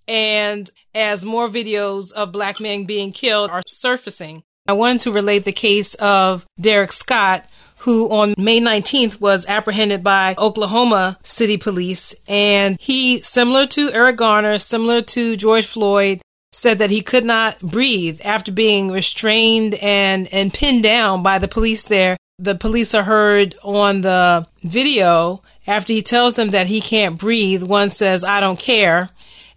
and 0.07 0.71
as 0.95 1.25
more 1.25 1.49
videos 1.49 2.13
of 2.13 2.33
black 2.33 2.61
men 2.61 2.85
being 2.85 3.13
killed 3.13 3.51
are 3.51 3.63
surfacing. 3.67 4.43
I 4.67 4.73
wanted 4.73 5.01
to 5.03 5.13
relate 5.13 5.45
the 5.45 5.53
case 5.53 5.95
of 5.95 6.47
Derek 6.61 6.93
Scott, 6.93 7.45
who 7.79 8.11
on 8.11 8.35
May 8.39 8.61
19th 8.61 9.21
was 9.21 9.47
apprehended 9.47 10.03
by 10.03 10.35
Oklahoma 10.39 11.19
City 11.23 11.59
Police. 11.59 12.15
And 12.27 12.79
he, 12.81 13.21
similar 13.21 13.67
to 13.69 13.93
Eric 13.93 14.17
Garner, 14.17 14.59
similar 14.59 15.03
to 15.03 15.37
George 15.37 15.67
Floyd, 15.67 16.23
said 16.51 16.79
that 16.79 16.91
he 16.91 17.03
could 17.03 17.25
not 17.25 17.61
breathe 17.61 18.21
after 18.25 18.53
being 18.53 18.91
restrained 18.91 19.75
and, 19.75 20.33
and 20.33 20.53
pinned 20.53 20.83
down 20.83 21.23
by 21.23 21.39
the 21.39 21.49
police 21.49 21.85
there. 21.85 22.17
The 22.39 22.55
police 22.55 22.95
are 22.95 23.05
heard 23.05 23.55
on 23.63 24.01
the 24.01 24.47
video 24.63 25.43
after 25.67 25.93
he 25.93 26.03
tells 26.03 26.37
them 26.37 26.51
that 26.51 26.67
he 26.67 26.81
can't 26.81 27.19
breathe. 27.19 27.63
One 27.63 27.91
says, 27.91 28.25
I 28.25 28.41
don't 28.41 28.59
care. 28.59 29.11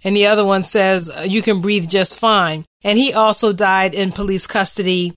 And 0.03 0.15
the 0.15 0.27
other 0.27 0.45
one 0.45 0.63
says, 0.63 1.11
you 1.25 1.41
can 1.41 1.59
breathe 1.59 1.89
just 1.89 2.19
fine. 2.19 2.65
And 2.83 2.99
he 2.99 3.13
also 3.13 3.51
died 3.51 3.95
in 3.95 4.11
police 4.11 4.45
custody. 4.45 5.13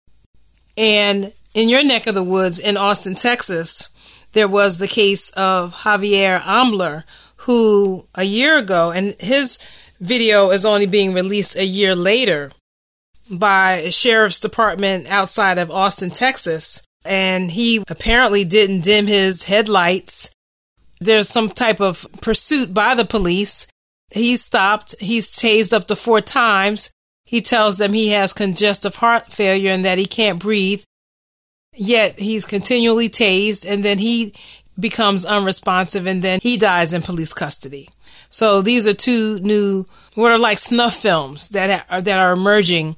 And 0.77 1.33
in 1.55 1.69
your 1.69 1.85
neck 1.85 2.07
of 2.07 2.15
the 2.15 2.23
woods 2.23 2.59
in 2.59 2.77
Austin, 2.77 3.15
Texas, 3.15 3.89
there 4.33 4.49
was 4.49 4.79
the 4.79 4.89
case 4.89 5.31
of 5.31 5.75
Javier 5.75 6.41
Ambler, 6.47 7.05
who 7.37 8.07
a 8.15 8.25
year 8.25 8.57
ago, 8.57 8.91
and 8.91 9.15
his 9.21 9.59
video 10.01 10.51
is 10.51 10.65
only 10.65 10.87
being 10.87 11.13
released 11.13 11.57
a 11.57 11.65
year 11.65 11.95
later 11.95 12.53
by 13.31 13.73
a 13.73 13.93
sheriff's 13.93 14.41
department 14.41 15.11
outside 15.11 15.59
of 15.59 15.71
Austin, 15.71 16.11
Texas. 16.11 16.83
And 17.05 17.51
he 17.51 17.83
apparently 17.89 18.45
didn't 18.45 18.83
dim 18.83 19.07
his 19.07 19.45
headlights. 19.45 20.31
There's 21.01 21.29
some 21.29 21.49
type 21.49 21.81
of 21.81 22.07
pursuit 22.21 22.75
by 22.75 22.95
the 22.95 23.07
police. 23.07 23.67
He's 24.11 24.43
stopped. 24.43 24.95
He's 25.01 25.31
tased 25.31 25.73
up 25.73 25.87
to 25.87 25.97
four 25.97 26.21
times. 26.21 26.91
He 27.25 27.41
tells 27.41 27.79
them 27.79 27.93
he 27.93 28.09
has 28.09 28.33
congestive 28.33 28.97
heart 28.97 29.33
failure 29.33 29.73
and 29.73 29.85
that 29.85 29.99
he 29.99 30.07
can't 30.07 30.39
breathe. 30.39 30.83
Yet 31.75 32.19
he's 32.19 32.45
continually 32.45 33.09
tased 33.09 33.65
and 33.67 33.85
then 33.85 33.99
he 33.99 34.35
becomes 34.79 35.25
unresponsive 35.25 36.07
and 36.07 36.23
then 36.23 36.41
he 36.43 36.57
dies 36.57 36.93
in 36.93 37.03
police 37.03 37.33
custody. 37.33 37.89
So 38.31 38.63
these 38.63 38.87
are 38.87 38.95
two 38.95 39.39
new, 39.41 39.87
what 40.15 40.33
are 40.33 40.39
like 40.39 40.59
snuff 40.59 40.97
films 40.97 41.49
that 41.49 41.87
are, 41.89 42.03
that 42.03 42.19
are 42.19 42.33
emerging 42.33 42.97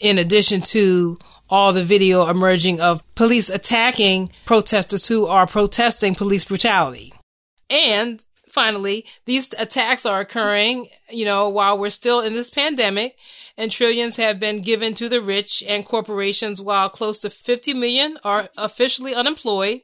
in 0.00 0.18
addition 0.18 0.60
to 0.62 1.18
all 1.50 1.72
the 1.72 1.84
video 1.84 2.28
emerging 2.28 2.80
of 2.80 3.02
police 3.14 3.50
attacking 3.50 4.30
protesters 4.44 5.08
who 5.08 5.26
are 5.26 5.46
protesting 5.46 6.14
police 6.14 6.44
brutality. 6.44 7.12
And 7.70 8.24
finally, 8.48 9.06
these 9.24 9.52
attacks 9.58 10.06
are 10.06 10.20
occurring, 10.20 10.88
you 11.10 11.24
know, 11.24 11.48
while 11.48 11.78
we're 11.78 11.90
still 11.90 12.20
in 12.20 12.34
this 12.34 12.50
pandemic 12.50 13.18
and 13.56 13.72
trillions 13.72 14.16
have 14.16 14.38
been 14.38 14.60
given 14.60 14.94
to 14.94 15.08
the 15.08 15.20
rich 15.20 15.62
and 15.66 15.84
corporations 15.84 16.60
while 16.60 16.88
close 16.88 17.20
to 17.20 17.30
50 17.30 17.74
million 17.74 18.18
are 18.24 18.48
officially 18.56 19.14
unemployed 19.14 19.80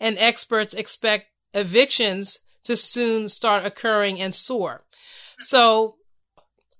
and 0.00 0.18
experts 0.18 0.74
expect 0.74 1.26
evictions 1.54 2.38
to 2.64 2.76
soon 2.76 3.28
start 3.28 3.64
occurring 3.64 4.20
and 4.20 4.34
soar. 4.34 4.84
So 5.38 5.96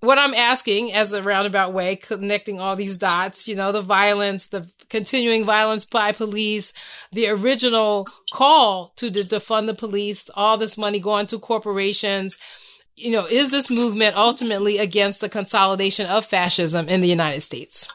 what 0.02 0.18
I'm 0.18 0.34
asking 0.34 0.92
as 0.92 1.12
a 1.12 1.22
roundabout 1.22 1.72
way, 1.72 1.94
connecting 1.94 2.58
all 2.58 2.74
these 2.74 2.96
dots, 2.96 3.46
you 3.46 3.54
know, 3.54 3.70
the 3.70 3.82
violence, 3.82 4.48
the 4.48 4.68
continuing 4.90 5.44
violence 5.44 5.84
by 5.84 6.10
police, 6.10 6.72
the 7.12 7.28
original 7.28 8.04
call 8.32 8.92
to 8.96 9.10
defund 9.10 9.66
the 9.66 9.74
police, 9.74 10.28
all 10.34 10.58
this 10.58 10.76
money 10.76 10.98
going 10.98 11.28
to 11.28 11.38
corporations, 11.38 12.36
you 12.96 13.12
know, 13.12 13.26
is 13.26 13.52
this 13.52 13.70
movement 13.70 14.16
ultimately 14.16 14.78
against 14.78 15.20
the 15.20 15.28
consolidation 15.28 16.06
of 16.06 16.26
fascism 16.26 16.88
in 16.88 17.00
the 17.00 17.08
United 17.08 17.40
States? 17.40 17.88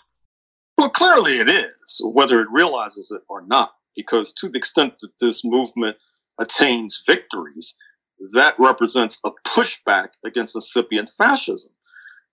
Well, 0.77 0.89
clearly 0.89 1.33
it 1.33 1.49
is, 1.49 2.01
whether 2.05 2.39
it 2.39 2.47
realizes 2.51 3.11
it 3.11 3.21
or 3.27 3.45
not, 3.45 3.69
because 3.95 4.31
to 4.35 4.47
the 4.47 4.57
extent 4.57 4.93
that 4.99 5.11
this 5.19 5.43
movement 5.43 5.97
attains 6.39 7.03
victories, 7.05 7.75
that 8.33 8.55
represents 8.57 9.19
a 9.25 9.31
pushback 9.45 10.09
against 10.25 10.55
incipient 10.55 11.09
fascism. 11.09 11.71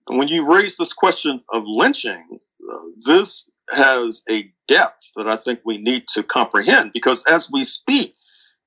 When 0.07 0.27
you 0.27 0.51
raise 0.51 0.77
this 0.77 0.93
question 0.93 1.41
of 1.51 1.63
lynching, 1.65 2.39
uh, 2.69 2.75
this 3.05 3.51
has 3.71 4.23
a 4.29 4.51
depth 4.67 5.11
that 5.15 5.27
I 5.27 5.35
think 5.35 5.61
we 5.65 5.77
need 5.77 6.07
to 6.09 6.23
comprehend 6.23 6.91
because 6.93 7.25
as 7.25 7.49
we 7.51 7.63
speak, 7.63 8.15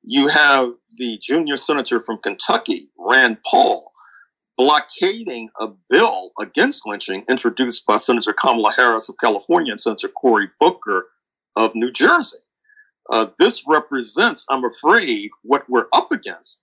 you 0.02 0.28
have 0.28 0.72
the 0.96 1.18
junior 1.20 1.56
senator 1.56 2.00
from 2.00 2.18
Kentucky, 2.18 2.90
Rand 2.98 3.38
Paul, 3.48 3.92
blockading 4.56 5.50
a 5.60 5.68
bill 5.88 6.32
against 6.40 6.86
lynching 6.86 7.24
introduced 7.28 7.86
by 7.86 7.96
Senator 7.96 8.32
Kamala 8.32 8.72
Harris 8.76 9.08
of 9.08 9.16
California 9.22 9.72
and 9.72 9.80
Senator 9.80 10.08
Cory 10.08 10.48
Booker 10.58 11.06
of 11.54 11.74
New 11.74 11.92
Jersey. 11.92 12.38
Uh, 13.10 13.26
this 13.38 13.64
represents, 13.66 14.46
I'm 14.50 14.64
afraid, 14.64 15.30
what 15.42 15.64
we're 15.68 15.86
up 15.92 16.10
against. 16.10 16.60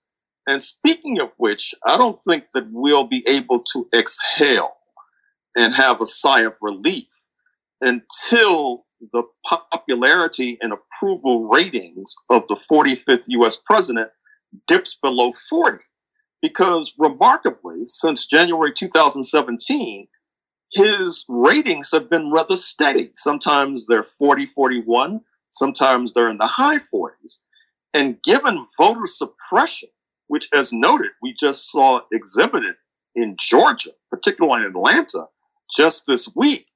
And 0.48 0.62
speaking 0.62 1.20
of 1.20 1.32
which, 1.38 1.74
I 1.86 1.98
don't 1.98 2.18
think 2.28 2.46
that 2.54 2.68
we'll 2.72 3.08
be 3.08 3.24
able 3.28 3.64
to 3.74 3.88
exhale 3.94 4.76
and 5.56 5.74
have 5.74 6.02
a 6.02 6.06
sigh 6.06 6.42
of 6.42 6.56
relief 6.62 7.08
until 7.82 8.86
the 9.12 9.24
popularity 9.46 10.58
and 10.62 10.74
approval 10.74 11.48
ratings 11.48 12.16
of 12.30 12.48
the 12.48 12.56
45th 12.56 13.26
US 13.28 13.58
president 13.58 14.10
dips 14.68 14.96
below 14.96 15.32
40. 15.32 15.78
Because 16.42 16.94
remarkably, 16.98 17.86
since 17.86 18.28
January 18.28 18.72
2017, 18.74 20.08
his 20.74 21.26
ratings 21.28 21.92
have 21.92 22.10
been 22.10 22.32
rather 22.32 22.56
steady. 22.56 23.04
Sometimes 23.16 23.88
they're 23.88 24.04
40, 24.04 24.46
41, 24.48 25.22
sometimes 25.52 26.14
they're 26.14 26.30
in 26.30 26.38
the 26.38 26.48
high 26.48 26.78
40s. 26.94 27.40
And 27.94 28.22
given 28.24 28.58
voter 28.78 29.06
suppression, 29.06 29.90
which, 30.28 30.48
as 30.54 30.74
noted, 30.74 31.12
we 31.22 31.36
just 31.40 31.72
saw 31.72 32.02
exhibited 32.12 32.76
in 33.16 33.36
Georgia, 33.40 33.92
particularly 34.10 34.64
in 34.64 34.72
Atlanta, 34.72 35.26
just 35.76 36.06
this 36.08 36.32
week, 36.36 36.68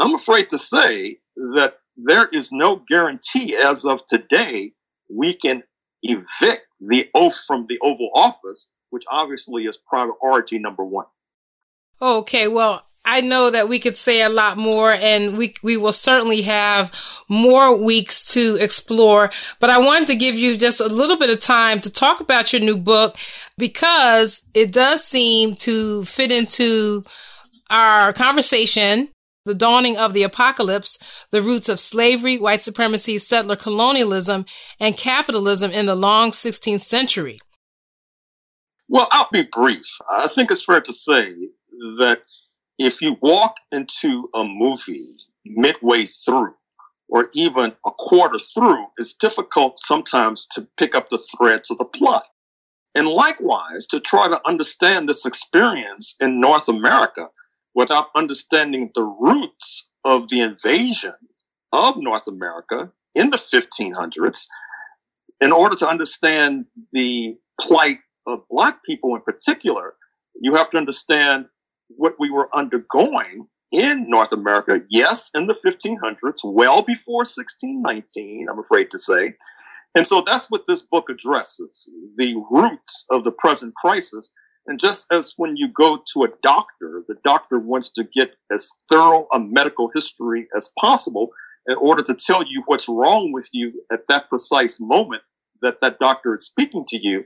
I'm 0.00 0.14
afraid 0.14 0.48
to 0.50 0.58
say 0.58 1.18
that 1.36 1.78
there 1.96 2.26
is 2.32 2.52
no 2.52 2.82
guarantee 2.88 3.56
as 3.56 3.84
of 3.84 4.00
today 4.06 4.72
we 5.10 5.32
can 5.32 5.62
evict 6.02 6.66
the 6.80 7.08
oath 7.14 7.44
from 7.46 7.66
the 7.68 7.78
Oval 7.82 8.10
Office, 8.14 8.70
which 8.90 9.04
obviously 9.10 9.64
is 9.64 9.76
priority 9.76 10.58
number 10.58 10.84
one. 10.84 11.06
Okay, 12.00 12.46
well, 12.46 12.84
I 13.10 13.22
know 13.22 13.48
that 13.48 13.70
we 13.70 13.78
could 13.78 13.96
say 13.96 14.20
a 14.20 14.28
lot 14.28 14.58
more 14.58 14.92
and 14.92 15.38
we, 15.38 15.54
we 15.62 15.78
will 15.78 15.94
certainly 15.94 16.42
have 16.42 16.92
more 17.26 17.74
weeks 17.74 18.34
to 18.34 18.56
explore, 18.56 19.30
but 19.60 19.70
I 19.70 19.78
wanted 19.78 20.08
to 20.08 20.14
give 20.14 20.34
you 20.34 20.58
just 20.58 20.78
a 20.78 20.86
little 20.86 21.16
bit 21.16 21.30
of 21.30 21.40
time 21.40 21.80
to 21.80 21.90
talk 21.90 22.20
about 22.20 22.52
your 22.52 22.60
new 22.60 22.76
book 22.76 23.16
because 23.56 24.46
it 24.52 24.74
does 24.74 25.02
seem 25.02 25.54
to 25.56 26.04
fit 26.04 26.30
into 26.30 27.02
our 27.70 28.12
conversation 28.12 29.08
the 29.46 29.54
dawning 29.54 29.96
of 29.96 30.12
the 30.12 30.24
apocalypse, 30.24 30.98
the 31.30 31.40
roots 31.40 31.70
of 31.70 31.80
slavery, 31.80 32.36
white 32.36 32.60
supremacy, 32.60 33.16
settler 33.16 33.56
colonialism, 33.56 34.44
and 34.78 34.98
capitalism 34.98 35.70
in 35.70 35.86
the 35.86 35.94
long 35.94 36.30
16th 36.30 36.82
century. 36.82 37.38
Well, 38.86 39.08
I'll 39.10 39.28
be 39.32 39.48
brief. 39.50 39.96
I 40.10 40.26
think 40.26 40.50
it's 40.50 40.64
fair 40.64 40.82
to 40.82 40.92
say 40.92 41.30
that 41.96 42.20
if 42.78 43.02
you 43.02 43.16
walk 43.20 43.56
into 43.72 44.28
a 44.34 44.44
movie 44.44 45.04
midway 45.44 46.04
through, 46.04 46.54
or 47.08 47.28
even 47.34 47.72
a 47.86 47.90
quarter 47.90 48.38
through, 48.38 48.84
it's 48.98 49.14
difficult 49.14 49.78
sometimes 49.78 50.46
to 50.48 50.68
pick 50.76 50.94
up 50.94 51.08
the 51.08 51.18
threads 51.18 51.70
of 51.70 51.78
the 51.78 51.84
plot. 51.84 52.22
And 52.94 53.08
likewise, 53.08 53.86
to 53.88 54.00
try 54.00 54.28
to 54.28 54.40
understand 54.46 55.08
this 55.08 55.26
experience 55.26 56.16
in 56.20 56.40
North 56.40 56.68
America 56.68 57.28
without 57.74 58.08
understanding 58.14 58.90
the 58.94 59.04
roots 59.04 59.92
of 60.04 60.28
the 60.28 60.40
invasion 60.40 61.14
of 61.72 61.96
North 61.98 62.28
America 62.28 62.92
in 63.14 63.30
the 63.30 63.36
1500s, 63.36 64.46
in 65.40 65.52
order 65.52 65.76
to 65.76 65.86
understand 65.86 66.66
the 66.92 67.36
plight 67.60 67.98
of 68.26 68.40
Black 68.50 68.82
people 68.84 69.14
in 69.14 69.22
particular, 69.22 69.94
you 70.40 70.54
have 70.54 70.70
to 70.70 70.76
understand 70.76 71.46
what 71.88 72.14
we 72.18 72.30
were 72.30 72.48
undergoing 72.54 73.48
in 73.72 74.08
North 74.08 74.32
America, 74.32 74.80
yes, 74.88 75.30
in 75.34 75.46
the 75.46 75.52
1500s, 75.52 76.40
well 76.44 76.82
before 76.82 77.18
1619, 77.18 78.48
I'm 78.50 78.58
afraid 78.58 78.90
to 78.90 78.98
say. 78.98 79.34
And 79.94 80.06
so 80.06 80.22
that's 80.24 80.50
what 80.50 80.64
this 80.66 80.82
book 80.82 81.10
addresses 81.10 81.90
the 82.16 82.42
roots 82.50 83.06
of 83.10 83.24
the 83.24 83.32
present 83.32 83.74
crisis 83.74 84.32
and 84.68 84.78
just 84.78 85.10
as 85.10 85.32
when 85.38 85.56
you 85.56 85.68
go 85.68 86.02
to 86.12 86.24
a 86.24 86.28
doctor, 86.42 87.02
the 87.08 87.16
doctor 87.24 87.58
wants 87.58 87.88
to 87.92 88.04
get 88.04 88.34
as 88.52 88.70
thorough 88.88 89.26
a 89.32 89.40
medical 89.40 89.90
history 89.94 90.46
as 90.54 90.70
possible 90.78 91.30
in 91.66 91.76
order 91.78 92.02
to 92.02 92.14
tell 92.14 92.42
you 92.42 92.62
what's 92.66 92.88
wrong 92.88 93.32
with 93.32 93.48
you 93.52 93.72
at 93.90 94.06
that 94.08 94.28
precise 94.28 94.78
moment 94.78 95.22
that 95.62 95.80
that 95.80 95.98
doctor 95.98 96.34
is 96.34 96.44
speaking 96.44 96.84
to 96.88 96.98
you. 96.98 97.24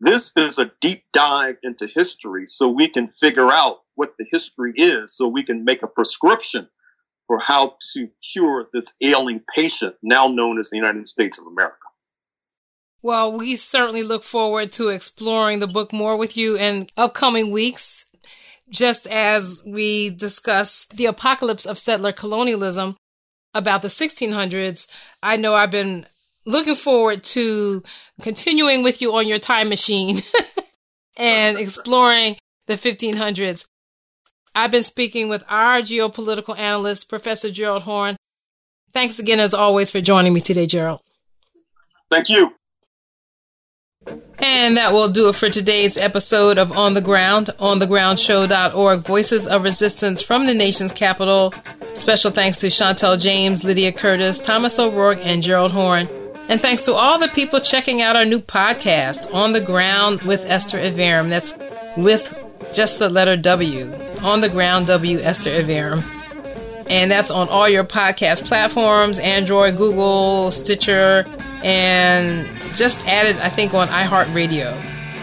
This 0.00 0.32
is 0.36 0.58
a 0.58 0.70
deep 0.80 1.02
dive 1.12 1.56
into 1.62 1.88
history 1.92 2.46
so 2.46 2.68
we 2.68 2.88
can 2.88 3.08
figure 3.08 3.50
out 3.50 3.82
what 3.96 4.14
the 4.18 4.26
history 4.30 4.72
is 4.76 5.16
so 5.16 5.26
we 5.26 5.42
can 5.42 5.64
make 5.64 5.82
a 5.82 5.88
prescription 5.88 6.68
for 7.26 7.40
how 7.40 7.76
to 7.92 8.08
cure 8.32 8.68
this 8.72 8.94
ailing 9.02 9.42
patient 9.54 9.96
now 10.02 10.28
known 10.28 10.58
as 10.58 10.70
the 10.70 10.76
United 10.76 11.06
States 11.06 11.38
of 11.38 11.46
America. 11.46 11.76
Well, 13.02 13.32
we 13.32 13.56
certainly 13.56 14.02
look 14.02 14.24
forward 14.24 14.72
to 14.72 14.88
exploring 14.88 15.58
the 15.58 15.66
book 15.66 15.92
more 15.92 16.16
with 16.16 16.36
you 16.36 16.56
in 16.56 16.88
upcoming 16.96 17.50
weeks. 17.50 18.06
Just 18.70 19.06
as 19.06 19.62
we 19.66 20.10
discuss 20.10 20.86
the 20.86 21.06
apocalypse 21.06 21.64
of 21.64 21.78
settler 21.78 22.12
colonialism 22.12 22.96
about 23.54 23.82
the 23.82 23.88
1600s, 23.88 24.88
I 25.22 25.36
know 25.36 25.54
I've 25.54 25.70
been 25.70 26.06
looking 26.48 26.74
forward 26.74 27.22
to 27.22 27.82
continuing 28.22 28.82
with 28.82 29.00
you 29.02 29.14
on 29.14 29.28
your 29.28 29.38
time 29.38 29.68
machine 29.68 30.22
and 31.16 31.58
exploring 31.58 32.36
the 32.66 32.74
1500s. 32.74 33.66
I've 34.54 34.70
been 34.70 34.82
speaking 34.82 35.28
with 35.28 35.44
our 35.48 35.80
geopolitical 35.80 36.58
analyst, 36.58 37.08
Professor 37.08 37.50
Gerald 37.50 37.82
Horne. 37.82 38.16
Thanks 38.92 39.18
again, 39.18 39.38
as 39.38 39.54
always, 39.54 39.90
for 39.90 40.00
joining 40.00 40.32
me 40.32 40.40
today, 40.40 40.66
Gerald. 40.66 41.00
Thank 42.10 42.30
you. 42.30 42.54
And 44.38 44.78
that 44.78 44.92
will 44.92 45.10
do 45.10 45.28
it 45.28 45.34
for 45.34 45.50
today's 45.50 45.98
episode 45.98 46.56
of 46.56 46.72
On 46.72 46.94
the 46.94 47.02
Ground, 47.02 47.50
onthegroundshow.org, 47.58 49.00
Voices 49.00 49.46
of 49.46 49.64
Resistance 49.64 50.22
from 50.22 50.46
the 50.46 50.54
nation's 50.54 50.92
capital. 50.92 51.52
Special 51.92 52.30
thanks 52.30 52.60
to 52.60 52.68
Chantel 52.68 53.20
James, 53.20 53.64
Lydia 53.64 53.92
Curtis, 53.92 54.40
Thomas 54.40 54.78
O'Rourke, 54.78 55.20
and 55.22 55.42
Gerald 55.42 55.72
Horne. 55.72 56.08
And 56.48 56.60
thanks 56.60 56.82
to 56.82 56.94
all 56.94 57.18
the 57.18 57.28
people 57.28 57.60
checking 57.60 58.00
out 58.00 58.16
our 58.16 58.24
new 58.24 58.40
podcast, 58.40 59.32
On 59.34 59.52
the 59.52 59.60
Ground 59.60 60.22
with 60.22 60.46
Esther 60.46 60.78
Iverem. 60.78 61.28
That's 61.28 61.54
with 61.96 62.34
just 62.74 62.98
the 62.98 63.10
letter 63.10 63.36
W. 63.36 63.92
On 64.22 64.40
the 64.40 64.48
Ground 64.48 64.86
W, 64.86 65.18
Esther 65.18 65.50
Iverem. 65.50 66.02
And 66.88 67.10
that's 67.10 67.30
on 67.30 67.50
all 67.50 67.68
your 67.68 67.84
podcast 67.84 68.46
platforms 68.46 69.18
Android, 69.18 69.76
Google, 69.76 70.50
Stitcher, 70.50 71.26
and 71.62 72.46
just 72.74 73.06
added, 73.06 73.36
I 73.42 73.50
think, 73.50 73.74
on 73.74 73.88
iHeartRadio. 73.88 74.74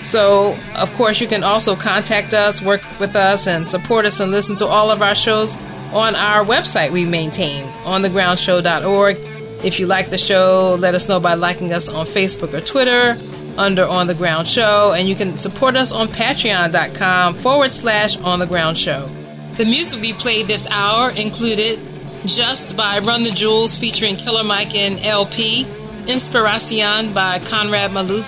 So, 0.03 0.55
of 0.75 0.93
course, 0.93 1.19
you 1.19 1.27
can 1.27 1.43
also 1.43 1.75
contact 1.75 2.35
us, 2.35 2.61
work 2.61 2.81
with 2.99 3.15
us, 3.15 3.47
and 3.47 3.67
support 3.67 4.05
us 4.05 4.19
and 4.19 4.29
listen 4.29 4.55
to 4.57 4.67
all 4.67 4.91
of 4.91 5.01
our 5.01 5.15
shows 5.15 5.55
on 5.91 6.13
our 6.15 6.45
website 6.45 6.91
we 6.91 7.05
maintain, 7.05 7.65
onthegroundshow.org. 7.83 9.34
If 9.65 9.79
you 9.79 9.87
like 9.87 10.11
the 10.11 10.17
show, 10.19 10.77
let 10.79 10.93
us 10.93 11.09
know 11.09 11.19
by 11.19 11.33
liking 11.33 11.73
us 11.73 11.89
on 11.89 12.05
Facebook 12.05 12.53
or 12.53 12.61
Twitter 12.61 13.17
under 13.57 13.83
On 13.83 14.05
the 14.05 14.13
Ground 14.13 14.47
Show, 14.47 14.93
and 14.95 15.09
you 15.09 15.15
can 15.15 15.39
support 15.39 15.75
us 15.75 15.91
on 15.91 16.07
patreon.com 16.07 17.33
forward 17.33 17.73
slash 17.73 18.15
On 18.17 18.37
the 18.37 18.45
Ground 18.45 18.77
Show. 18.77 19.07
The 19.55 19.65
music 19.65 20.01
we 20.01 20.13
played 20.13 20.45
this 20.45 20.69
hour 20.69 21.09
included 21.09 21.79
Just 22.27 22.77
by 22.77 22.99
Run 22.99 23.23
the 23.23 23.31
Jewels 23.31 23.75
featuring 23.75 24.17
Killer 24.17 24.43
Mike 24.43 24.75
and 24.75 24.99
El-P, 25.03 25.65
Inspiracion 26.07 27.11
by 27.15 27.39
Conrad 27.39 27.89
Malouf, 27.89 28.23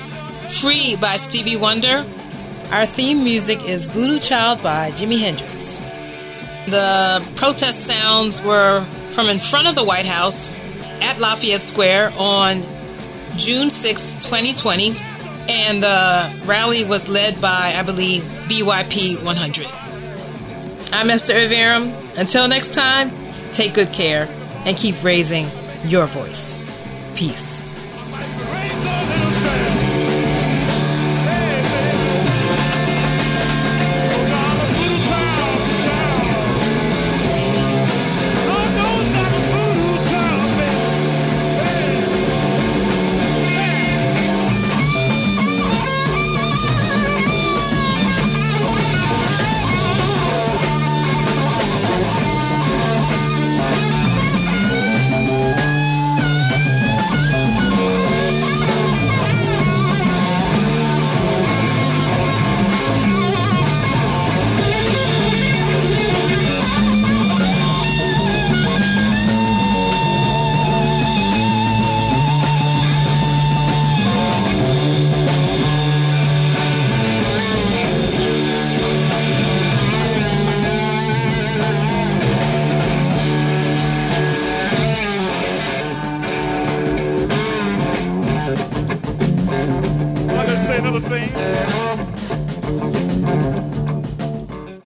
Free 0.60 0.96
by 0.96 1.18
Stevie 1.18 1.56
Wonder. 1.56 2.04
Our 2.72 2.88
theme 2.88 3.24
music 3.24 3.64
is 3.64 3.86
Voodoo 3.86 4.20
Child 4.20 4.64
by 4.64 4.90
Jimi 4.90 5.20
Hendrix. 5.20 5.78
The 6.66 7.24
protest 7.36 7.86
sounds 7.86 8.42
were 8.44 8.84
from 9.12 9.28
in 9.28 9.38
front 9.38 9.68
of 9.68 9.76
the 9.76 9.84
White 9.84 10.08
House 10.08 10.56
at 11.02 11.20
Lafayette 11.20 11.62
Square 11.62 12.14
on 12.18 12.64
June 13.36 13.70
6, 13.70 14.12
2020, 14.14 14.96
and 15.50 15.84
the 15.84 16.46
rally 16.46 16.86
was 16.86 17.10
led 17.10 17.40
by, 17.42 17.74
I 17.78 17.84
believe, 17.84 18.24
BYP 18.48 19.24
100. 19.24 19.68
I'm 20.94 21.10
Esther 21.10 21.34
Iverem. 21.34 21.94
Until 22.18 22.48
next 22.48 22.74
time, 22.74 23.12
take 23.52 23.74
good 23.74 23.92
care 23.92 24.28
and 24.66 24.76
keep 24.78 25.04
raising 25.04 25.48
your 25.86 26.06
voice. 26.06 26.60
Peace. 27.16 27.67